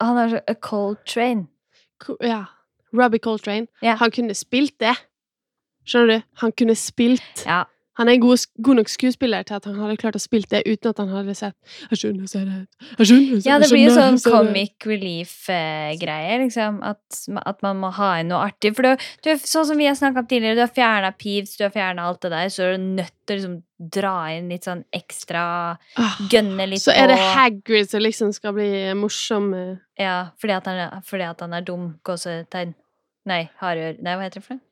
han 0.00 0.16
har 0.16 0.28
så 0.32 0.40
A 0.48 0.54
Cold 0.54 1.04
Train. 1.06 1.48
Co- 2.02 2.16
Ja. 2.20 2.46
Robbie 2.92 3.18
Coltrane. 3.20 3.68
Yeah. 3.82 3.98
Han 3.98 4.10
kunne 4.10 4.34
spilt 4.34 4.78
det. 4.80 4.94
Skjønner 5.86 6.16
du? 6.16 6.22
Han 6.40 6.52
kunne 6.52 6.74
spilt 6.74 7.44
Ja. 7.46 7.64
Han 7.98 8.08
er 8.08 8.12
en 8.18 8.20
god, 8.20 8.42
god 8.60 8.76
nok 8.76 8.90
skuespiller 8.92 9.42
til 9.48 9.54
at 9.56 9.64
han 9.64 9.78
hadde 9.80 9.96
klart 9.96 10.16
å 10.18 10.20
spille 10.20 10.44
det 10.50 10.62
uten 10.68 10.90
at 10.92 10.98
han 11.00 11.08
hadde 11.14 11.34
sett 11.38 11.54
Jeg 11.90 11.98
skjønner, 12.02 12.26
ser 12.28 12.44
det 12.44 12.56
Jeg 12.98 13.06
skjønner, 13.08 13.42
Ja, 13.46 13.58
det 13.62 13.70
blir 13.72 13.86
jo 13.86 13.94
sånn 13.96 14.18
comic 14.24 14.84
relief-greie, 14.86 16.38
liksom. 16.42 16.80
At, 16.84 17.20
at 17.46 17.62
man 17.64 17.80
må 17.82 17.90
ha 17.96 18.10
inn 18.20 18.28
noe 18.32 18.42
artig. 18.50 18.74
For 18.76 18.84
du, 18.86 19.06
du, 19.24 19.30
sånn 19.40 19.66
som 19.70 19.78
vi 19.80 19.86
har 19.88 19.96
snakka 19.98 20.22
om 20.24 20.28
tidligere, 20.30 20.58
du 20.58 20.64
har 20.64 20.72
fjerna 20.76 21.12
Peeves, 21.16 21.56
du 21.58 21.64
har 21.66 21.72
fjerna 21.74 22.06
alt 22.08 22.20
det 22.26 22.32
der, 22.34 22.50
så 22.52 22.66
er 22.66 22.76
du 22.76 22.86
nødt 22.98 23.14
til 23.26 23.34
å 23.34 23.38
liksom 23.40 23.56
dra 23.96 24.14
inn 24.36 24.48
litt 24.52 24.64
sånn 24.68 24.82
ekstra 24.96 25.44
Ah, 26.00 26.14
Gønne 26.32 26.64
litt 26.70 26.80
Så 26.84 26.94
er 26.96 27.10
det 27.10 27.18
Hagrid 27.20 27.90
som 27.90 28.00
liksom 28.04 28.32
skal 28.36 28.54
bli 28.56 28.70
morsom. 28.96 29.50
eh. 29.54 29.74
Ja, 30.00 30.30
fordi 30.40 30.54
at 30.56 30.68
han 30.70 31.02
fordi 31.04 31.26
at 31.28 31.40
han 31.44 31.52
er 31.56 31.64
dum. 31.66 31.94
Gåsetegn. 32.06 32.74
Nei, 33.26 33.42
hardør 33.60 33.98
Nei, 34.00 34.14
hva 34.16 34.28
heter 34.28 34.40
det 34.40 34.46
for 34.46 34.54
noe? 34.60 34.64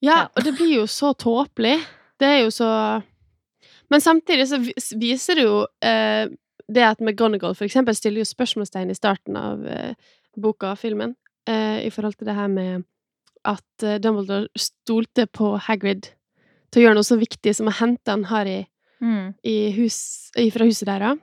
Ja, 0.00 0.14
Ja. 0.22 0.28
og 0.36 0.44
det 0.46 0.54
blir 0.56 0.76
jo 0.78 0.84
så 0.88 1.10
tåpelig. 1.12 1.78
Det 2.20 2.28
er 2.28 2.38
jo 2.44 2.50
så 2.52 2.68
Men 3.90 4.00
samtidig 4.04 4.46
så 4.48 4.58
viser 5.00 5.34
det 5.40 5.44
jo 5.48 5.64
eh, 5.82 6.28
det 6.70 6.84
at 6.86 7.00
McGonagall 7.02 7.56
for 7.58 7.66
eksempel 7.66 7.96
stiller 7.98 8.22
jo 8.22 8.28
spørsmålstegn 8.28 8.92
i 8.92 8.94
starten 8.98 9.36
av 9.36 9.64
eh, 9.66 9.94
boka 10.38 10.70
og 10.76 10.78
filmen 10.78 11.16
eh, 11.48 11.80
i 11.86 11.90
forhold 11.90 12.14
til 12.20 12.28
det 12.28 12.36
her 12.36 12.46
med 12.52 12.84
at 13.50 13.82
eh, 13.82 13.96
Dumbledore 13.98 14.46
stolte 14.54 15.26
på 15.26 15.56
Hagrid 15.66 16.12
til 16.70 16.82
å 16.82 16.84
gjøre 16.84 16.98
noe 17.00 17.08
så 17.08 17.18
viktig 17.18 17.56
som 17.58 17.66
å 17.72 17.74
hente 17.80 18.10
han 18.14 18.28
Harry 18.30 18.66
Mm. 19.00 19.32
i 19.48 19.70
hus, 19.72 20.28
i- 20.36 20.50
fra 20.52 20.66
huset 20.68 20.84
deres. 20.86 21.16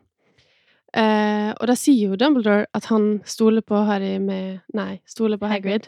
Eh, 0.97 1.51
og 1.61 1.67
da 1.69 1.75
sier 1.77 2.09
jo 2.09 2.15
Dumbledore 2.17 2.65
at 2.73 2.87
han 2.89 3.19
stoler 3.23 3.61
på 3.61 3.83
Harry 3.85 4.15
med 4.17 4.63
Nei, 4.73 4.95
stoler 5.05 5.37
på 5.37 5.45
Hagrid. 5.51 5.85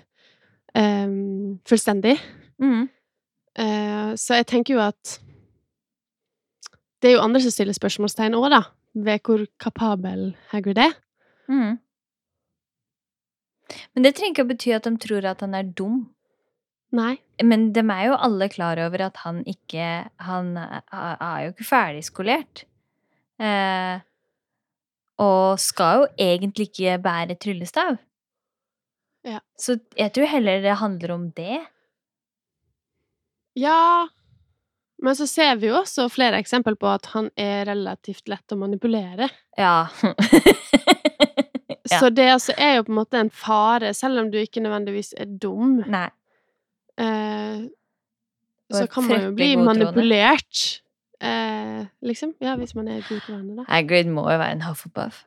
Eh, 0.77 1.07
fullstendig. 1.65 2.19
Mm. 2.61 2.89
Eh, 3.57 4.13
så 4.19 4.39
jeg 4.39 4.47
tenker 4.51 4.75
jo 4.75 4.83
at 4.83 5.17
det 6.99 7.11
er 7.11 7.15
jo 7.15 7.23
andre 7.23 7.41
som 7.43 7.53
stiller 7.53 7.75
spørsmålstegn 7.75 8.35
òg, 8.35 8.49
da, 8.51 8.63
ved 8.99 9.23
hvor 9.23 9.45
kapabel 9.61 10.33
Hagrid 10.51 10.81
er. 10.83 10.97
Mm. 11.49 11.79
Men 13.93 14.05
det 14.05 14.15
trenger 14.17 14.35
ikke 14.35 14.47
å 14.47 14.49
bety 14.49 14.73
at 14.75 14.87
de 14.87 14.95
tror 15.01 15.27
at 15.29 15.43
han 15.45 15.55
er 15.57 15.69
dum. 15.77 16.03
Nei. 16.95 17.19
Men 17.45 17.69
de 17.75 17.83
er 17.85 18.09
jo 18.09 18.17
alle 18.17 18.49
klar 18.51 18.81
over 18.81 19.05
at 19.05 19.19
han 19.21 19.43
ikke 19.47 20.09
Han 20.25 20.55
er, 20.57 21.43
jo 21.45 21.51
ikke 21.53 21.67
ferdigskolert. 21.67 22.65
Eh, 23.39 24.01
og 25.21 25.59
skal 25.61 26.01
jo 26.01 26.07
egentlig 26.19 26.69
ikke 26.69 26.97
bære 27.03 27.37
tryllestav. 27.39 27.99
Ja. 29.27 29.39
Så 29.59 29.77
jeg 29.99 30.13
tror 30.15 30.31
heller 30.31 30.63
det 30.63 30.79
handler 30.79 31.13
om 31.15 31.29
det. 31.37 31.59
Ja 33.59 34.07
Men 35.03 35.15
så 35.15 35.27
ser 35.29 35.59
vi 35.59 35.69
jo 35.69 35.77
også 35.79 36.07
flere 36.11 36.39
eksempel 36.41 36.75
på 36.79 36.89
at 36.91 37.11
han 37.13 37.29
er 37.39 37.65
relativt 37.69 38.27
lett 38.31 38.55
å 38.55 38.59
manipulere. 38.59 39.29
Ja. 39.57 39.87
Ja. 41.89 42.03
Så 42.03 42.09
det 42.13 42.27
altså 42.29 42.53
er 42.53 42.75
jo 42.75 42.83
på 42.85 42.91
en 42.91 42.97
måte 42.99 43.17
en 43.17 43.31
fare, 43.33 43.87
selv 43.97 44.19
om 44.21 44.27
du 44.29 44.35
ikke 44.37 44.61
nødvendigvis 44.61 45.07
er 45.17 45.25
dum. 45.41 45.79
Nei. 45.89 46.03
Eh, 47.01 47.63
så 48.69 48.83
kan 48.93 49.07
man 49.07 49.23
jo 49.23 49.31
bli 49.33 49.47
manipulert 49.57 50.83
Eh, 51.19 51.85
liksom. 52.01 52.33
Ja, 52.39 52.53
hvis 52.55 52.75
man 52.75 52.87
er 52.87 53.01
gode 53.03 53.27
venner, 53.27 53.55
da. 53.59 53.65
Hagrid 53.67 54.07
må 54.07 54.23
jo 54.23 54.37
være 54.39 54.55
en 54.55 54.63
Hufflepuff. 54.63 55.25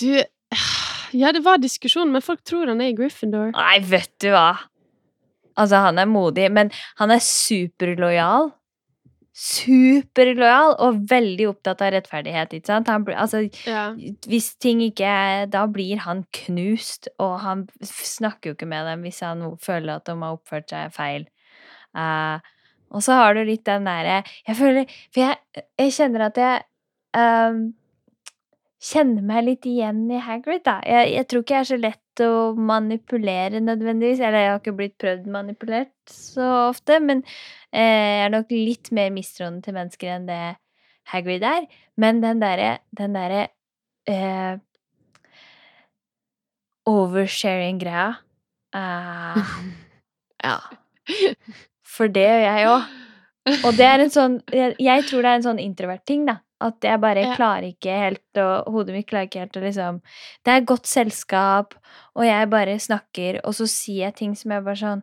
Du 0.00 0.20
Ja, 1.12 1.32
det 1.32 1.40
var 1.44 1.56
diskusjon, 1.58 2.12
men 2.12 2.22
folk 2.22 2.42
tror 2.44 2.68
han 2.70 2.80
er 2.80 2.92
i 2.92 2.94
Gryffindor. 2.94 3.54
Nei, 3.56 3.78
vet 3.82 4.12
du 4.22 4.28
hva? 4.34 4.60
Altså, 5.56 5.76
han 5.86 5.98
er 5.98 6.08
modig, 6.08 6.50
men 6.52 6.70
han 7.00 7.10
er 7.10 7.22
superlojal. 7.24 8.50
Superlojal 9.40 10.74
og 10.84 11.02
veldig 11.08 11.46
opptatt 11.48 11.82
av 11.86 11.92
rettferdighet, 11.94 12.54
ikke 12.58 12.66
sant? 12.66 12.88
Han, 12.92 13.06
altså, 13.14 13.44
Ja. 13.66 13.92
hvis 14.26 14.54
ting 14.58 14.82
ikke 14.82 15.48
Da 15.50 15.66
blir 15.66 15.98
han 15.98 16.24
knust, 16.32 17.08
og 17.18 17.40
han 17.40 17.68
snakker 17.82 18.50
jo 18.50 18.54
ikke 18.54 18.66
med 18.66 18.84
dem 18.86 19.02
hvis 19.02 19.20
han 19.20 19.56
føler 19.58 19.96
at 19.96 20.04
de 20.06 20.12
har 20.12 20.36
oppført 20.36 20.68
seg 20.68 20.92
feil. 20.92 21.26
Uh, 21.96 22.38
og 22.90 23.02
så 23.02 23.12
har 23.12 23.34
du 23.34 23.42
litt 23.44 23.64
den 23.66 23.82
derre 23.84 24.22
Jeg 24.46 24.54
føler 24.56 24.84
For 25.10 25.20
jeg, 25.20 25.36
jeg 25.78 25.90
kjenner 25.90 26.20
at 26.28 26.36
jeg 26.38 26.62
um, 27.18 27.74
kjenner 28.80 29.22
meg 29.22 29.44
litt 29.44 29.66
igjen 29.66 30.04
i 30.10 30.20
Hagrid, 30.24 30.62
da. 30.64 30.80
Jeg, 30.86 31.12
jeg 31.12 31.26
tror 31.28 31.42
ikke 31.44 31.54
jeg 31.54 31.60
er 31.60 31.70
så 31.70 31.76
lett 31.80 32.00
å 32.26 32.54
manipulere 32.56 33.60
nødvendigvis. 33.62 34.22
Eller 34.24 34.44
jeg 34.44 34.50
har 34.52 34.60
ikke 34.60 34.76
blitt 34.78 34.96
prøvd 35.00 35.28
manipulert 35.30 35.92
så 36.10 36.48
ofte, 36.68 36.98
men 37.02 37.22
eh, 37.72 38.20
jeg 38.20 38.24
er 38.26 38.34
nok 38.34 38.54
litt 38.54 38.90
mer 38.96 39.12
mistroende 39.14 39.64
til 39.64 39.76
mennesker 39.76 40.16
enn 40.16 40.28
det 40.30 40.42
Hagrid 41.10 41.44
er. 41.46 41.66
Men 42.00 42.22
den 42.22 42.42
derre 42.42 42.78
Den 42.96 43.16
derre 43.16 43.48
eh, 44.08 44.58
oversharing-greia 46.90 48.08
eh, 48.74 49.54
Ja. 50.46 50.56
For 51.84 52.08
det 52.08 52.24
gjør 52.24 52.46
jeg 52.46 52.68
òg. 52.70 52.90
Og 53.64 53.72
det 53.76 53.86
er 53.88 54.02
en 54.04 54.10
sånn 54.12 54.34
jeg, 54.52 54.74
jeg 54.78 55.04
tror 55.08 55.22
det 55.24 55.30
er 55.30 55.38
en 55.40 55.46
sånn 55.48 55.60
introvert-ting, 55.62 56.26
da. 56.28 56.40
At 56.60 56.76
jeg 56.84 57.00
bare 57.00 57.22
Ja. 57.24 57.34
klarer 57.38 57.70
ikke 57.70 57.94
helt 57.96 58.36
og 58.36 58.66
Hodet 58.68 58.92
mitt 58.92 59.06
klarer 59.08 59.30
ikke 59.30 59.40
helt 59.40 59.56
å 59.56 59.62
liksom 59.64 60.02
Det 60.44 60.52
er 60.52 60.66
godt 60.68 60.84
selskap, 60.86 61.72
og 62.14 62.24
jeg 62.26 62.50
bare 62.52 62.74
snakker, 62.78 63.40
og 63.44 63.54
så 63.56 63.64
sier 63.66 64.10
jeg 64.10 64.14
ting 64.18 64.34
som 64.36 64.52
jeg 64.52 64.64
bare 64.66 64.76
sånn 64.76 65.02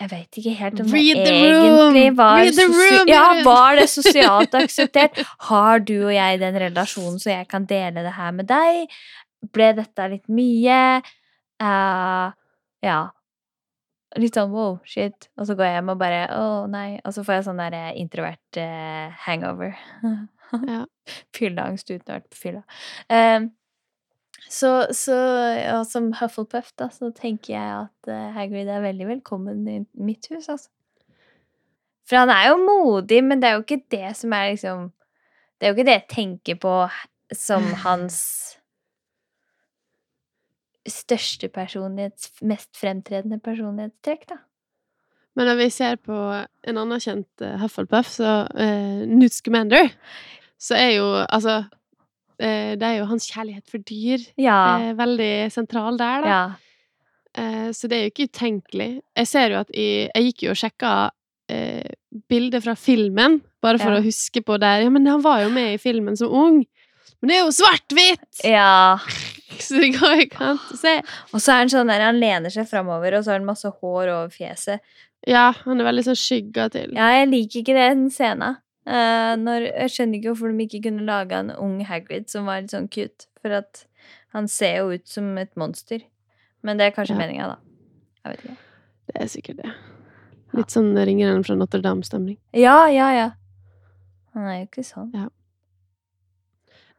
Jeg 0.00 0.08
vet 0.10 0.38
ikke 0.40 0.54
helt 0.56 0.80
om 0.80 0.86
Read 0.92 1.20
det 1.20 1.34
egentlig 1.34 2.16
var 2.16 2.40
room, 2.40 3.08
Ja, 3.08 3.42
var 3.44 3.76
det 3.76 3.88
sosialt 3.92 4.56
akseptert? 4.56 5.20
Har 5.50 5.78
du 5.80 6.06
og 6.06 6.12
jeg 6.14 6.40
den 6.40 6.54
relasjonen, 6.54 7.20
så 7.20 7.30
jeg 7.36 7.48
kan 7.48 7.66
dele 7.66 8.02
det 8.02 8.12
her 8.16 8.32
med 8.32 8.48
deg? 8.48 8.88
Ble 9.52 9.72
dette 9.76 10.08
litt 10.08 10.26
mye? 10.28 11.02
Uh, 11.60 12.32
ja. 12.84 12.98
Litt 14.16 14.38
sånn 14.38 14.52
wow, 14.54 14.78
shit. 14.88 15.28
Og 15.36 15.48
så 15.48 15.56
går 15.56 15.68
jeg 15.68 15.76
hjem 15.78 15.92
og 15.92 16.00
bare 16.00 16.22
å 16.36 16.46
nei. 16.70 16.98
Og 17.04 17.12
så 17.14 17.24
får 17.26 17.38
jeg 17.38 17.46
sånn 17.48 17.60
der 17.60 17.76
eh, 17.76 17.92
introvert 18.00 18.62
uh, 18.62 19.12
hangover. 19.26 19.76
Ja. 20.46 20.84
Fylleangst 21.34 21.88
uten 21.90 22.04
å 22.06 22.12
ha 22.12 22.16
vært 22.20 22.28
på 22.30 22.38
fylla. 22.38 22.60
Um, 23.10 23.48
så, 24.46 24.68
så 24.94 25.16
ja, 25.58 25.80
som 25.82 26.12
Hufflepuff, 26.14 26.68
da, 26.78 26.86
så 26.94 27.10
tenker 27.10 27.56
jeg 27.56 27.72
at 27.80 28.10
uh, 28.12 28.28
Hagrid 28.36 28.70
er 28.70 28.84
veldig 28.84 29.08
velkommen 29.08 29.64
i 29.66 29.80
mitt 29.98 30.28
hus, 30.30 30.46
altså. 30.46 30.70
For 32.06 32.20
han 32.22 32.30
er 32.30 32.52
jo 32.52 32.60
modig, 32.62 33.24
men 33.26 33.42
det 33.42 33.48
er 33.48 33.56
jo 33.56 33.64
ikke 33.64 33.82
det 33.90 34.12
som 34.14 34.34
er 34.36 34.52
liksom 34.52 34.90
Det 35.58 35.66
er 35.66 35.72
jo 35.72 35.76
ikke 35.76 35.88
det 35.88 35.96
jeg 35.96 36.08
tenker 36.12 36.58
på 36.62 36.74
som 37.34 37.66
hans 37.86 38.18
største 40.92 41.48
personlighets... 41.52 42.30
Mest 42.42 42.70
fremtredende 42.78 43.38
personlighetstrekk, 43.42 44.26
da. 44.30 44.38
Men 45.36 45.50
når 45.50 45.58
vi 45.60 45.70
ser 45.74 45.96
på 46.00 46.16
en 46.66 46.78
anerkjent 46.80 47.42
uh, 47.44 47.56
Hufflepuff, 47.60 48.08
så 48.08 48.34
uh, 48.48 49.02
Newt 49.10 49.34
Scamander, 49.36 49.90
så 50.56 50.78
er 50.80 50.94
jo 50.96 51.08
altså 51.26 51.58
uh, 51.66 52.72
Det 52.76 52.82
er 52.86 52.94
jo 53.02 53.08
hans 53.10 53.26
kjærlighet 53.32 53.68
for 53.68 53.78
dyr 53.84 54.24
Ja. 54.40 54.60
eh, 54.80 54.94
veldig 54.96 55.32
sentral 55.52 55.98
der, 56.00 56.24
da. 56.24 56.30
ja. 56.32 56.44
Eh, 57.36 57.68
så 57.76 57.84
det 57.88 57.98
er 57.98 58.06
jo 58.06 58.12
ikke 58.14 58.28
utenkelig. 58.30 58.88
Jeg 59.20 59.28
ser 59.28 59.50
jo 59.52 59.58
at 59.60 59.70
i 59.76 60.08
Jeg 60.08 60.24
gikk 60.30 60.46
jo 60.46 60.54
og 60.54 60.56
sjekka 60.56 60.92
eh, 61.52 61.84
bilder 62.32 62.62
fra 62.64 62.72
filmen, 62.80 63.42
bare 63.60 63.76
for 63.82 63.92
Ja. 63.92 63.98
å 64.00 64.04
huske 64.06 64.40
på 64.40 64.56
der 64.62 64.86
Ja, 64.86 64.88
men 64.90 65.04
han 65.06 65.20
var 65.20 65.42
jo 65.44 65.50
med 65.52 65.74
i 65.74 65.82
filmen 65.82 66.16
som 66.16 66.32
ung! 66.32 66.62
Men 67.20 67.30
det 67.30 67.38
er 67.38 67.42
jo 67.44 67.56
svart-hvitt! 67.56 68.44
ja. 68.44 68.98
Så 69.56 69.78
det 69.80 69.94
går 69.94 70.26
ikke 70.26 70.42
an 70.42 70.58
å 70.60 70.76
se. 70.76 70.90
Og 71.32 71.40
så 71.40 71.54
er 71.54 71.62
han 71.62 71.70
sånn 71.72 71.88
der, 71.88 72.02
han 72.04 72.18
lener 72.20 72.52
seg 72.52 72.66
framover, 72.68 73.14
og 73.16 73.22
så 73.24 73.32
har 73.32 73.38
han 73.38 73.46
masse 73.48 73.70
hår 73.70 74.10
over 74.12 74.34
fjeset. 74.34 74.82
Ja, 75.26 75.46
han 75.62 75.80
er 75.80 75.86
veldig 75.88 76.04
sånn 76.10 76.18
skygga 76.20 76.66
til. 76.74 76.92
Ja, 76.98 77.06
jeg 77.16 77.30
liker 77.30 77.62
ikke 77.62 77.76
det, 77.78 77.86
den 77.94 78.10
scenen. 78.12 78.58
Uh, 78.86 79.32
når, 79.40 79.64
jeg 79.72 79.94
skjønner 79.94 80.18
ikke 80.18 80.34
hvorfor 80.34 80.52
de 80.52 80.66
ikke 80.68 80.82
kunne 80.84 81.06
lage 81.08 81.38
en 81.40 81.54
ung 81.56 81.80
Hagrid 81.88 82.28
som 82.30 82.46
var 82.46 82.60
litt 82.60 82.74
sånn 82.74 82.90
cute. 82.92 83.26
For 83.40 83.56
at 83.56 83.86
han 84.36 84.46
ser 84.50 84.82
jo 84.82 84.92
ut 84.98 85.08
som 85.10 85.32
et 85.40 85.50
monster. 85.58 86.04
Men 86.66 86.78
det 86.78 86.90
er 86.90 86.94
kanskje 86.98 87.16
Ja. 87.16 87.22
meninga, 87.22 87.48
da. 87.54 87.56
Jeg 88.26 88.36
vet 88.36 88.44
ikke. 88.44 88.56
Det 89.06 89.22
er 89.22 89.32
sikkert 89.32 89.62
det. 89.64 89.72
Litt 90.56 90.70
sånn 90.74 90.92
ringeren 90.94 91.42
fra 91.46 91.56
Notre-Dame-stemning. 91.58 92.36
Ja, 92.52 92.86
ja, 92.92 93.10
ja. 93.16 93.26
Han 94.34 94.46
er 94.46 94.60
jo 94.60 94.68
ikke 94.68 94.84
sånn. 94.86 95.10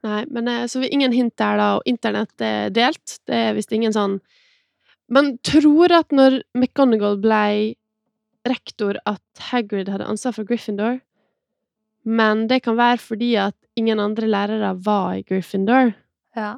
Nei, 0.06 0.22
men 0.30 0.48
eh, 0.52 0.66
så 0.70 0.82
ingen 0.86 1.16
hint 1.16 1.36
der, 1.40 1.58
da, 1.58 1.70
og 1.78 1.90
internett 1.90 2.44
er 2.44 2.70
delt. 2.74 3.18
Det 3.28 3.42
er 3.50 3.58
visst 3.58 3.74
ingen 3.74 3.96
sånn 3.96 4.20
Man 5.08 5.38
tror 5.46 5.94
at 5.96 6.12
når 6.12 6.42
McGonagall 6.58 7.16
ble 7.24 7.76
rektor, 8.48 9.00
at 9.08 9.24
Hagrid 9.50 9.88
hadde 9.92 10.08
ansvar 10.08 10.36
for 10.36 10.48
Gryffindor, 10.48 11.00
men 12.08 12.46
det 12.52 12.62
kan 12.66 12.78
være 12.80 13.00
fordi 13.00 13.34
at 13.40 13.56
ingen 13.80 14.00
andre 14.00 14.28
lærere 14.28 14.74
var 14.84 15.18
i 15.18 15.24
Gryffindor. 15.28 15.94
Ja. 16.36 16.58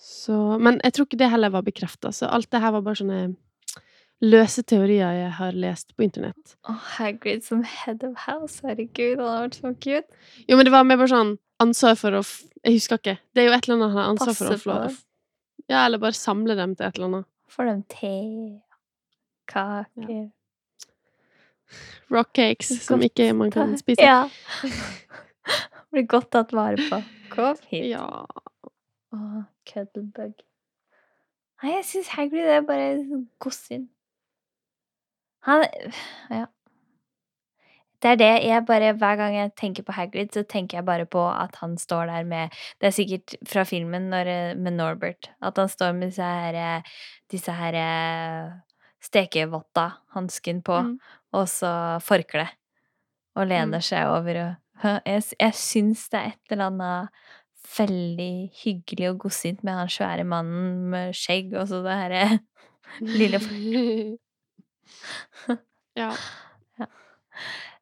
Så, 0.00 0.36
men 0.60 0.80
jeg 0.84 0.96
tror 0.96 1.08
ikke 1.08 1.20
det 1.20 1.30
heller 1.32 1.52
var 1.52 1.64
bekrefta, 1.64 2.12
så 2.12 2.28
alt 2.32 2.50
det 2.52 2.60
her 2.60 2.74
var 2.74 2.84
bare 2.84 3.00
sånne 3.00 3.20
løse 4.22 4.62
teorier 4.62 5.10
jeg 5.16 5.30
har 5.38 5.56
lest 5.58 5.96
på 5.96 6.06
internett. 6.06 6.56
Oh, 6.68 6.78
Hagrid 6.96 7.44
som 7.44 7.64
head 7.64 8.04
of 8.06 8.14
house, 8.26 8.60
herregud, 8.66 9.18
han 9.18 9.26
har 9.26 9.48
vært 9.48 9.58
så 9.58 9.72
cute. 9.74 10.20
Jo, 10.48 10.56
men 10.56 10.68
det 10.68 10.74
var 10.74 10.86
mer 10.86 11.00
bare 11.00 11.12
sånn 11.12 11.34
ansvar 11.62 11.98
for 12.00 12.18
å 12.18 12.22
f 12.24 12.36
Jeg 12.64 12.78
husker 12.78 13.00
ikke. 13.00 13.18
Det 13.34 13.42
er 13.42 13.50
jo 13.50 13.56
et 13.56 13.66
eller 13.66 13.76
annet 13.76 13.90
han 13.92 13.98
har 14.00 14.12
ansvar 14.14 14.36
for 14.38 14.46
å 14.46 14.54
Passe 14.54 14.64
få. 14.64 15.02
Ja, 15.68 15.82
eller 15.84 16.00
bare 16.00 16.16
samle 16.16 16.56
dem 16.56 16.72
til 16.76 16.86
et 16.86 16.96
eller 16.96 17.10
annet. 17.10 17.28
Får 17.52 17.68
dem 17.68 17.82
te, 17.92 18.14
kaker 19.50 20.30
Rock 22.12 22.32
cakes 22.36 22.70
som 22.84 23.02
ikke 23.02 23.32
man 23.36 23.50
kan 23.50 23.76
spise. 23.78 24.04
Ja. 24.04 24.28
Blir 25.92 26.06
godt 26.10 26.30
tatt 26.34 26.52
vare 26.52 26.80
på. 26.90 27.00
Kom 27.32 27.56
hit. 27.70 27.90
Ja. 27.92 28.24
Åh, 29.14 29.40
cuddlebug. 29.68 30.42
Nei, 31.62 31.72
jeg 31.78 31.84
syns 31.88 32.12
Hagrid 32.12 32.50
er 32.50 32.64
bare 32.66 32.88
godsinn. 33.42 33.88
Han 35.46 35.64
Ja. 36.30 36.46
Det 38.04 38.10
er 38.10 38.16
det 38.20 38.44
jeg 38.44 38.64
bare 38.68 38.92
Hver 39.00 39.16
gang 39.16 39.34
jeg 39.36 39.52
tenker 39.56 39.82
på 39.86 39.92
Hagrid, 39.96 40.32
så 40.34 40.42
tenker 40.44 40.78
jeg 40.78 40.84
bare 40.84 41.06
på 41.06 41.22
at 41.30 41.56
han 41.62 41.76
står 41.80 42.06
der 42.10 42.24
med 42.28 42.50
Det 42.80 42.86
er 42.90 42.96
sikkert 42.96 43.34
fra 43.48 43.64
filmen 43.64 44.10
når, 44.12 44.56
med 44.60 44.72
Norbert. 44.76 45.30
At 45.42 45.56
han 45.56 45.68
står 45.68 45.92
med 45.96 46.08
disse 46.10 46.22
her 46.22 46.82
Disse 47.32 47.52
her 47.52 47.78
stekevotta, 49.04 49.90
hansken 50.14 50.62
på, 50.64 50.78
Mm. 50.82 50.98
og 51.32 51.48
så 51.48 52.00
forkle. 52.00 52.48
Og 53.36 53.46
lener 53.46 53.78
Mm. 53.78 53.82
seg 53.82 54.06
over 54.06 54.36
og 54.82 55.02
Jeg, 55.06 55.22
jeg 55.40 55.52
syns 55.54 56.08
det 56.10 56.20
er 56.20 56.26
et 56.26 56.40
eller 56.50 56.66
annet 56.66 57.08
veldig 57.78 58.50
hyggelig 58.64 59.10
og 59.10 59.18
godsint 59.18 59.62
med 59.64 59.72
han 59.74 59.88
svære 59.88 60.24
mannen 60.26 60.90
med 60.90 61.12
skjegg 61.14 61.54
og 61.54 61.68
så 61.68 61.82
det 61.84 61.92
herre 62.00 62.38
lille 63.00 63.38
ja. 66.00 66.10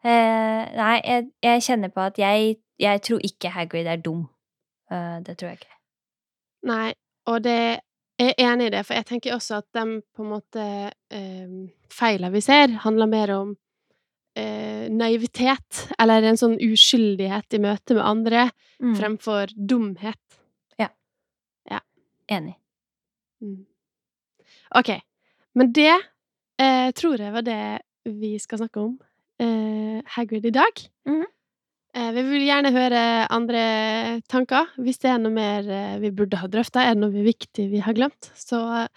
eh, 0.04 0.62
Nei, 0.76 0.96
jeg, 1.04 1.28
jeg 1.44 1.62
kjenner 1.68 1.92
på 1.94 2.04
at 2.08 2.18
jeg, 2.20 2.56
jeg 2.82 3.02
tror 3.06 3.22
ikke 3.26 3.52
Hagrid 3.54 3.86
er 3.90 4.02
dum. 4.04 4.26
Eh, 4.90 5.18
det 5.26 5.36
tror 5.38 5.52
jeg 5.52 5.62
ikke. 5.62 5.74
Nei, 6.70 6.92
og 7.30 7.42
det 7.44 7.58
jeg 8.22 8.34
er 8.38 8.52
enig 8.52 8.68
i 8.68 8.72
det, 8.76 8.84
for 8.86 8.94
jeg 8.94 9.06
tenker 9.08 9.34
også 9.34 9.56
at 9.62 9.66
de 9.74 9.84
på 10.14 10.22
en 10.22 10.28
måte 10.30 10.64
eh, 11.10 11.54
feilene 11.90 12.30
vi 12.34 12.42
ser, 12.44 12.70
handler 12.84 13.08
mer 13.10 13.32
om 13.34 13.48
eh, 14.38 14.84
naivitet, 14.92 15.86
eller 15.98 16.22
en 16.28 16.38
sånn 16.38 16.54
uskyldighet 16.62 17.56
i 17.56 17.62
møte 17.64 17.96
med 17.98 18.04
andre, 18.06 18.50
Mm. 18.82 18.96
fremfor 18.98 19.52
dumhet. 19.54 20.18
Ja, 21.70 21.78
Enig. 22.34 22.56
Mm. 23.38 23.60
OK. 24.74 24.88
Men 25.54 25.68
det 25.76 25.92
eh, 26.60 26.90
tror 26.96 27.20
jeg 27.20 27.32
var 27.32 27.44
det 27.46 27.60
vi 28.08 28.34
skal 28.42 28.58
snakke 28.62 28.82
om 28.82 28.96
eh, 29.40 30.00
Hagrid 30.16 30.46
i 30.46 30.50
dag. 30.54 30.82
Mhm. 31.08 31.26
eh, 31.94 32.10
vi 32.16 32.22
vil 32.30 32.46
gjerne 32.48 32.72
høre 32.74 33.02
andre 33.30 33.62
tanker. 34.28 34.66
Hvis 34.78 34.98
det 34.98 35.10
er 35.12 35.18
noe 35.22 35.32
mer 35.34 35.68
eh, 35.68 35.98
vi 36.02 36.10
burde 36.10 36.36
ha 36.40 36.46
drøfta, 36.50 36.82
er 36.82 36.94
det 36.96 37.02
noe 37.04 37.24
viktig 37.26 37.68
vi 37.70 37.78
har 37.84 37.94
glemt, 37.94 38.32
så 38.34 38.88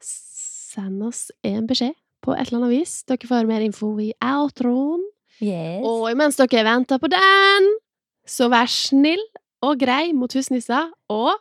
send 0.00 1.04
oss 1.06 1.28
en 1.44 1.68
beskjed 1.70 1.94
på 2.24 2.32
et 2.34 2.48
eller 2.48 2.64
annet 2.64 2.78
vis. 2.80 3.02
Dere 3.06 3.28
får 3.28 3.46
mer 3.46 3.62
info 3.64 3.92
i 4.00 4.10
outroen. 4.24 5.04
Yes. 5.42 5.82
Og 5.84 6.08
imens 6.12 6.38
dere 6.40 6.64
venter 6.66 6.98
på 7.02 7.10
den, 7.12 7.72
så 8.26 8.48
vær 8.48 8.70
snill 8.70 9.22
og 9.64 9.78
grei 9.80 10.12
mot 10.16 10.32
husnisser, 10.32 10.90
og 11.12 11.36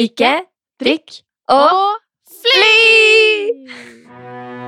ikke 0.00 0.42
drikk 0.80 1.20
og 1.52 1.68
og 1.68 2.00
fly! 2.42 4.61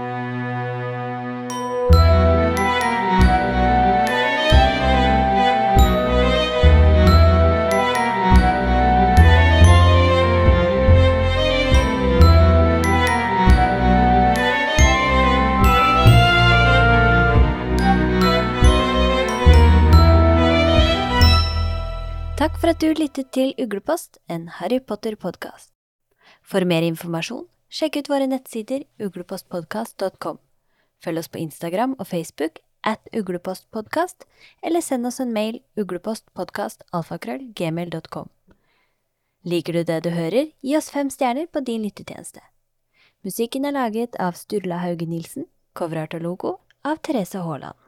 Takk 22.45 22.59
for 22.61 22.69
at 22.75 22.81
du 22.83 22.91
lyttet 22.93 23.31
til 23.33 23.55
Uglepost, 23.57 24.19
en 24.29 24.49
Harry 24.59 24.77
Potter-podkast. 24.83 25.71
For 26.45 26.67
mer 26.69 26.85
informasjon, 26.85 27.47
sjekk 27.75 27.97
ut 27.99 28.11
våre 28.13 28.27
nettsider 28.31 28.85
uglepostpodkast.com. 29.03 30.39
Følg 31.03 31.19
oss 31.19 31.29
på 31.29 31.43
Instagram 31.43 31.99
og 31.99 32.07
Facebook 32.07 32.63
at 32.85 33.09
uglepostpodkast, 33.17 34.25
eller 34.63 34.81
send 34.85 35.07
oss 35.09 35.21
en 35.21 35.33
mail 35.33 35.61
uglepostpodkastalfakrøllgmail.com. 35.81 38.29
Liker 39.45 39.73
du 39.73 39.83
det 39.85 40.01
du 40.05 40.11
hører, 40.15 40.47
gi 40.63 40.77
oss 40.79 40.91
fem 40.93 41.11
stjerner 41.11 41.47
på 41.53 41.61
din 41.65 41.83
lyttetjeneste. 41.85 42.41
Musikken 43.25 43.65
er 43.65 43.73
laget 43.77 44.17
av 44.21 44.33
Sturla 44.39 44.77
Hauge 44.85 45.07
Nilsen, 45.09 45.45
coverart 45.75 46.15
og 46.15 46.23
logo 46.25 46.59
av 46.85 46.97
Therese 47.03 47.39
Haaland. 47.41 47.84